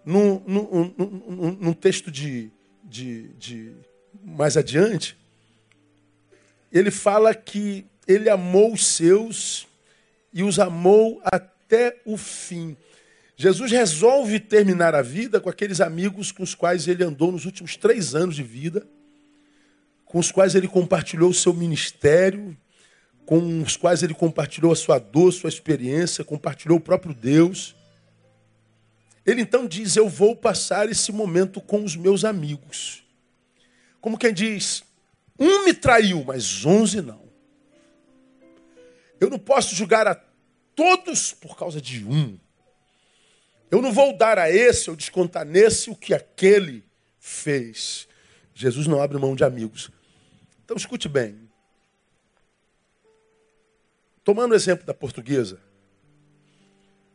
Num, 0.06 0.42
num, 0.46 0.94
num, 0.98 1.58
num 1.60 1.74
texto 1.74 2.12
de, 2.12 2.52
de, 2.84 3.30
de 3.40 3.72
mais 4.24 4.58
adiante, 4.58 5.18
ele 6.72 6.92
fala 6.92 7.34
que 7.34 7.86
ele 8.08 8.30
amou 8.30 8.74
os 8.74 8.86
seus 8.86 9.68
e 10.34 10.44
os 10.44 10.60
amou 10.60 11.22
até 11.24 11.98
o 12.06 12.18
fim. 12.18 12.76
Jesus 13.36 13.72
resolve 13.72 14.40
terminar 14.40 14.94
a 14.96 15.02
vida 15.02 15.40
com 15.40 15.50
aqueles 15.50 15.82
amigos 15.82 16.32
com 16.32 16.44
os 16.44 16.54
quais 16.56 16.88
ele 16.88 17.04
andou 17.04 17.32
nos 17.32 17.46
últimos 17.46 17.76
três 17.76 18.16
anos 18.16 18.36
de 18.36 18.44
vida, 18.44 18.88
com 20.06 20.20
os 20.20 20.32
quais 20.32 20.56
ele 20.56 20.68
compartilhou 20.68 21.30
o 21.30 21.34
seu 21.34 21.54
ministério, 21.54 22.56
com 23.26 23.62
os 23.62 23.78
quais 23.78 24.04
ele 24.04 24.14
compartilhou 24.14 24.72
a 24.72 24.76
sua 24.76 25.00
dor, 25.00 25.32
sua 25.32 25.50
experiência, 25.50 26.24
compartilhou 26.24 26.78
o 26.78 26.82
próprio 26.82 27.14
Deus. 27.14 27.76
Ele 29.26 29.42
então 29.42 29.68
diz: 29.68 29.96
Eu 29.96 30.10
vou 30.10 30.36
passar 30.36 30.90
esse 30.90 31.12
momento 31.12 31.62
com 31.62 31.84
os 31.84 31.96
meus 31.96 32.26
amigos. 32.26 33.04
Como 34.02 34.18
quem 34.18 34.34
diz: 34.34 34.84
Um 35.40 35.66
me 35.66 35.74
traiu, 35.74 36.24
mas 36.24 36.66
onze 36.66 37.02
não. 37.02 37.24
Eu 39.20 39.30
não 39.30 39.40
posso 39.40 39.74
julgar 39.76 40.08
a 40.08 40.16
todos 40.76 41.34
por 41.34 41.58
causa 41.58 41.80
de 41.80 42.04
um. 42.06 42.38
Eu 43.72 43.82
não 43.82 43.92
vou 43.92 44.16
dar 44.16 44.38
a 44.38 44.52
esse 44.52 44.90
ou 44.90 44.96
descontar 44.96 45.46
nesse 45.46 45.90
o 45.90 45.96
que 45.96 46.14
aquele 46.14 46.84
fez. 47.20 48.08
Jesus 48.54 48.86
não 48.86 49.02
abre 49.02 49.18
mão 49.18 49.36
de 49.36 49.44
amigos. 49.44 49.90
Então 50.64 50.78
escute 50.78 51.08
bem. 51.08 51.50
Tomando 54.24 54.52
o 54.52 54.56
exemplo 54.56 54.86
da 54.86 54.94
portuguesa, 54.94 55.60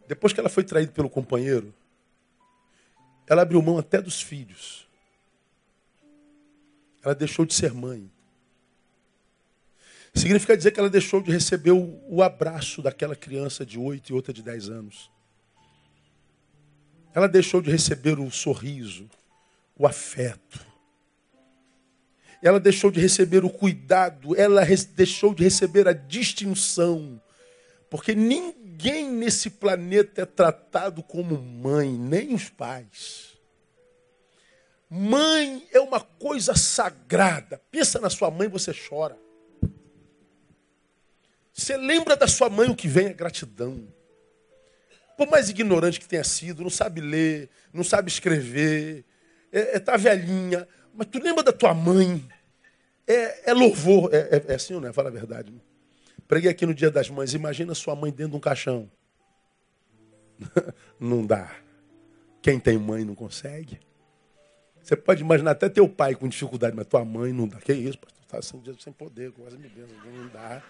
depois 0.07 0.33
que 0.33 0.41
ela 0.41 0.49
foi 0.49 0.65
traída 0.65 0.93
pelo 0.93 1.09
companheiro, 1.09 1.73
ela 3.29 3.43
abriu 3.43 3.61
mão 3.61 3.79
até 3.79 4.01
dos 4.01 4.23
filhos. 4.23 4.87
Ela 7.03 7.15
deixou 7.15 7.45
de 7.45 7.55
ser 7.55 7.73
mãe. 7.75 8.11
Significa 10.15 10.57
dizer 10.57 10.73
que 10.73 10.81
ela 10.81 10.91
deixou 10.91 11.21
de 11.21 11.31
receber 11.31 11.73
o, 11.73 12.01
o 12.09 12.23
abraço 12.23 12.81
daquela 12.81 13.15
criança 13.15 13.65
de 13.65 13.79
8 13.79 14.11
e 14.11 14.15
outra 14.15 14.33
de 14.33 14.43
10 14.43 14.71
anos. 14.71 15.11
Ela 17.15 17.29
deixou 17.29 17.61
de 17.61 17.71
receber 17.71 18.19
o 18.19 18.31
sorriso, 18.31 19.09
o 19.77 19.87
afeto. 19.87 20.67
Ela 22.43 22.59
deixou 22.59 22.91
de 22.91 23.01
receber 23.01 23.45
o 23.45 23.51
cuidado, 23.51 24.35
ela 24.37 24.65
deixou 24.95 25.35
de 25.35 25.43
receber 25.43 25.87
a 25.87 25.93
distinção. 25.93 27.21
Porque 27.91 28.15
ninguém 28.15 28.58
nesse 29.11 29.51
planeta 29.51 30.23
é 30.23 30.27
tratado 30.27 31.03
como 31.03 31.37
mãe, 31.37 31.91
nem 31.91 32.35
os 32.35 32.49
pais. 32.49 33.39
Mãe 34.89 35.67
é 35.73 35.81
uma 35.81 36.01
coisa 36.01 36.55
sagrada. 36.55 37.61
Pensa 37.71 38.01
na 38.01 38.09
sua 38.09 38.31
mãe, 38.31 38.49
você 38.49 38.73
chora. 38.73 39.19
Você 41.53 41.77
lembra 41.77 42.17
da 42.17 42.29
sua 42.29 42.49
mãe, 42.49 42.71
o 42.71 42.77
que 42.77 42.87
vem 42.87 43.07
é 43.07 43.13
gratidão. 43.13 43.87
Por 45.17 45.27
mais 45.27 45.51
ignorante 45.51 45.99
que 45.99 46.07
tenha 46.07 46.23
sido, 46.23 46.63
não 46.63 46.71
sabe 46.71 47.01
ler, 47.01 47.51
não 47.73 47.83
sabe 47.83 48.09
escrever, 48.09 49.05
é, 49.51 49.77
é 49.77 49.81
tá 49.81 49.97
velhinha, 49.97 50.69
mas 50.95 51.09
tu 51.09 51.21
lembra 51.21 51.43
da 51.43 51.53
tua 51.53 51.75
mãe? 51.75 52.25
É, 53.05 53.51
é 53.51 53.53
louvor, 53.53 54.15
é, 54.15 54.37
é, 54.37 54.53
é 54.53 54.55
assim 54.55 54.75
não 54.75 54.89
é? 54.89 54.93
Fala 54.93 55.09
a 55.09 55.13
verdade. 55.13 55.53
Preguei 56.29 56.51
aqui 56.51 56.67
no 56.67 56.75
Dia 56.75 56.91
das 56.91 57.11
Mães, 57.11 57.35
imagina 57.35 57.75
sua 57.75 57.97
mãe 57.97 58.13
dentro 58.13 58.33
de 58.33 58.37
um 58.37 58.41
caixão. 58.41 58.91
não 61.01 61.27
dá. 61.27 61.51
Quem 62.41 62.61
tem 62.61 62.79
mãe 62.79 63.05
não 63.05 63.15
consegue. 63.15 63.81
Você 64.83 64.95
pode 64.95 65.23
imaginar 65.23 65.53
até 65.53 65.69
teu 65.69 65.89
pai 65.89 66.15
com 66.15 66.29
dificuldade, 66.29 66.77
mas 66.77 66.87
tua 66.87 67.05
mãe 67.05 67.33
não 67.33 67.49
dá. 67.49 67.59
Que 67.59 67.73
isso, 67.73 67.99
pastor? 67.99 68.23
Está 68.23 68.43
sem, 68.43 68.63
sem 68.79 68.93
poder, 68.93 69.33
quase 69.33 69.57
me 69.57 69.69
Deus, 69.69 69.91
não 70.05 70.29
dá 70.29 70.63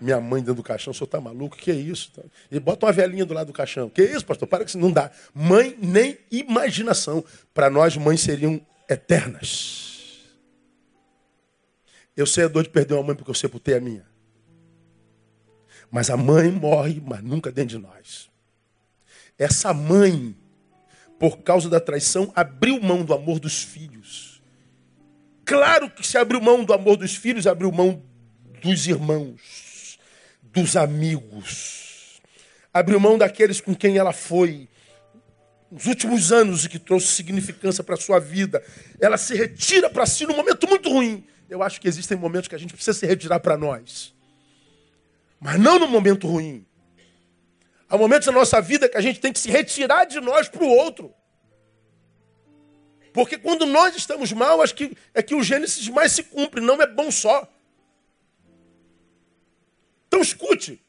minha 0.00 0.20
mãe 0.20 0.40
dentro 0.40 0.56
do 0.56 0.62
caixão, 0.62 0.90
o 0.90 0.94
senhor 0.94 1.06
está 1.06 1.20
maluco? 1.20 1.56
Que 1.56 1.70
é 1.70 1.74
isso? 1.74 2.12
E 2.50 2.60
bota 2.60 2.86
uma 2.86 2.92
velhinha 2.92 3.24
do 3.24 3.34
lado 3.34 3.48
do 3.48 3.52
caixão. 3.52 3.88
Que 3.88 4.02
é 4.02 4.12
isso, 4.12 4.24
pastor? 4.24 4.46
Para 4.46 4.64
que 4.64 4.70
isso 4.70 4.78
não 4.78 4.92
dá. 4.92 5.10
Mãe, 5.34 5.76
nem 5.80 6.18
imaginação. 6.30 7.24
Para 7.54 7.70
nós, 7.70 7.96
mães 7.96 8.20
seriam 8.20 8.60
eternas. 8.88 10.20
Eu 12.16 12.26
sei 12.26 12.44
a 12.44 12.48
dor 12.48 12.62
de 12.62 12.70
perder 12.70 12.94
uma 12.94 13.02
mãe 13.02 13.16
porque 13.16 13.30
eu 13.30 13.34
sepultei 13.34 13.74
a 13.74 13.80
minha. 13.80 14.04
Mas 15.90 16.10
a 16.10 16.16
mãe 16.16 16.50
morre, 16.50 17.02
mas 17.04 17.22
nunca 17.22 17.50
dentro 17.52 17.78
de 17.78 17.86
nós. 17.86 18.30
Essa 19.38 19.72
mãe, 19.72 20.36
por 21.18 21.38
causa 21.38 21.68
da 21.68 21.80
traição, 21.80 22.32
abriu 22.34 22.80
mão 22.80 23.04
do 23.04 23.14
amor 23.14 23.38
dos 23.38 23.62
filhos. 23.62 24.42
Claro 25.44 25.90
que 25.90 26.06
se 26.06 26.18
abriu 26.18 26.40
mão 26.40 26.64
do 26.64 26.72
amor 26.72 26.96
dos 26.96 27.14
filhos, 27.14 27.46
abriu 27.46 27.70
mão 27.70 28.02
dos 28.62 28.86
irmãos 28.86 29.76
dos 30.56 30.74
amigos. 30.74 32.20
Abriu 32.72 32.98
mão 32.98 33.18
daqueles 33.18 33.60
com 33.60 33.74
quem 33.74 33.98
ela 33.98 34.12
foi 34.12 34.68
nos 35.70 35.86
últimos 35.86 36.32
anos 36.32 36.64
e 36.64 36.68
que 36.68 36.78
trouxe 36.78 37.08
significância 37.08 37.84
para 37.84 37.94
a 37.94 37.98
sua 37.98 38.18
vida. 38.18 38.62
Ela 38.98 39.18
se 39.18 39.34
retira 39.34 39.90
para 39.90 40.06
si 40.06 40.26
num 40.26 40.36
momento 40.36 40.66
muito 40.66 40.88
ruim. 40.88 41.26
Eu 41.48 41.62
acho 41.62 41.80
que 41.80 41.86
existem 41.86 42.16
momentos 42.16 42.48
que 42.48 42.54
a 42.54 42.58
gente 42.58 42.72
precisa 42.72 42.98
se 42.98 43.06
retirar 43.06 43.40
para 43.40 43.56
nós. 43.56 44.15
Mas 45.46 45.60
não 45.60 45.78
no 45.78 45.86
momento 45.86 46.26
ruim. 46.26 46.66
Há 47.88 47.96
momentos 47.96 48.26
na 48.26 48.32
nossa 48.32 48.60
vida 48.60 48.88
que 48.88 48.96
a 48.96 49.00
gente 49.00 49.20
tem 49.20 49.32
que 49.32 49.38
se 49.38 49.48
retirar 49.48 50.04
de 50.04 50.20
nós 50.20 50.48
para 50.48 50.64
o 50.64 50.68
outro. 50.68 51.14
Porque 53.12 53.38
quando 53.38 53.64
nós 53.64 53.94
estamos 53.94 54.32
mal, 54.32 54.60
acho 54.60 54.74
que 54.74 54.96
é 55.14 55.22
que 55.22 55.36
o 55.36 55.44
Gênesis 55.44 55.88
mais 55.88 56.10
se 56.10 56.24
cumpre, 56.24 56.60
não 56.60 56.82
é 56.82 56.86
bom 56.88 57.12
só. 57.12 57.48
Então 60.08 60.20
escute. 60.20 60.84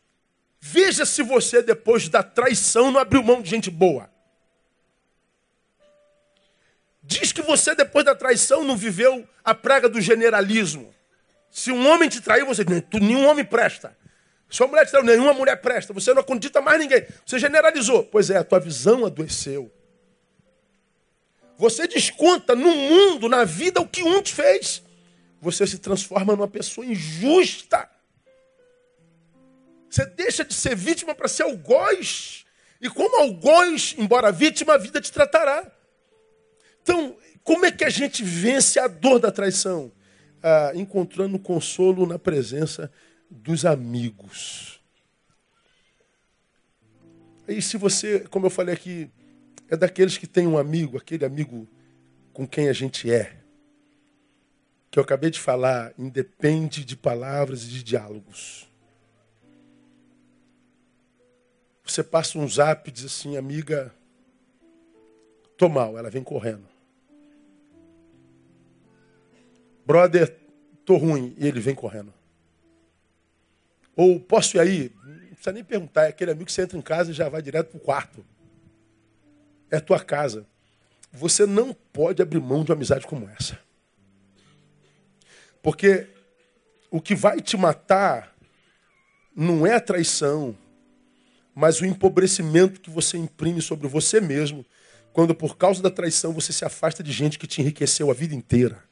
Veja 0.60 1.06
se 1.06 1.22
você, 1.22 1.62
depois 1.62 2.10
da 2.10 2.24
traição, 2.24 2.92
não 2.92 3.00
abriu 3.00 3.22
mão 3.22 3.44
de 3.44 3.52
gente 3.52 3.70
boa. 3.70 4.10
Diz 7.04 7.32
que 7.32 7.44
você, 7.44 7.76
depois 7.76 8.04
da 8.04 8.16
traição, 8.16 8.64
não 8.64 8.76
viveu 8.76 9.24
a 9.44 9.54
praga 9.54 9.88
do 9.88 10.02
generalismo. 10.02 10.92
Se 11.52 11.72
um 11.72 11.88
homem 11.88 12.10
te 12.10 12.22
traiu, 12.22 12.48
você 12.48 12.66
diz, 12.66 12.82
nenhum 13.00 13.28
homem 13.28 13.46
presta. 13.46 13.96
Se 14.50 14.62
uma 14.62 14.70
mulher 14.70 14.90
traiu, 14.90 15.06
nenhuma 15.06 15.34
mulher 15.34 15.58
presta. 15.58 15.94
Você 15.94 16.14
não 16.14 16.22
acredita 16.22 16.62
mais 16.62 16.80
ninguém. 16.80 17.06
Você 17.26 17.38
generalizou. 17.38 18.04
Pois 18.04 18.30
é, 18.30 18.38
a 18.38 18.44
tua 18.44 18.60
visão 18.60 19.06
adoeceu. 19.06 19.72
Você 21.58 21.88
desconta 21.88 22.56
no 22.56 22.74
mundo, 22.74 23.28
na 23.28 23.44
vida, 23.44 23.82
o 23.82 23.88
que 23.88 24.04
um 24.04 24.22
te 24.22 24.34
fez. 24.34 24.84
Você 25.42 25.68
se 25.68 25.80
transforma 25.80 26.36
numa 26.36 26.48
pessoa 26.48 26.86
injusta. 26.86 27.90
Você 29.90 30.06
deixa 30.06 30.46
de 30.46 30.54
ser 30.54 30.76
vítima 30.76 31.14
para 31.14 31.28
ser 31.28 31.44
algoz. 31.44 32.46
E 32.80 32.90
como 32.90 33.18
algoz, 33.18 33.96
embora 33.98 34.32
vítima, 34.32 34.76
a 34.76 34.78
vida 34.78 35.02
te 35.02 35.12
tratará. 35.12 35.70
Então, 36.84 37.18
como 37.44 37.66
é 37.66 37.72
que 37.72 37.84
a 37.84 37.90
gente 37.90 38.24
vence 38.24 38.80
a 38.80 38.88
dor 38.88 39.20
da 39.20 39.32
traição? 39.32 39.92
Ah, 40.42 40.72
encontrando 40.76 41.40
consolo 41.40 42.06
na 42.06 42.20
presença 42.20 42.92
dos 43.30 43.66
amigos. 43.66 44.82
E 47.48 47.62
se 47.62 47.78
você, 47.78 48.22
como 48.28 48.46
eu 48.46 48.50
falei 48.50 48.74
aqui, 48.74 49.10
é 49.70 49.78
daqueles 49.78 50.18
que 50.18 50.28
tem 50.28 50.46
um 50.48 50.58
amigo, 50.58 50.98
aquele 50.98 51.26
amigo 51.26 51.68
com 52.34 52.48
quem 52.48 52.70
a 52.70 52.74
gente 52.74 53.12
é, 53.12 53.38
que 54.92 55.00
eu 55.00 55.04
acabei 55.04 55.30
de 55.30 55.40
falar, 55.40 55.94
independe 55.98 56.84
de 56.84 56.96
palavras 56.96 57.64
e 57.64 57.68
de 57.68 57.84
diálogos. 57.84 58.70
Você 61.84 62.04
passa 62.04 62.38
um 62.38 62.48
zap 62.48 62.90
e 62.90 62.92
diz 62.92 63.06
assim, 63.06 63.38
amiga, 63.38 63.94
tô 65.58 65.70
mal, 65.70 65.98
ela 65.98 66.10
vem 66.10 66.24
correndo. 66.24 66.68
Brother, 69.86 70.38
tô 70.86 70.98
ruim, 70.98 71.34
e 71.38 71.48
ele 71.48 71.62
vem 71.62 71.74
correndo. 71.74 72.14
Ou 73.98 74.20
posso 74.20 74.56
ir 74.56 74.60
aí? 74.60 74.92
Não 75.04 75.30
precisa 75.30 75.52
nem 75.52 75.64
perguntar, 75.64 76.06
é 76.06 76.10
aquele 76.10 76.30
amigo 76.30 76.46
que 76.46 76.52
você 76.52 76.62
entra 76.62 76.78
em 76.78 76.82
casa 76.84 77.10
e 77.10 77.14
já 77.16 77.28
vai 77.28 77.42
direto 77.42 77.72
pro 77.72 77.80
quarto. 77.80 78.24
é 79.72 79.78
a 79.78 79.82
tua 79.82 80.00
casa. 80.00 80.46
Você 81.12 81.46
não 81.48 81.74
pode 81.74 82.22
abrir 82.22 82.40
mão 82.40 82.64
de 82.64 82.72
uma 82.72 82.76
amizade 82.76 83.08
como 83.08 83.28
essa. 83.28 83.60
Porque 85.64 86.08
o 86.92 87.02
que 87.02 87.16
vai 87.16 87.42
te 87.42 87.58
matar 87.58 88.34
não 89.36 89.66
é 89.66 89.74
a 89.74 89.82
traição, 89.82 90.56
mas 91.56 91.82
o 91.82 91.86
empobrecimento 91.86 92.80
que 92.80 92.90
você 92.90 93.18
imprime 93.18 93.62
sobre 93.62 93.88
você 93.88 94.22
mesmo, 94.22 94.66
quando 95.12 95.34
por 95.34 95.58
causa 95.58 95.82
da 95.82 95.90
traição 95.90 96.34
você 96.34 96.54
se 96.54 96.64
afasta 96.64 97.02
de 97.02 97.12
gente 97.12 97.40
que 97.40 97.48
te 97.48 97.62
enriqueceu 97.62 98.12
a 98.12 98.14
vida 98.14 98.36
inteira. 98.36 98.87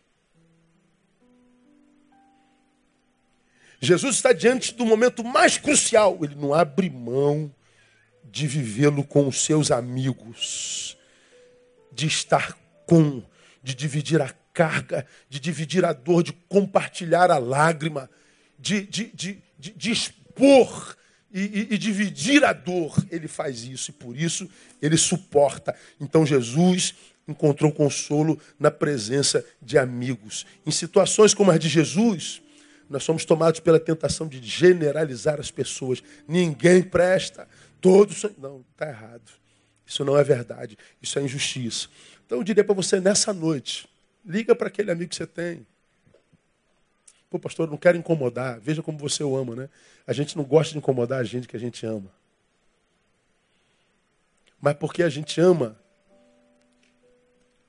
Jesus 3.86 4.16
está 4.16 4.34
diante 4.34 4.74
do 4.74 4.86
momento 4.86 5.24
mais 5.24 5.58
crucial. 5.58 6.20
Ele 6.22 6.36
não 6.36 6.54
abre 6.54 6.90
mão 6.90 7.54
de 8.24 8.48
vivê-lo 8.48 9.04
com 9.04 9.28
os 9.28 9.46
seus 9.46 9.72
amigos, 9.72 10.98
de 11.92 12.08
estar 12.08 12.58
com, 12.86 13.24
de 13.64 13.74
dividir 13.74 14.22
a 14.22 14.30
carga, 14.54 15.06
de 15.30 15.40
dividir 15.40 15.86
a 15.86 15.94
dor, 15.94 16.24
de 16.24 16.34
compartilhar 16.50 17.32
a 17.32 17.38
lágrima, 17.38 18.10
de, 18.58 18.82
de, 18.82 19.06
de, 19.14 19.44
de, 19.58 19.92
expor 19.92 20.98
e, 21.32 21.42
e, 21.42 21.68
e, 21.72 21.78
dividir 21.78 22.44
a 22.44 22.54
dor. 22.54 22.96
Ele 23.12 23.28
faz 23.28 23.64
isso 23.64 23.92
e 23.92 23.94
por 23.94 24.18
isso 24.18 24.50
ele 24.82 24.98
suporta. 24.98 25.76
Então 26.00 26.26
Jesus 26.26 26.96
encontrou 27.28 27.72
consolo 27.72 28.40
na 28.60 28.72
presença 28.72 29.46
de 29.62 29.78
amigos. 29.78 30.46
Em 30.66 30.72
situações 30.72 31.34
como 31.34 31.52
a 31.52 31.58
de 31.58 31.70
Jesus, 31.70 32.42
nós 32.90 33.04
somos 33.04 33.26
tomados 33.26 33.60
pela 33.60 33.80
tentação 33.80 34.28
de 34.28 34.42
generalizar 34.42 35.40
as 35.40 35.50
pessoas. 35.50 36.04
Ninguém 36.28 36.84
presta, 36.84 37.48
todos 37.82 38.20
são. 38.20 38.32
Não, 38.38 38.64
está 38.72 38.88
errado. 38.88 39.32
Isso 39.86 40.04
não 40.04 40.18
é 40.18 40.24
verdade. 40.24 40.78
Isso 41.02 41.18
é 41.20 41.22
injustiça. 41.22 41.88
Então 42.26 42.40
eu 42.40 42.44
diria 42.44 42.64
para 42.64 42.76
você 42.76 43.00
nessa 43.00 43.34
noite: 43.34 43.88
liga 44.26 44.56
para 44.56 44.68
aquele 44.68 44.92
amigo 44.92 45.10
que 45.10 45.16
você 45.16 45.28
tem. 45.28 45.66
Pô, 47.30 47.40
pastor, 47.40 47.70
não 47.70 47.78
quero 47.78 47.98
incomodar. 47.98 48.60
Veja 48.60 48.82
como 48.82 48.98
você 48.98 49.24
o 49.24 49.36
ama, 49.36 49.56
né? 49.56 49.70
A 50.06 50.14
gente 50.14 50.38
não 50.38 50.44
gosta 50.44 50.72
de 50.74 50.78
incomodar 50.78 51.20
a 51.20 51.24
gente 51.24 51.48
que 51.48 51.56
a 51.56 51.60
gente 51.60 51.86
ama. 51.86 52.12
Mas 54.62 54.76
porque 54.76 55.04
a 55.04 55.10
gente 55.10 55.40
ama, 55.42 55.78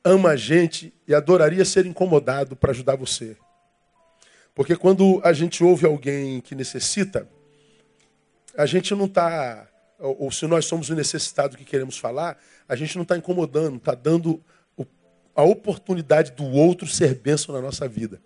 ama 0.04 0.30
a 0.30 0.36
gente 0.36 0.94
e 1.06 1.14
adoraria 1.14 1.64
ser 1.64 1.84
incomodado 1.84 2.54
para 2.54 2.70
ajudar 2.70 2.96
você. 2.96 3.36
Porque 4.56 4.74
quando 4.74 5.20
a 5.22 5.34
gente 5.34 5.62
ouve 5.62 5.84
alguém 5.84 6.40
que 6.40 6.54
necessita, 6.54 7.28
a 8.56 8.64
gente 8.64 8.94
não 8.94 9.04
está, 9.04 9.68
ou, 9.98 10.32
se 10.32 10.46
nós 10.46 10.64
somos 10.64 10.88
o 10.88 10.94
necessitado 10.94 11.58
que 11.58 11.64
queremos 11.64 11.98
falar, 11.98 12.38
a 12.66 12.74
gente 12.74 12.96
não 12.96 13.02
está 13.02 13.18
incomodando, 13.18 13.76
está 13.76 13.94
dando 13.94 14.42
o, 14.74 14.86
a 15.34 15.42
oportunidade 15.42 16.32
do 16.32 16.46
outro 16.46 16.86
ser 16.86 17.16
bênção 17.16 17.54
na 17.54 17.60
nossa 17.60 17.86
vida. 17.86 18.18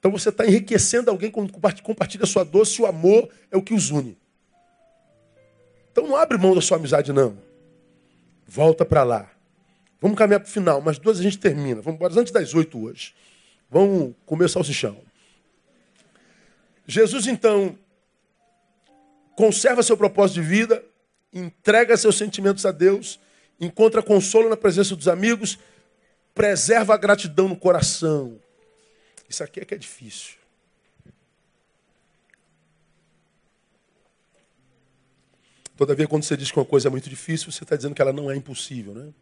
Então 0.00 0.10
você 0.10 0.30
está 0.30 0.44
enriquecendo 0.44 1.12
alguém 1.12 1.30
quando 1.30 1.52
compartilha 1.80 2.26
sua 2.26 2.44
dor, 2.44 2.66
se 2.66 2.82
o 2.82 2.86
amor 2.86 3.28
é 3.52 3.56
o 3.56 3.62
que 3.62 3.72
os 3.72 3.92
une. 3.92 4.18
Então 5.92 6.08
não 6.08 6.16
abre 6.16 6.38
mão 6.38 6.56
da 6.56 6.60
sua 6.60 6.76
amizade, 6.76 7.12
não. 7.12 7.38
Volta 8.48 8.84
para 8.84 9.04
lá. 9.04 9.30
Vamos 10.00 10.18
caminhar 10.18 10.40
para 10.40 10.48
o 10.48 10.52
final, 10.52 10.80
mas 10.80 10.98
duas 10.98 11.20
a 11.20 11.22
gente 11.22 11.38
termina. 11.38 11.80
Vamos 11.80 11.98
embora 11.98 12.20
antes 12.20 12.32
das 12.32 12.52
oito 12.52 12.82
hoje. 12.82 13.14
Vamos 13.70 14.12
comer 14.26 14.50
salsichão. 14.50 15.08
Jesus, 16.90 17.28
então, 17.28 17.78
conserva 19.36 19.80
seu 19.80 19.96
propósito 19.96 20.42
de 20.42 20.42
vida, 20.42 20.84
entrega 21.32 21.96
seus 21.96 22.18
sentimentos 22.18 22.66
a 22.66 22.72
Deus, 22.72 23.20
encontra 23.60 24.02
consolo 24.02 24.48
na 24.48 24.56
presença 24.56 24.96
dos 24.96 25.06
amigos, 25.06 25.56
preserva 26.34 26.92
a 26.92 26.96
gratidão 26.96 27.46
no 27.46 27.56
coração. 27.56 28.40
Isso 29.28 29.44
aqui 29.44 29.60
é 29.60 29.64
que 29.64 29.72
é 29.72 29.78
difícil. 29.78 30.34
Todavia, 35.76 36.08
quando 36.08 36.24
você 36.24 36.36
diz 36.36 36.50
que 36.50 36.58
uma 36.58 36.64
coisa 36.64 36.88
é 36.88 36.90
muito 36.90 37.08
difícil, 37.08 37.52
você 37.52 37.62
está 37.62 37.76
dizendo 37.76 37.94
que 37.94 38.02
ela 38.02 38.12
não 38.12 38.28
é 38.28 38.34
impossível, 38.34 38.92
né? 38.94 39.14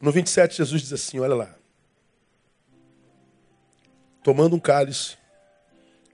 No 0.00 0.10
27, 0.10 0.56
Jesus 0.56 0.82
diz 0.82 0.92
assim: 0.92 1.20
olha 1.20 1.36
lá. 1.36 1.54
Tomando 4.24 4.56
um 4.56 4.60
cálice, 4.60 5.19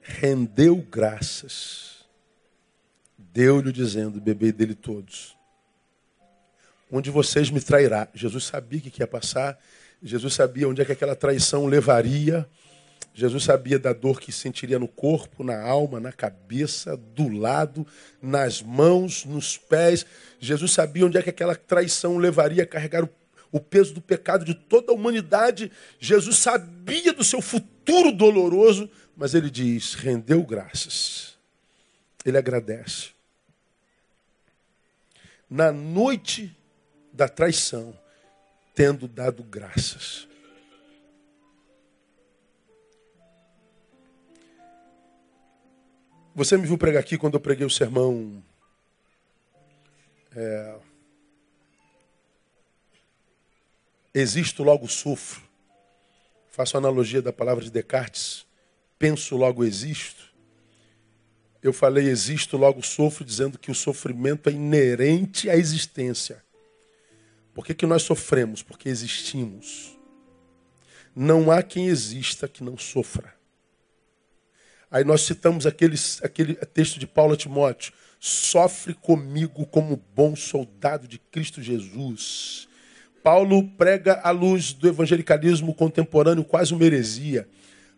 rendeu 0.06 0.76
graças, 0.76 2.06
deu-lhe 3.18 3.72
dizendo: 3.72 4.20
Bebei 4.20 4.52
dele 4.52 4.74
todos. 4.74 5.36
Um 6.90 7.02
vocês 7.02 7.50
me 7.50 7.60
trairá. 7.60 8.08
Jesus 8.14 8.44
sabia 8.44 8.80
que 8.80 9.02
ia 9.02 9.06
passar, 9.06 9.58
Jesus 10.00 10.34
sabia 10.34 10.68
onde 10.68 10.80
é 10.80 10.84
que 10.84 10.92
aquela 10.92 11.16
traição 11.16 11.66
levaria. 11.66 12.48
Jesus 13.12 13.44
sabia 13.44 13.78
da 13.78 13.94
dor 13.94 14.20
que 14.20 14.30
sentiria 14.30 14.78
no 14.78 14.86
corpo, 14.86 15.42
na 15.42 15.60
alma, 15.60 15.98
na 15.98 16.12
cabeça, 16.12 16.96
do 16.96 17.28
lado, 17.28 17.86
nas 18.20 18.60
mãos, 18.60 19.24
nos 19.24 19.56
pés. 19.56 20.04
Jesus 20.38 20.72
sabia 20.72 21.06
onde 21.06 21.16
é 21.16 21.22
que 21.22 21.30
aquela 21.30 21.56
traição 21.56 22.18
levaria 22.18 22.62
a 22.62 22.66
carregar 22.66 23.04
o, 23.04 23.08
o 23.50 23.58
peso 23.58 23.94
do 23.94 24.02
pecado 24.02 24.44
de 24.44 24.54
toda 24.54 24.92
a 24.92 24.94
humanidade. 24.94 25.72
Jesus 25.98 26.36
sabia 26.36 27.12
do 27.12 27.24
seu 27.24 27.40
futuro 27.40 28.12
doloroso, 28.12 28.88
mas 29.16 29.34
ele 29.34 29.50
diz: 29.50 29.94
rendeu 29.94 30.42
graças. 30.44 31.38
Ele 32.24 32.36
agradece. 32.36 33.10
Na 35.48 35.72
noite 35.72 36.54
da 37.12 37.28
traição, 37.28 37.98
tendo 38.74 39.08
dado 39.08 39.42
graças. 39.42 40.28
Você 46.34 46.58
me 46.58 46.66
viu 46.66 46.76
pregar 46.76 47.00
aqui 47.00 47.16
quando 47.16 47.34
eu 47.34 47.40
preguei 47.40 47.64
o 47.64 47.70
sermão. 47.70 48.44
É, 50.34 50.78
existo, 54.12 54.62
logo 54.62 54.86
sofro. 54.86 55.40
Faço 56.50 56.76
analogia 56.76 57.22
da 57.22 57.32
palavra 57.32 57.64
de 57.64 57.70
Descartes 57.70 58.45
penso, 58.98 59.36
logo 59.36 59.64
existo. 59.64 60.26
Eu 61.62 61.72
falei 61.72 62.08
existo, 62.08 62.56
logo 62.56 62.82
sofro, 62.82 63.24
dizendo 63.24 63.58
que 63.58 63.70
o 63.70 63.74
sofrimento 63.74 64.48
é 64.48 64.52
inerente 64.52 65.50
à 65.50 65.56
existência. 65.56 66.44
Por 67.52 67.64
que, 67.64 67.74
que 67.74 67.86
nós 67.86 68.02
sofremos? 68.02 68.62
Porque 68.62 68.88
existimos. 68.88 69.98
Não 71.14 71.50
há 71.50 71.62
quem 71.62 71.88
exista 71.88 72.46
que 72.46 72.62
não 72.62 72.76
sofra. 72.76 73.34
Aí 74.90 75.02
nós 75.02 75.22
citamos 75.22 75.66
aquele, 75.66 75.96
aquele 76.22 76.54
texto 76.54 76.98
de 76.98 77.06
Paulo 77.06 77.34
a 77.34 77.36
Timóteo. 77.36 77.92
Sofre 78.20 78.94
comigo 78.94 79.66
como 79.66 80.02
bom 80.14 80.36
soldado 80.36 81.08
de 81.08 81.18
Cristo 81.18 81.62
Jesus. 81.62 82.68
Paulo 83.22 83.66
prega 83.70 84.20
à 84.22 84.30
luz 84.30 84.72
do 84.72 84.86
evangelicalismo 84.86 85.74
contemporâneo 85.74 86.44
quase 86.44 86.72
uma 86.72 86.84
heresia, 86.84 87.48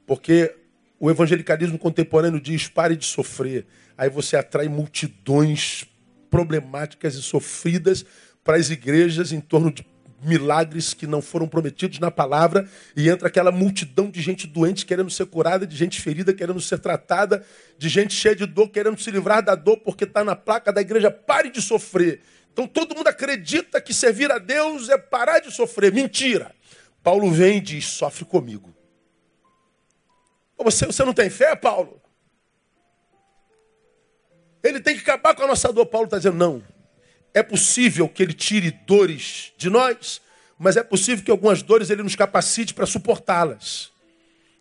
porque 0.07 0.57
o 1.01 1.11
evangelicalismo 1.11 1.79
contemporâneo 1.79 2.41
diz: 2.41 2.69
pare 2.69 2.97
de 2.97 3.05
sofrer. 3.05 3.67
Aí 3.97 4.09
você 4.09 4.37
atrai 4.37 4.69
multidões 4.69 5.85
problemáticas 6.31 7.15
e 7.15 7.23
sofridas 7.23 8.05
para 8.45 8.57
as 8.57 8.71
igrejas 8.71 9.33
em 9.33 9.41
torno 9.41 9.73
de 9.73 9.87
milagres 10.23 10.95
que 10.95 11.07
não 11.07 11.23
foram 11.23 11.47
prometidos 11.47 12.01
na 12.01 12.11
palavra 12.11 12.69
e 12.97 13.09
entra 13.09 13.29
aquela 13.29 13.53
multidão 13.53 14.11
de 14.11 14.21
gente 14.21 14.47
doente 14.47 14.85
querendo 14.85 15.11
ser 15.11 15.27
curada, 15.27 15.67
de 15.67 15.77
gente 15.77 16.01
ferida 16.01 16.35
querendo 16.35 16.61
ser 16.61 16.79
tratada, 16.79 17.45
de 17.79 17.89
gente 17.89 18.15
cheia 18.15 18.35
de 18.35 18.45
dor 18.45 18.69
querendo 18.69 18.99
se 18.99 19.11
livrar 19.11 19.45
da 19.45 19.55
dor 19.55 19.79
porque 19.79 20.05
está 20.05 20.25
na 20.25 20.35
placa 20.35 20.73
da 20.73 20.81
igreja. 20.81 21.11
Pare 21.11 21.51
de 21.51 21.63
sofrer. 21.63 22.21
Então 22.53 22.67
todo 22.67 22.97
mundo 22.97 23.07
acredita 23.07 23.81
que 23.81 23.95
servir 23.95 24.31
a 24.33 24.39
Deus 24.39 24.89
é 24.89 24.99
parar 24.99 25.39
de 25.39 25.53
sofrer. 25.53 25.93
Mentira. 25.93 26.53
Paulo 27.03 27.31
vem 27.31 27.59
e 27.59 27.61
diz: 27.61 27.87
sofre 27.87 28.25
comigo. 28.25 28.78
Você, 30.59 30.87
você 30.87 31.05
não 31.05 31.15
tem 31.15 31.31
fé, 31.31 31.55
Paulo? 31.55 32.01
Ele 34.63 34.81
tem 34.81 34.95
que 34.95 35.03
acabar 35.03 35.35
com 35.35 35.45
a 35.45 35.47
nossa 35.47 35.73
dor. 35.73 35.87
Paulo 35.87 36.07
está 36.07 36.19
dizendo, 36.19 36.37
não. 36.37 36.63
É 37.33 37.43
possível 37.43 38.09
que 38.09 38.23
ele 38.23 38.33
tire 38.33 38.71
dores 38.71 39.53
de 39.57 39.71
nós, 39.71 40.21
mas 40.59 40.77
é 40.77 40.83
possível 40.83 41.25
que 41.25 41.31
algumas 41.31 41.63
dores 41.63 41.91
ele 41.91 42.03
nos 42.03 42.17
capacite 42.17 42.75
para 42.75 42.87
suportá-las. 42.87 43.93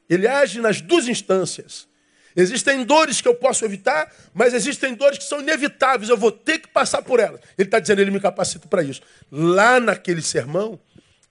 Ele 0.10 0.28
age 0.28 0.62
nas 0.62 0.80
duas 0.80 1.08
instâncias. 1.08 1.88
Existem 2.36 2.86
dores 2.86 3.20
que 3.20 3.28
eu 3.28 3.34
posso 3.34 3.66
evitar, 3.66 4.14
mas 4.32 4.54
existem 4.54 4.94
dores 4.94 5.18
que 5.18 5.24
são 5.24 5.40
inevitáveis, 5.40 6.08
eu 6.08 6.18
vou 6.18 6.32
ter 6.32 6.60
que 6.60 6.68
passar 6.68 7.02
por 7.02 7.20
elas. 7.20 7.42
Ele 7.58 7.68
está 7.68 7.80
dizendo, 7.80 8.00
ele 8.00 8.12
me 8.12 8.20
capacita 8.20 8.68
para 8.68 8.84
isso. 8.84 9.02
Lá 9.32 9.80
naquele 9.80 10.22
sermão, 10.22 10.80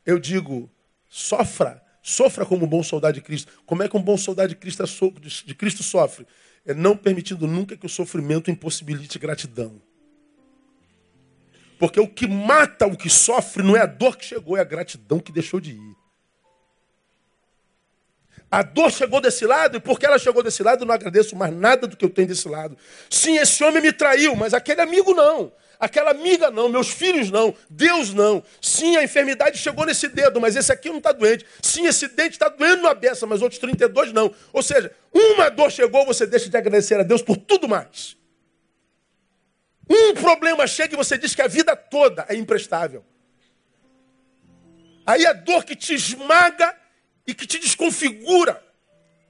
eu 0.05 0.19
digo, 0.19 0.69
sofra 1.09 1.81
Sofra 2.09 2.47
como 2.47 2.67
um 2.67 2.69
bom 2.69 2.85
soldado 2.85 3.15
de 3.15 3.21
Cristo. 3.21 3.51
Como 3.67 3.83
é 3.83 3.89
que 3.89 3.97
um 3.97 4.01
bom 4.01 4.17
soldado 4.17 4.51
de 4.51 4.55
Cristo, 4.55 4.85
de 5.45 5.55
Cristo 5.57 5.83
sofre? 5.83 6.25
É 6.65 6.73
não 6.73 6.97
permitindo 6.97 7.49
nunca 7.49 7.77
que 7.77 7.85
o 7.85 7.89
sofrimento 7.89 8.49
impossibilite 8.49 9.19
gratidão. 9.19 9.83
Porque 11.81 11.99
o 11.99 12.07
que 12.07 12.29
mata 12.29 12.87
o 12.87 12.97
que 12.97 13.11
sofre 13.11 13.61
não 13.65 13.77
é 13.77 13.81
a 13.81 13.87
dor 13.87 14.17
que 14.17 14.25
chegou, 14.25 14.57
é 14.57 14.61
a 14.61 14.65
gratidão 14.65 15.19
que 15.19 15.33
deixou 15.33 15.59
de 15.59 15.73
ir. 15.73 15.97
A 18.49 18.63
dor 18.63 18.93
chegou 18.93 19.21
desse 19.21 19.45
lado, 19.45 19.79
e 19.79 19.81
porque 19.81 20.07
ela 20.07 20.17
chegou 20.17 20.45
desse 20.45 20.63
lado, 20.63 20.83
eu 20.83 20.87
não 20.87 20.95
agradeço 20.95 21.35
mais 21.35 21.53
nada 21.53 21.89
do 21.89 21.97
que 21.97 22.05
eu 22.05 22.11
tenho 22.11 22.29
desse 22.29 22.49
lado. 22.49 22.79
Sim, 23.11 23.37
esse 23.39 23.65
homem 23.65 23.83
me 23.83 23.93
traiu, 23.93 24.37
mas 24.37 24.55
aquele 24.55 24.81
amigo 24.81 25.13
não. 25.13 25.53
Aquela 25.79 26.11
amiga 26.11 26.51
não, 26.51 26.69
meus 26.69 26.89
filhos 26.89 27.31
não, 27.31 27.55
Deus 27.69 28.15
não. 28.15 28.43
Sim, 28.61 28.97
a 28.97 29.05
enfermidade 29.05 29.59
chegou 29.59 29.85
nesse 29.85 30.09
dedo, 30.09 30.41
mas 30.41 30.57
esse 30.57 30.73
aqui 30.73 30.89
não 30.89 30.99
está 30.99 31.13
doente. 31.13 31.45
Sim, 31.63 31.87
esse 31.87 32.09
dente 32.09 32.33
está 32.33 32.49
doendo 32.49 32.83
na 32.83 32.95
beça, 32.95 33.27
mas 33.27 33.43
outros 33.43 33.61
32 33.61 34.13
não. 34.13 34.35
Ou 34.53 34.63
seja, 34.63 34.91
uma 35.13 35.51
dor 35.51 35.71
chegou, 35.71 36.07
você 36.07 36.27
deixa 36.27 36.49
de 36.49 36.57
agradecer 36.57 36.99
a 36.99 37.03
Deus 37.03 37.23
por 37.23 37.37
tudo 37.37 37.69
mais. 37.69 38.17
Um 39.89 40.15
problema 40.15 40.67
chega 40.67 40.95
e 40.95 40.97
você 40.97 41.17
diz 41.17 41.35
que 41.35 41.43
a 41.43 41.49
vida 41.49 41.77
toda 41.77 42.27
é 42.29 42.35
imprestável. 42.35 43.05
Aí 45.07 45.25
a 45.25 45.33
dor 45.33 45.65
que 45.65 45.77
te 45.77 45.95
esmaga 45.95 46.77
e 47.27 47.33
que 47.33 47.47
te 47.47 47.59
desconfigura. 47.59 48.63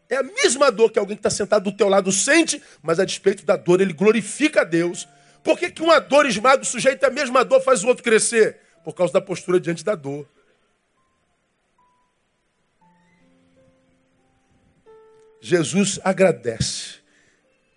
É 0.08 0.16
a 0.16 0.22
mesma 0.22 0.70
dor 0.70 0.90
que 0.90 0.98
alguém 0.98 1.16
que 1.16 1.20
está 1.20 1.30
sentado 1.30 1.64
do 1.64 1.76
teu 1.76 1.88
lado 1.88 2.10
sente, 2.12 2.62
mas 2.82 3.00
a 3.00 3.04
despeito 3.04 3.44
da 3.44 3.56
dor 3.56 3.80
ele 3.80 3.92
glorifica 3.92 4.62
a 4.62 4.64
Deus. 4.64 5.06
Por 5.46 5.56
que, 5.56 5.70
que 5.70 5.80
uma 5.80 6.00
dor 6.00 6.26
esmaga 6.26 6.64
o 6.64 6.66
sujeito 6.66 7.04
a 7.04 7.08
mesma 7.08 7.44
dor 7.44 7.60
faz 7.60 7.84
o 7.84 7.86
outro 7.86 8.02
crescer? 8.02 8.58
Por 8.82 8.92
causa 8.92 9.12
da 9.12 9.20
postura 9.20 9.60
diante 9.60 9.84
da 9.84 9.94
dor. 9.94 10.28
Jesus 15.40 16.00
agradece, 16.02 16.96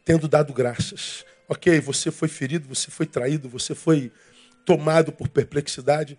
tendo 0.03 0.27
dado 0.27 0.51
graças. 0.51 1.23
Ok, 1.47 1.79
você 1.79 2.09
foi 2.09 2.27
ferido, 2.27 2.67
você 2.67 2.89
foi 2.89 3.05
traído, 3.05 3.47
você 3.47 3.75
foi 3.75 4.11
tomado 4.65 5.11
por 5.11 5.27
perplexidade. 5.27 6.17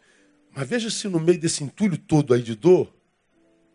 Mas 0.55 0.69
veja 0.69 0.89
se 0.89 1.09
no 1.09 1.19
meio 1.19 1.41
desse 1.41 1.65
entulho 1.65 1.99
todo 1.99 2.33
aí 2.33 2.43
de 2.43 2.55
dor, 2.55 2.95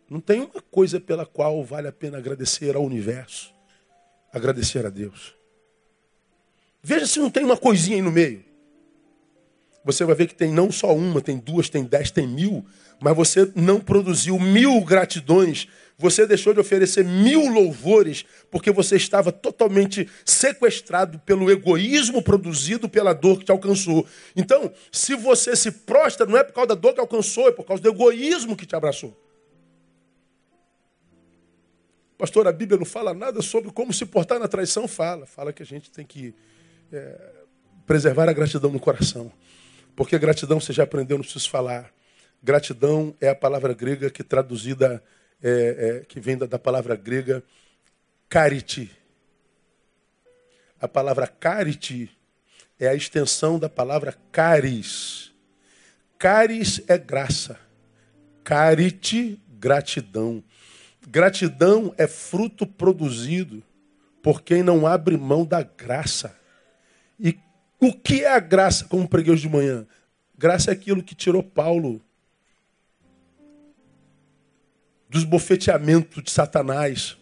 não 0.08 0.18
tem 0.18 0.40
uma 0.40 0.62
coisa 0.70 0.98
pela 0.98 1.26
qual 1.26 1.62
vale 1.62 1.88
a 1.88 1.92
pena 1.92 2.16
agradecer 2.16 2.74
ao 2.74 2.82
universo, 2.82 3.52
agradecer 4.32 4.86
a 4.86 4.88
Deus. 4.88 5.36
Veja 6.88 7.04
se 7.04 7.18
não 7.18 7.28
tem 7.28 7.44
uma 7.44 7.56
coisinha 7.56 7.96
aí 7.96 8.00
no 8.00 8.12
meio. 8.12 8.44
Você 9.84 10.04
vai 10.04 10.14
ver 10.14 10.28
que 10.28 10.36
tem 10.36 10.52
não 10.52 10.70
só 10.70 10.94
uma, 10.94 11.20
tem 11.20 11.36
duas, 11.36 11.68
tem 11.68 11.82
dez, 11.82 12.12
tem 12.12 12.28
mil, 12.28 12.64
mas 13.00 13.16
você 13.16 13.50
não 13.56 13.80
produziu 13.80 14.38
mil 14.38 14.80
gratidões, 14.82 15.66
você 15.98 16.28
deixou 16.28 16.54
de 16.54 16.60
oferecer 16.60 17.04
mil 17.04 17.52
louvores, 17.52 18.24
porque 18.52 18.70
você 18.70 18.94
estava 18.94 19.32
totalmente 19.32 20.08
sequestrado 20.24 21.18
pelo 21.18 21.50
egoísmo 21.50 22.22
produzido 22.22 22.88
pela 22.88 23.12
dor 23.12 23.40
que 23.40 23.46
te 23.46 23.50
alcançou. 23.50 24.06
Então, 24.36 24.72
se 24.92 25.16
você 25.16 25.56
se 25.56 25.72
prostra, 25.72 26.24
não 26.24 26.36
é 26.38 26.44
por 26.44 26.52
causa 26.52 26.68
da 26.68 26.76
dor 26.76 26.94
que 26.94 27.00
alcançou, 27.00 27.48
é 27.48 27.52
por 27.52 27.64
causa 27.64 27.82
do 27.82 27.88
egoísmo 27.88 28.54
que 28.54 28.64
te 28.64 28.76
abraçou. 28.76 29.20
Pastor, 32.16 32.46
a 32.46 32.52
Bíblia 32.52 32.78
não 32.78 32.86
fala 32.86 33.12
nada 33.12 33.42
sobre 33.42 33.72
como 33.72 33.92
se 33.92 34.06
portar 34.06 34.38
na 34.38 34.46
traição, 34.46 34.86
fala. 34.86 35.26
Fala 35.26 35.52
que 35.52 35.64
a 35.64 35.66
gente 35.66 35.90
tem 35.90 36.06
que 36.06 36.32
é, 36.92 37.32
preservar 37.86 38.28
a 38.28 38.32
gratidão 38.32 38.70
no 38.70 38.80
coração. 38.80 39.32
Porque 39.94 40.18
gratidão 40.18 40.60
você 40.60 40.72
já 40.72 40.84
aprendeu, 40.84 41.16
não 41.16 41.24
preciso 41.24 41.48
falar. 41.48 41.92
Gratidão 42.42 43.14
é 43.20 43.28
a 43.28 43.34
palavra 43.34 43.72
grega 43.72 44.10
que 44.10 44.22
traduzida, 44.22 45.02
é, 45.42 46.00
é, 46.00 46.04
que 46.06 46.20
vem 46.20 46.36
da, 46.36 46.46
da 46.46 46.58
palavra 46.58 46.94
grega 46.96 47.42
carite. 48.28 48.90
A 50.80 50.86
palavra 50.86 51.26
carite 51.26 52.10
é 52.78 52.88
a 52.88 52.94
extensão 52.94 53.58
da 53.58 53.68
palavra 53.68 54.14
caris. 54.30 55.32
Caris 56.18 56.82
é 56.86 56.98
graça. 56.98 57.58
Carite, 58.44 59.40
gratidão. 59.48 60.44
Gratidão 61.08 61.94
é 61.96 62.06
fruto 62.06 62.66
produzido 62.66 63.62
por 64.22 64.42
quem 64.42 64.62
não 64.62 64.86
abre 64.86 65.16
mão 65.16 65.44
da 65.44 65.62
graça. 65.62 66.36
E 67.18 67.38
o 67.80 67.92
que 67.92 68.22
é 68.22 68.32
a 68.32 68.40
graça, 68.40 68.84
como 68.84 69.08
preguei 69.08 69.32
hoje 69.32 69.42
de 69.42 69.54
manhã? 69.54 69.86
Graça 70.36 70.70
é 70.70 70.72
aquilo 70.72 71.02
que 71.02 71.14
tirou 71.14 71.42
Paulo 71.42 72.00
dos 75.08 75.24
bofeteamentos 75.24 76.22
de 76.22 76.30
Satanás. 76.30 77.16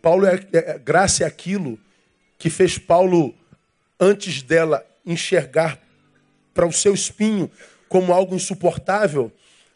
Paulo 0.00 0.26
é, 0.26 0.40
é, 0.52 0.78
graça 0.78 1.24
é 1.24 1.26
aquilo 1.26 1.78
que 2.38 2.48
fez 2.48 2.78
Paulo, 2.78 3.34
antes 4.00 4.42
dela, 4.42 4.84
enxergar 5.04 5.80
para 6.54 6.66
o 6.66 6.72
seu 6.72 6.94
espinho 6.94 7.50
como 7.88 8.12
algo 8.12 8.34
insuportável, 8.34 9.30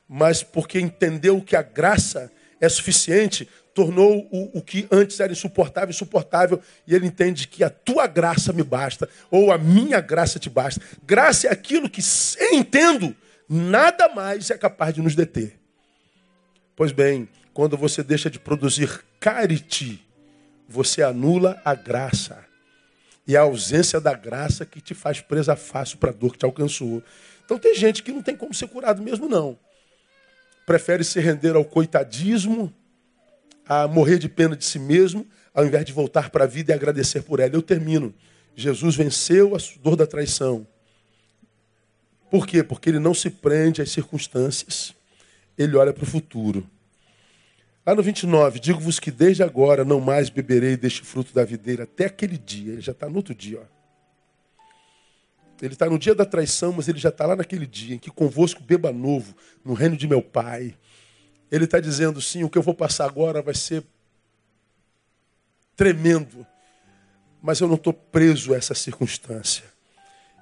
mas 0.09 0.43
porque 0.43 0.81
entendeu 0.81 1.41
que 1.41 1.55
a 1.55 1.63
graça 1.63 2.33
é 2.61 2.69
suficiente, 2.69 3.49
tornou 3.77 4.27
o, 4.33 4.59
o 4.59 4.63
que 4.63 4.89
antes 4.91 5.21
era 5.21 5.31
insuportável, 5.31 5.91
insuportável, 5.91 6.59
e 6.87 6.95
ele 6.95 7.07
entende 7.07 7.47
que 7.47 7.63
a 7.63 7.69
tua 7.69 8.07
graça 8.07 8.51
me 8.51 8.63
basta, 8.63 9.07
ou 9.31 9.53
a 9.53 9.59
minha 9.59 10.01
graça 10.01 10.39
te 10.39 10.49
basta. 10.49 10.81
Graça 11.05 11.47
é 11.47 11.53
aquilo 11.53 11.91
que, 11.91 12.01
entendo, 12.53 13.15
nada 13.47 14.09
mais 14.09 14.51
é 14.51 14.57
capaz 14.57 14.95
de 14.95 15.03
nos 15.03 15.15
deter. 15.15 15.61
Pois 16.75 16.91
bem, 16.91 17.29
quando 17.53 17.77
você 17.77 18.03
deixa 18.03 18.31
de 18.31 18.41
produzir 18.41 19.05
carite, 19.21 20.03
você 20.67 21.03
anula 21.03 21.61
a 21.63 21.75
graça. 21.75 22.47
E 23.29 23.37
a 23.37 23.43
ausência 23.43 24.01
da 24.01 24.15
graça 24.15 24.65
que 24.65 24.81
te 24.81 24.95
faz 24.95 25.21
presa 25.21 25.55
fácil 25.55 25.99
para 25.99 26.11
a 26.11 26.15
dor 26.15 26.33
que 26.33 26.39
te 26.39 26.45
alcançou. 26.47 27.03
Então 27.45 27.59
tem 27.59 27.75
gente 27.75 28.03
que 28.03 28.13
não 28.13 28.23
tem 28.23 28.37
como 28.37 28.55
ser 28.55 28.69
curado 28.69 29.03
mesmo, 29.03 29.29
não 29.29 29.59
prefere 30.67 31.05
se 31.05 31.21
render 31.21 31.55
ao 31.55 31.65
coitadismo, 31.65 32.75
a 33.69 33.89
morrer 33.89 34.19
de 34.19 34.29
pena 34.29 34.57
de 34.57 34.65
si 34.65 34.79
mesmo, 34.79 35.27
ao 35.53 35.65
invés 35.67 35.85
de 35.85 35.93
voltar 35.93 36.31
para 36.31 36.45
a 36.45 36.47
vida 36.47 36.73
e 36.73 36.75
agradecer 36.75 37.23
por 37.23 37.41
ela. 37.41 37.55
Eu 37.55 37.63
termino. 37.63 38.15
Jesus 38.55 38.97
venceu 38.97 39.55
a 39.55 39.59
dor 39.83 39.97
da 39.97 40.07
traição. 40.07 40.67
Por 42.31 42.47
quê? 42.47 42.63
Porque 42.63 42.89
ele 42.89 42.99
não 42.99 43.15
se 43.15 43.31
prende 43.31 43.81
às 43.83 43.91
circunstâncias, 43.91 44.95
ele 45.57 45.77
olha 45.77 45.93
para 45.93 46.05
o 46.05 46.07
futuro. 46.07 46.69
Lá 47.87 47.95
no 47.95 48.03
29, 48.03 48.59
digo-vos 48.59 48.99
que 48.99 49.13
desde 49.13 49.45
agora 49.45 49.85
não 49.85 50.01
mais 50.01 50.29
beberei 50.29 50.77
deste 50.77 51.03
fruto 51.03 51.33
da 51.33 51.45
videira 51.45 51.85
até 51.85 52.07
aquele 52.07 52.37
dia. 52.37 52.73
Ele 52.73 52.81
já 52.81 52.91
está 52.91 53.09
no 53.09 53.17
outro 53.17 53.33
dia. 53.33 53.61
Ó. 53.61 53.77
Ele 55.63 55.73
está 55.73 55.89
no 55.89 55.99
dia 55.99 56.15
da 56.15 56.25
traição, 56.25 56.73
mas 56.73 56.89
ele 56.89 56.99
já 56.99 57.11
está 57.11 57.25
lá 57.27 57.37
naquele 57.37 57.65
dia 57.65 57.95
em 57.95 57.99
que 57.99 58.11
convosco 58.11 58.61
beba 58.63 58.93
novo 58.93 59.37
no 59.65 59.73
reino 59.73 59.97
de 59.97 60.09
meu 60.09 60.21
Pai. 60.21 60.75
Ele 61.51 61.65
está 61.65 61.81
dizendo, 61.81 62.21
sim, 62.21 62.45
o 62.45 62.51
que 62.51 62.59
eu 62.59 62.63
vou 62.63 62.75
passar 62.75 63.07
agora 63.07 63.41
vai 63.43 63.55
ser 63.55 63.85
tremendo, 65.77 66.47
mas 67.43 67.61
eu 67.61 67.69
não 67.69 67.75
estou 67.75 67.93
preso 67.93 68.55
a 68.55 68.57
essa 68.57 68.75
circunstância. 68.75 69.65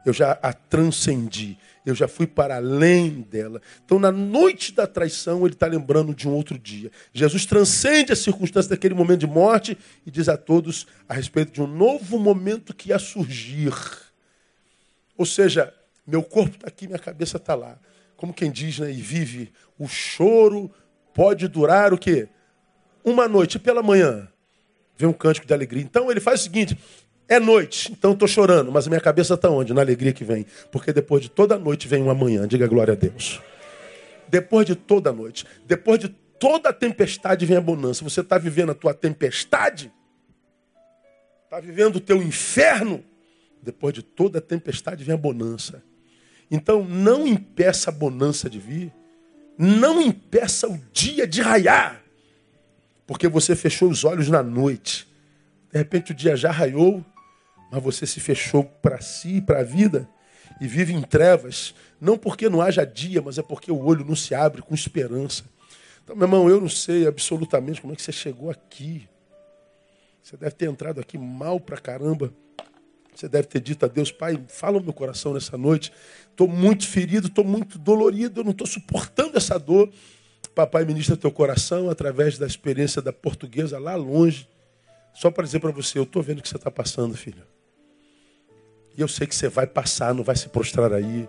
Eu 0.06 0.12
já 0.12 0.38
a 0.42 0.52
transcendi, 0.52 1.58
eu 1.84 1.94
já 1.94 2.06
fui 2.06 2.26
para 2.26 2.56
além 2.56 3.22
dela. 3.22 3.60
Então, 3.84 3.98
na 3.98 4.12
noite 4.12 4.72
da 4.72 4.86
traição, 4.86 5.44
ele 5.44 5.54
está 5.54 5.66
lembrando 5.66 6.14
de 6.14 6.28
um 6.28 6.32
outro 6.32 6.58
dia. 6.58 6.90
Jesus 7.12 7.46
transcende 7.46 8.12
a 8.12 8.16
circunstância 8.16 8.70
daquele 8.70 8.94
momento 8.94 9.20
de 9.20 9.26
morte 9.26 9.76
e 10.06 10.10
diz 10.10 10.28
a 10.28 10.36
todos 10.36 10.86
a 11.08 11.14
respeito 11.14 11.52
de 11.52 11.62
um 11.62 11.66
novo 11.66 12.18
momento 12.18 12.74
que 12.74 12.90
ia 12.90 12.98
surgir 12.98 13.72
ou 15.16 15.24
seja, 15.24 15.72
meu 16.06 16.22
corpo 16.22 16.56
está 16.56 16.68
aqui, 16.68 16.86
minha 16.86 16.98
cabeça 16.98 17.36
está 17.36 17.54
lá. 17.54 17.78
Como 18.16 18.32
quem 18.32 18.50
diz, 18.50 18.78
né? 18.78 18.90
E 18.90 19.00
vive. 19.00 19.52
O 19.78 19.86
choro 19.88 20.70
pode 21.14 21.48
durar 21.48 21.94
o 21.94 21.98
quê? 21.98 22.28
Uma 23.04 23.28
noite. 23.28 23.58
Pela 23.58 23.82
manhã 23.82 24.28
vem 24.96 25.08
um 25.08 25.12
cântico 25.12 25.46
de 25.46 25.54
alegria. 25.54 25.82
Então 25.82 26.10
ele 26.10 26.20
faz 26.20 26.40
o 26.40 26.42
seguinte: 26.42 26.76
é 27.28 27.38
noite, 27.38 27.90
então 27.90 28.12
estou 28.12 28.28
chorando, 28.28 28.70
mas 28.70 28.86
a 28.86 28.90
minha 28.90 29.00
cabeça 29.00 29.34
está 29.34 29.48
onde? 29.48 29.72
Na 29.72 29.80
alegria 29.80 30.12
que 30.12 30.24
vem. 30.24 30.44
Porque 30.70 30.92
depois 30.92 31.22
de 31.22 31.30
toda 31.30 31.58
noite 31.58 31.88
vem 31.88 32.02
uma 32.02 32.14
manhã. 32.14 32.46
Diga 32.46 32.66
glória 32.66 32.92
a 32.92 32.96
Deus. 32.96 33.40
Depois 34.28 34.66
de 34.66 34.74
toda 34.74 35.12
noite, 35.12 35.46
depois 35.66 35.98
de 35.98 36.08
toda 36.08 36.72
tempestade 36.72 37.46
vem 37.46 37.56
a 37.56 37.60
bonança. 37.60 38.04
Você 38.04 38.20
está 38.20 38.36
vivendo 38.36 38.72
a 38.72 38.74
tua 38.74 38.92
tempestade? 38.92 39.92
Está 41.44 41.60
vivendo 41.60 41.96
o 41.96 42.00
teu 42.00 42.22
inferno? 42.22 43.04
Depois 43.62 43.94
de 43.94 44.02
toda 44.02 44.40
tempestade 44.40 45.04
vem 45.04 45.14
a 45.14 45.18
bonança. 45.18 45.82
Então 46.50 46.84
não 46.84 47.26
impeça 47.26 47.90
a 47.90 47.92
bonança 47.92 48.50
de 48.50 48.58
vir. 48.58 48.92
Não 49.56 50.00
impeça 50.00 50.68
o 50.68 50.78
dia 50.92 51.26
de 51.26 51.40
raiar. 51.40 52.02
Porque 53.06 53.28
você 53.28 53.54
fechou 53.54 53.90
os 53.90 54.04
olhos 54.04 54.28
na 54.28 54.42
noite. 54.42 55.06
De 55.72 55.78
repente 55.78 56.12
o 56.12 56.14
dia 56.14 56.36
já 56.36 56.50
raiou, 56.50 57.04
mas 57.70 57.82
você 57.82 58.06
se 58.06 58.20
fechou 58.20 58.64
para 58.64 59.00
si 59.00 59.36
e 59.36 59.40
para 59.40 59.60
a 59.60 59.64
vida 59.64 60.08
e 60.60 60.66
vive 60.66 60.92
em 60.92 61.02
trevas, 61.02 61.74
não 62.00 62.16
porque 62.16 62.48
não 62.48 62.60
haja 62.60 62.84
dia, 62.84 63.20
mas 63.20 63.38
é 63.38 63.42
porque 63.42 63.72
o 63.72 63.84
olho 63.84 64.04
não 64.04 64.14
se 64.14 64.34
abre 64.34 64.62
com 64.62 64.74
esperança. 64.74 65.44
Então, 66.02 66.14
meu 66.14 66.26
irmão, 66.26 66.48
eu 66.48 66.60
não 66.60 66.68
sei 66.68 67.06
absolutamente 67.06 67.80
como 67.80 67.92
é 67.92 67.96
que 67.96 68.02
você 68.02 68.12
chegou 68.12 68.50
aqui. 68.50 69.08
Você 70.22 70.36
deve 70.36 70.52
ter 70.52 70.66
entrado 70.66 71.00
aqui 71.00 71.18
mal 71.18 71.58
pra 71.58 71.76
caramba 71.76 72.32
Você 73.14 73.28
deve 73.28 73.46
ter 73.46 73.60
dito 73.60 73.84
a 73.84 73.88
Deus, 73.88 74.10
Pai, 74.10 74.38
fala 74.48 74.78
o 74.78 74.82
meu 74.82 74.92
coração 74.92 75.34
nessa 75.34 75.56
noite. 75.56 75.92
Estou 76.30 76.48
muito 76.48 76.86
ferido, 76.86 77.28
estou 77.28 77.44
muito 77.44 77.78
dolorido, 77.78 78.40
eu 78.40 78.44
não 78.44 78.50
estou 78.50 78.66
suportando 78.66 79.36
essa 79.36 79.58
dor. 79.58 79.88
Papai 80.54 80.84
ministra 80.84 81.16
teu 81.16 81.30
coração 81.30 81.90
através 81.90 82.38
da 82.38 82.46
experiência 82.46 83.00
da 83.00 83.12
portuguesa 83.12 83.78
lá 83.78 83.94
longe. 83.94 84.48
Só 85.14 85.30
para 85.30 85.44
dizer 85.44 85.60
para 85.60 85.70
você, 85.70 85.98
eu 85.98 86.02
estou 86.02 86.22
vendo 86.22 86.40
o 86.40 86.42
que 86.42 86.48
você 86.48 86.56
está 86.56 86.70
passando, 86.70 87.16
filho. 87.16 87.42
E 88.96 89.00
eu 89.00 89.08
sei 89.08 89.26
que 89.26 89.34
você 89.34 89.48
vai 89.48 89.66
passar, 89.66 90.12
não 90.12 90.24
vai 90.24 90.36
se 90.36 90.48
prostrar 90.48 90.92
aí, 90.92 91.28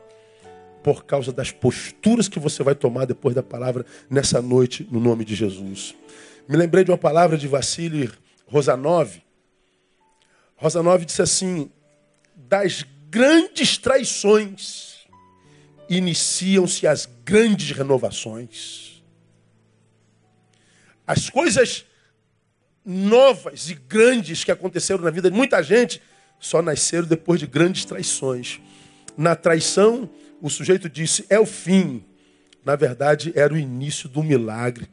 por 0.84 1.04
causa 1.04 1.32
das 1.32 1.52
posturas 1.52 2.28
que 2.28 2.40
você 2.40 2.62
vai 2.62 2.76
tomar 2.76 3.06
depois 3.06 3.34
da 3.34 3.42
palavra 3.42 3.86
nessa 4.10 4.42
noite, 4.42 4.88
no 4.92 5.00
nome 5.00 5.26
de 5.26 5.34
Jesus. 5.34 5.96
Me 6.48 6.56
lembrei 6.56 6.84
de 6.84 6.92
uma 6.92 6.98
palavra 6.98 7.38
de 7.38 7.48
Vassili 7.48 8.12
Rosanov. 8.48 9.10
Rosanov 10.56 11.04
disse 11.04 11.24
assim: 11.24 11.72
das 12.48 12.86
grandes 13.10 13.78
traições 13.78 15.06
iniciam-se 15.90 16.88
as 16.88 17.08
grandes 17.24 17.72
renovações. 17.72 19.04
As 21.06 21.30
coisas 21.30 21.86
novas 22.84 23.70
e 23.70 23.76
grandes 23.76 24.44
que 24.44 24.52
aconteceram 24.52 25.04
na 25.04 25.12
vida 25.12 25.30
de 25.30 25.36
muita 25.36 25.62
gente 25.62 26.02
só 26.40 26.62
nasceram 26.62 27.08
depois 27.08 27.40
de 27.40 27.48
grandes 27.48 27.86
traições. 27.86 28.60
Na 29.18 29.36
traição, 29.36 30.10
o 30.42 30.50
sujeito 30.50 30.90
disse: 30.90 31.26
é 31.30 31.40
o 31.40 31.46
fim. 31.46 32.04
Na 32.64 32.76
verdade, 32.76 33.32
era 33.36 33.54
o 33.54 33.58
início 33.58 34.10
do 34.10 34.24
milagre, 34.24 34.90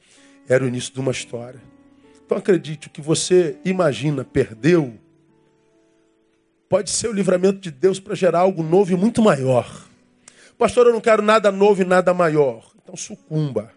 era 0.46 0.62
o 0.62 0.68
início 0.68 0.92
de 0.92 1.00
uma 1.00 1.10
história. 1.10 1.60
Então 2.24 2.36
acredite, 2.36 2.86
o 2.86 2.90
que 2.90 3.00
você 3.00 3.56
imagina 3.64 4.24
perdeu, 4.24 4.98
pode 6.72 6.88
ser 6.88 7.08
o 7.08 7.12
livramento 7.12 7.60
de 7.60 7.70
Deus 7.70 8.00
para 8.00 8.14
gerar 8.14 8.38
algo 8.38 8.62
novo 8.62 8.90
e 8.90 8.96
muito 8.96 9.20
maior. 9.20 9.86
Pastor, 10.56 10.86
eu 10.86 10.92
não 10.94 11.02
quero 11.02 11.20
nada 11.20 11.52
novo 11.52 11.82
e 11.82 11.84
nada 11.84 12.14
maior. 12.14 12.72
Então 12.82 12.96
sucumba. 12.96 13.70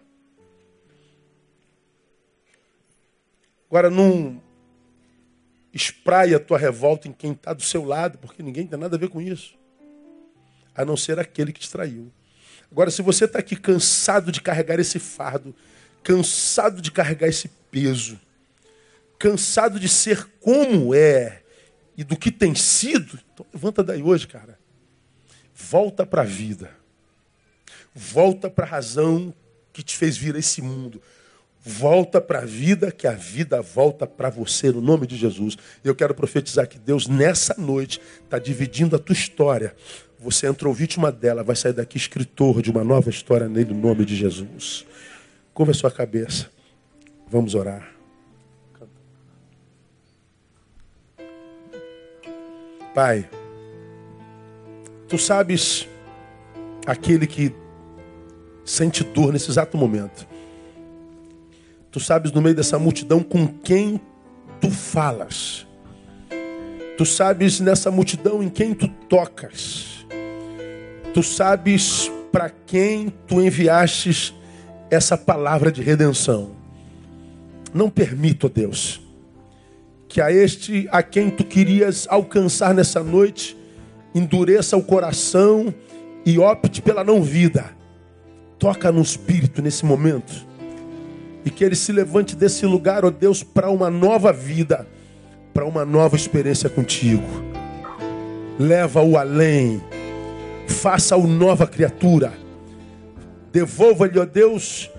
Agora 3.68 3.90
não 3.90 4.42
espraia 5.74 6.38
a 6.38 6.40
tua 6.40 6.56
revolta 6.56 7.06
em 7.06 7.12
quem 7.12 7.32
está 7.32 7.52
do 7.52 7.60
seu 7.60 7.84
lado, 7.84 8.16
porque 8.16 8.42
ninguém 8.42 8.66
tem 8.66 8.78
nada 8.78 8.96
a 8.96 8.98
ver 8.98 9.10
com 9.10 9.20
isso. 9.20 9.58
A 10.74 10.82
não 10.82 10.96
ser 10.96 11.18
aquele 11.18 11.52
que 11.52 11.60
te 11.60 11.70
traiu. 11.70 12.10
Agora, 12.72 12.90
se 12.90 13.02
você 13.02 13.26
está 13.26 13.40
aqui 13.40 13.56
cansado 13.56 14.32
de 14.32 14.40
carregar 14.40 14.80
esse 14.80 14.98
fardo, 14.98 15.54
cansado 16.02 16.80
de 16.80 16.90
carregar 16.90 17.28
esse 17.28 17.48
peso, 17.70 18.18
cansado 19.18 19.78
de 19.78 19.86
ser 19.86 20.26
como 20.40 20.94
é, 20.94 21.42
e 21.96 22.04
do 22.04 22.16
que 22.16 22.30
tem 22.30 22.54
sido, 22.54 23.18
então 23.32 23.46
levanta 23.52 23.82
daí 23.82 24.02
hoje, 24.02 24.26
cara. 24.26 24.58
Volta 25.54 26.04
para 26.04 26.22
a 26.22 26.24
vida. 26.24 26.70
Volta 27.94 28.50
para 28.50 28.66
a 28.66 28.68
razão 28.68 29.34
que 29.72 29.82
te 29.82 29.96
fez 29.96 30.16
vir 30.16 30.36
a 30.36 30.38
esse 30.38 30.60
mundo. 30.60 31.00
Volta 31.68 32.20
para 32.20 32.40
a 32.40 32.44
vida, 32.44 32.92
que 32.92 33.06
a 33.06 33.12
vida 33.12 33.60
volta 33.60 34.06
para 34.06 34.30
você, 34.30 34.70
no 34.70 34.80
nome 34.80 35.06
de 35.06 35.16
Jesus. 35.16 35.56
Eu 35.82 35.96
quero 35.96 36.14
profetizar 36.14 36.68
que 36.68 36.78
Deus, 36.78 37.08
nessa 37.08 37.54
noite, 37.58 38.00
está 38.22 38.38
dividindo 38.38 38.94
a 38.94 38.98
tua 38.98 39.14
história. 39.14 39.74
Você 40.20 40.46
entrou 40.46 40.72
vítima 40.72 41.10
dela, 41.10 41.42
vai 41.42 41.56
sair 41.56 41.72
daqui 41.72 41.96
escritor 41.96 42.62
de 42.62 42.70
uma 42.70 42.84
nova 42.84 43.10
história 43.10 43.48
nele, 43.48 43.74
no 43.74 43.80
nome 43.80 44.04
de 44.04 44.14
Jesus. 44.14 44.86
Curva 45.52 45.72
a 45.72 45.74
sua 45.74 45.90
cabeça. 45.90 46.48
Vamos 47.28 47.54
orar. 47.54 47.95
Pai, 52.96 53.28
tu 55.06 55.18
sabes 55.18 55.86
aquele 56.86 57.26
que 57.26 57.54
sente 58.64 59.04
dor 59.04 59.34
nesse 59.34 59.50
exato 59.50 59.76
momento. 59.76 60.26
Tu 61.90 62.00
sabes 62.00 62.32
no 62.32 62.40
meio 62.40 62.54
dessa 62.54 62.78
multidão 62.78 63.22
com 63.22 63.46
quem 63.46 64.00
tu 64.62 64.70
falas. 64.70 65.66
Tu 66.96 67.04
sabes 67.04 67.60
nessa 67.60 67.90
multidão 67.90 68.42
em 68.42 68.48
quem 68.48 68.72
tu 68.72 68.88
tocas. 68.88 70.06
Tu 71.12 71.22
sabes 71.22 72.10
para 72.32 72.48
quem 72.48 73.10
tu 73.26 73.42
enviastes 73.42 74.32
essa 74.90 75.18
palavra 75.18 75.70
de 75.70 75.82
redenção. 75.82 76.52
Não 77.74 77.90
permito, 77.90 78.48
Deus, 78.48 79.05
que 80.16 80.20
a 80.22 80.32
este 80.32 80.88
a 80.90 81.02
quem 81.02 81.28
tu 81.28 81.44
querias 81.44 82.06
alcançar 82.08 82.72
nessa 82.72 83.04
noite, 83.04 83.54
endureça 84.14 84.74
o 84.74 84.82
coração 84.82 85.74
e 86.24 86.38
opte 86.38 86.80
pela 86.80 87.04
não 87.04 87.22
vida. 87.22 87.66
Toca 88.58 88.90
no 88.90 89.02
espírito 89.02 89.60
nesse 89.60 89.84
momento. 89.84 90.32
E 91.44 91.50
que 91.50 91.62
ele 91.62 91.76
se 91.76 91.92
levante 91.92 92.34
desse 92.34 92.64
lugar, 92.64 93.04
ó 93.04 93.10
Deus, 93.10 93.42
para 93.42 93.68
uma 93.68 93.90
nova 93.90 94.32
vida, 94.32 94.88
para 95.52 95.66
uma 95.66 95.84
nova 95.84 96.16
experiência 96.16 96.70
contigo. 96.70 97.28
Leva-o 98.58 99.18
além. 99.18 99.82
Faça-o 100.66 101.26
nova 101.26 101.66
criatura. 101.66 102.32
Devolva-lhe, 103.52 104.18
ó 104.18 104.24
Deus, 104.24 104.90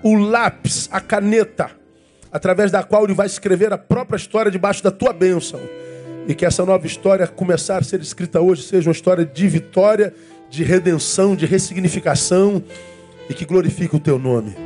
o 0.00 0.14
lápis, 0.14 0.88
a 0.92 1.00
caneta 1.00 1.81
através 2.32 2.70
da 2.70 2.82
qual 2.82 3.04
ele 3.04 3.12
vai 3.12 3.26
escrever 3.26 3.72
a 3.72 3.78
própria 3.78 4.16
história 4.16 4.50
debaixo 4.50 4.82
da 4.82 4.90
tua 4.90 5.12
bênção. 5.12 5.60
E 6.26 6.34
que 6.34 6.46
essa 6.46 6.64
nova 6.64 6.86
história 6.86 7.26
começar 7.26 7.78
a 7.78 7.82
ser 7.82 8.00
escrita 8.00 8.40
hoje 8.40 8.62
seja 8.62 8.88
uma 8.88 8.94
história 8.94 9.24
de 9.24 9.48
vitória, 9.48 10.14
de 10.48 10.64
redenção, 10.64 11.36
de 11.36 11.44
ressignificação 11.44 12.62
e 13.28 13.34
que 13.34 13.44
glorifique 13.44 13.94
o 13.94 14.00
teu 14.00 14.18
nome. 14.18 14.56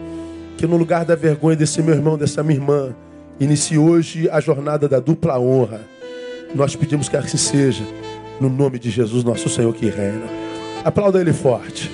Que 0.56 0.66
no 0.66 0.76
lugar 0.76 1.04
da 1.04 1.16
vergonha 1.16 1.56
desse 1.56 1.82
meu 1.82 1.94
irmão, 1.94 2.16
dessa 2.16 2.42
minha 2.42 2.58
irmã, 2.58 2.94
inicie 3.40 3.78
hoje 3.78 4.28
a 4.30 4.38
jornada 4.40 4.88
da 4.88 5.00
dupla 5.00 5.38
honra. 5.38 5.80
Nós 6.54 6.76
pedimos 6.76 7.08
que 7.08 7.16
assim 7.16 7.36
seja, 7.36 7.84
no 8.40 8.48
nome 8.48 8.78
de 8.78 8.90
Jesus, 8.90 9.24
nosso 9.24 9.48
Senhor 9.48 9.74
que 9.74 9.86
reina. 9.86 10.26
Aplauda 10.84 11.20
ele 11.20 11.32
forte. 11.32 11.90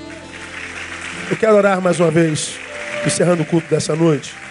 Eu 1.30 1.36
quero 1.36 1.56
orar 1.56 1.80
mais 1.80 1.98
uma 1.98 2.10
vez, 2.10 2.58
encerrando 3.06 3.42
o 3.42 3.46
culto 3.46 3.68
dessa 3.70 3.96
noite 3.96 4.42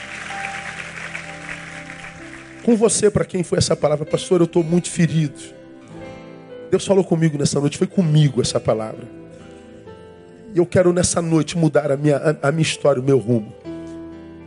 com 2.63 2.75
você 2.75 3.09
para 3.09 3.25
quem 3.25 3.43
foi 3.43 3.57
essa 3.57 3.75
palavra, 3.75 4.05
pastor, 4.05 4.41
eu 4.41 4.45
estou 4.45 4.63
muito 4.63 4.89
ferido. 4.89 5.39
Deus 6.69 6.85
falou 6.85 7.03
comigo 7.03 7.37
nessa 7.37 7.59
noite, 7.59 7.77
foi 7.77 7.87
comigo 7.87 8.41
essa 8.41 8.59
palavra. 8.59 9.03
E 10.53 10.57
eu 10.57 10.65
quero 10.65 10.93
nessa 10.93 11.21
noite 11.21 11.57
mudar 11.57 11.91
a 11.91 11.97
minha, 11.97 12.17
a, 12.17 12.47
a 12.47 12.51
minha 12.51 12.61
história, 12.61 13.01
o 13.01 13.05
meu 13.05 13.17
rumo. 13.17 13.53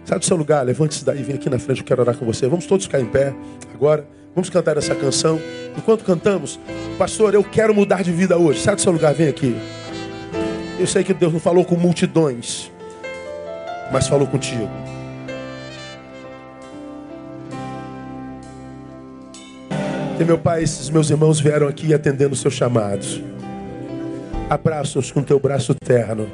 Sai 0.04 0.18
do 0.18 0.24
seu 0.24 0.36
lugar, 0.36 0.64
levante-se 0.64 1.04
daí, 1.04 1.22
vem 1.22 1.36
aqui 1.36 1.48
na 1.48 1.58
frente, 1.58 1.80
eu 1.80 1.84
quero 1.84 2.02
orar 2.02 2.16
com 2.16 2.26
você. 2.26 2.46
Vamos 2.46 2.66
todos 2.66 2.86
ficar 2.86 3.00
em 3.00 3.06
pé 3.06 3.34
agora. 3.74 4.06
Vamos 4.34 4.50
cantar 4.50 4.76
essa 4.76 4.94
canção. 4.94 5.40
Enquanto 5.76 6.04
cantamos, 6.04 6.58
pastor, 6.98 7.34
eu 7.34 7.44
quero 7.44 7.74
mudar 7.74 8.02
de 8.02 8.10
vida 8.10 8.36
hoje. 8.36 8.60
Sai 8.60 8.74
do 8.74 8.80
seu 8.80 8.92
lugar, 8.92 9.14
vem 9.14 9.28
aqui. 9.28 9.56
Eu 10.78 10.86
sei 10.86 11.04
que 11.04 11.14
Deus 11.14 11.32
não 11.32 11.40
falou 11.40 11.64
com 11.64 11.76
multidões, 11.76 12.70
mas 13.92 14.08
falou 14.08 14.26
contigo. 14.26 14.68
E 20.18 20.24
meu 20.24 20.38
Pai, 20.38 20.62
esses 20.62 20.88
meus 20.90 21.10
irmãos 21.10 21.40
vieram 21.40 21.66
aqui 21.66 21.92
atendendo 21.92 22.34
os 22.34 22.40
seus 22.40 22.54
chamados. 22.54 23.20
Abraça-os 24.48 25.10
com 25.10 25.24
teu 25.24 25.40
braço 25.40 25.74
terno. 25.74 26.28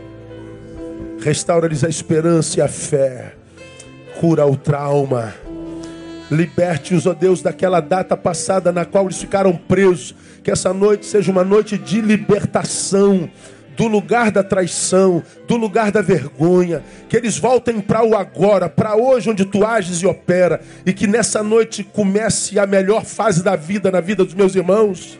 Restaura-lhes 1.22 1.82
a 1.82 1.88
esperança 1.88 2.58
e 2.58 2.62
a 2.62 2.68
fé. 2.68 3.32
Cura 4.20 4.44
o 4.44 4.54
trauma. 4.54 5.32
Liberte-os, 6.30 7.06
ó 7.06 7.14
Deus, 7.14 7.40
daquela 7.40 7.80
data 7.80 8.16
passada 8.18 8.70
na 8.70 8.84
qual 8.84 9.06
eles 9.06 9.18
ficaram 9.18 9.56
presos. 9.56 10.14
Que 10.44 10.50
essa 10.50 10.74
noite 10.74 11.06
seja 11.06 11.32
uma 11.32 11.42
noite 11.42 11.78
de 11.78 12.02
libertação 12.02 13.30
do 13.80 13.88
lugar 13.88 14.30
da 14.30 14.42
traição, 14.42 15.22
do 15.48 15.56
lugar 15.56 15.90
da 15.90 16.02
vergonha, 16.02 16.82
que 17.08 17.16
eles 17.16 17.38
voltem 17.38 17.80
para 17.80 18.04
o 18.04 18.14
agora, 18.14 18.68
para 18.68 18.94
hoje 18.94 19.30
onde 19.30 19.46
tu 19.46 19.64
ages 19.64 20.02
e 20.02 20.06
opera, 20.06 20.60
e 20.84 20.92
que 20.92 21.06
nessa 21.06 21.42
noite 21.42 21.82
comece 21.82 22.58
a 22.58 22.66
melhor 22.66 23.06
fase 23.06 23.42
da 23.42 23.56
vida 23.56 23.90
na 23.90 24.02
vida 24.02 24.22
dos 24.22 24.34
meus 24.34 24.54
irmãos. 24.54 25.18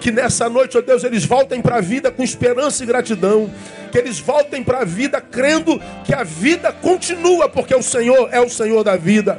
Que 0.00 0.10
nessa 0.10 0.48
noite, 0.48 0.78
ó 0.78 0.80
Deus, 0.80 1.04
eles 1.04 1.26
voltem 1.26 1.60
para 1.60 1.76
a 1.76 1.80
vida 1.82 2.10
com 2.10 2.22
esperança 2.22 2.82
e 2.82 2.86
gratidão. 2.86 3.50
Que 3.92 3.98
eles 3.98 4.18
voltem 4.18 4.64
para 4.64 4.78
a 4.78 4.84
vida 4.86 5.20
crendo 5.20 5.78
que 6.02 6.14
a 6.14 6.24
vida 6.24 6.72
continua, 6.72 7.50
porque 7.50 7.74
o 7.74 7.82
Senhor 7.82 8.30
é 8.32 8.40
o 8.40 8.48
Senhor 8.48 8.82
da 8.82 8.96
vida. 8.96 9.38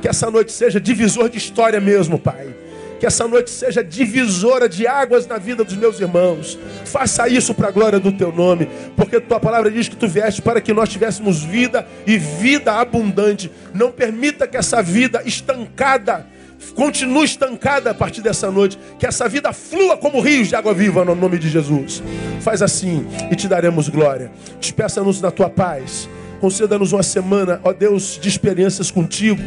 Que 0.00 0.06
essa 0.06 0.30
noite 0.30 0.52
seja 0.52 0.80
divisor 0.80 1.28
de 1.28 1.38
história 1.38 1.80
mesmo, 1.80 2.20
Pai 2.20 2.65
que 3.06 3.08
essa 3.08 3.28
noite 3.28 3.50
seja 3.50 3.84
divisora 3.84 4.68
de 4.68 4.84
águas 4.84 5.28
na 5.28 5.38
vida 5.38 5.62
dos 5.62 5.76
meus 5.76 6.00
irmãos. 6.00 6.58
Faça 6.84 7.28
isso 7.28 7.54
para 7.54 7.68
a 7.68 7.70
glória 7.70 8.00
do 8.00 8.10
teu 8.10 8.32
nome, 8.32 8.68
porque 8.96 9.20
tua 9.20 9.38
palavra 9.38 9.70
diz 9.70 9.88
que 9.88 9.94
tu 9.94 10.08
vieste 10.08 10.42
para 10.42 10.60
que 10.60 10.74
nós 10.74 10.88
tivéssemos 10.88 11.44
vida 11.44 11.86
e 12.04 12.18
vida 12.18 12.72
abundante. 12.72 13.48
Não 13.72 13.92
permita 13.92 14.48
que 14.48 14.56
essa 14.56 14.82
vida 14.82 15.22
estancada 15.24 16.26
continue 16.74 17.24
estancada 17.24 17.90
a 17.90 17.94
partir 17.94 18.22
dessa 18.22 18.50
noite. 18.50 18.76
Que 18.98 19.06
essa 19.06 19.28
vida 19.28 19.52
flua 19.52 19.96
como 19.96 20.20
rios 20.20 20.48
de 20.48 20.56
água 20.56 20.74
viva 20.74 21.04
no 21.04 21.14
nome 21.14 21.38
de 21.38 21.48
Jesus. 21.48 22.02
Faz 22.40 22.60
assim 22.60 23.06
e 23.30 23.36
te 23.36 23.46
daremos 23.46 23.88
glória. 23.88 24.32
Despeça-nos 24.58 25.20
da 25.20 25.30
tua 25.30 25.48
paz. 25.48 26.08
Conceda-nos 26.40 26.92
uma 26.92 27.02
semana, 27.02 27.60
ó 27.64 27.72
Deus, 27.72 28.18
de 28.20 28.28
experiências 28.28 28.90
contigo, 28.90 29.42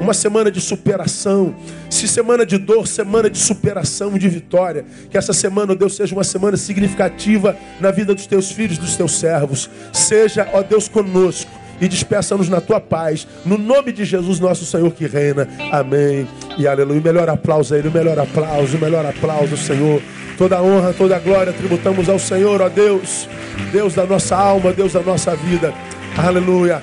uma 0.00 0.14
semana 0.14 0.50
de 0.50 0.60
superação. 0.60 1.54
Se 1.88 2.08
semana 2.08 2.46
de 2.46 2.56
dor, 2.56 2.86
semana 2.86 3.28
de 3.28 3.38
superação, 3.38 4.16
de 4.18 4.28
vitória. 4.28 4.84
Que 5.10 5.18
essa 5.18 5.32
semana, 5.32 5.72
ó 5.72 5.74
Deus, 5.76 5.96
seja 5.96 6.14
uma 6.14 6.24
semana 6.24 6.56
significativa 6.56 7.56
na 7.80 7.90
vida 7.90 8.14
dos 8.14 8.26
teus 8.26 8.50
filhos, 8.50 8.78
dos 8.78 8.96
teus 8.96 9.12
servos. 9.12 9.68
Seja, 9.92 10.48
ó 10.52 10.62
Deus, 10.62 10.88
conosco 10.88 11.50
e 11.80 11.88
despeça-nos 11.88 12.48
na 12.48 12.60
tua 12.60 12.80
paz. 12.80 13.26
No 13.44 13.56
nome 13.56 13.90
de 13.92 14.04
Jesus, 14.04 14.38
nosso 14.38 14.64
Senhor 14.64 14.92
que 14.92 15.06
reina. 15.06 15.48
Amém 15.72 16.28
e 16.58 16.66
aleluia. 16.66 17.00
O 17.00 17.04
melhor 17.04 17.28
aplauso 17.28 17.74
a 17.74 17.78
Ele, 17.78 17.88
o 17.88 17.92
melhor 17.92 18.18
aplauso, 18.18 18.76
o 18.76 18.80
melhor 18.80 19.06
aplauso, 19.06 19.56
Senhor. 19.56 20.02
Toda 20.36 20.62
honra, 20.62 20.92
toda 20.92 21.18
glória 21.18 21.52
tributamos 21.52 22.08
ao 22.08 22.18
Senhor, 22.18 22.60
ó 22.60 22.68
Deus. 22.68 23.28
Deus 23.72 23.94
da 23.94 24.06
nossa 24.06 24.36
alma, 24.36 24.72
Deus 24.72 24.92
da 24.92 25.00
nossa 25.00 25.34
vida. 25.34 25.72
Aleluia. 26.16 26.82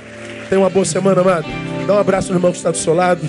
Tenha 0.50 0.62
uma 0.62 0.70
boa 0.70 0.86
semana, 0.86 1.22
amado. 1.22 1.48
Dá 1.86 1.96
um 1.96 2.00
abraço 2.00 2.30
no 2.30 2.38
irmão 2.38 2.52
que 2.52 2.58
está 2.58 2.72
do 2.72 2.78
seu 2.78 2.94
lado. 2.94 3.22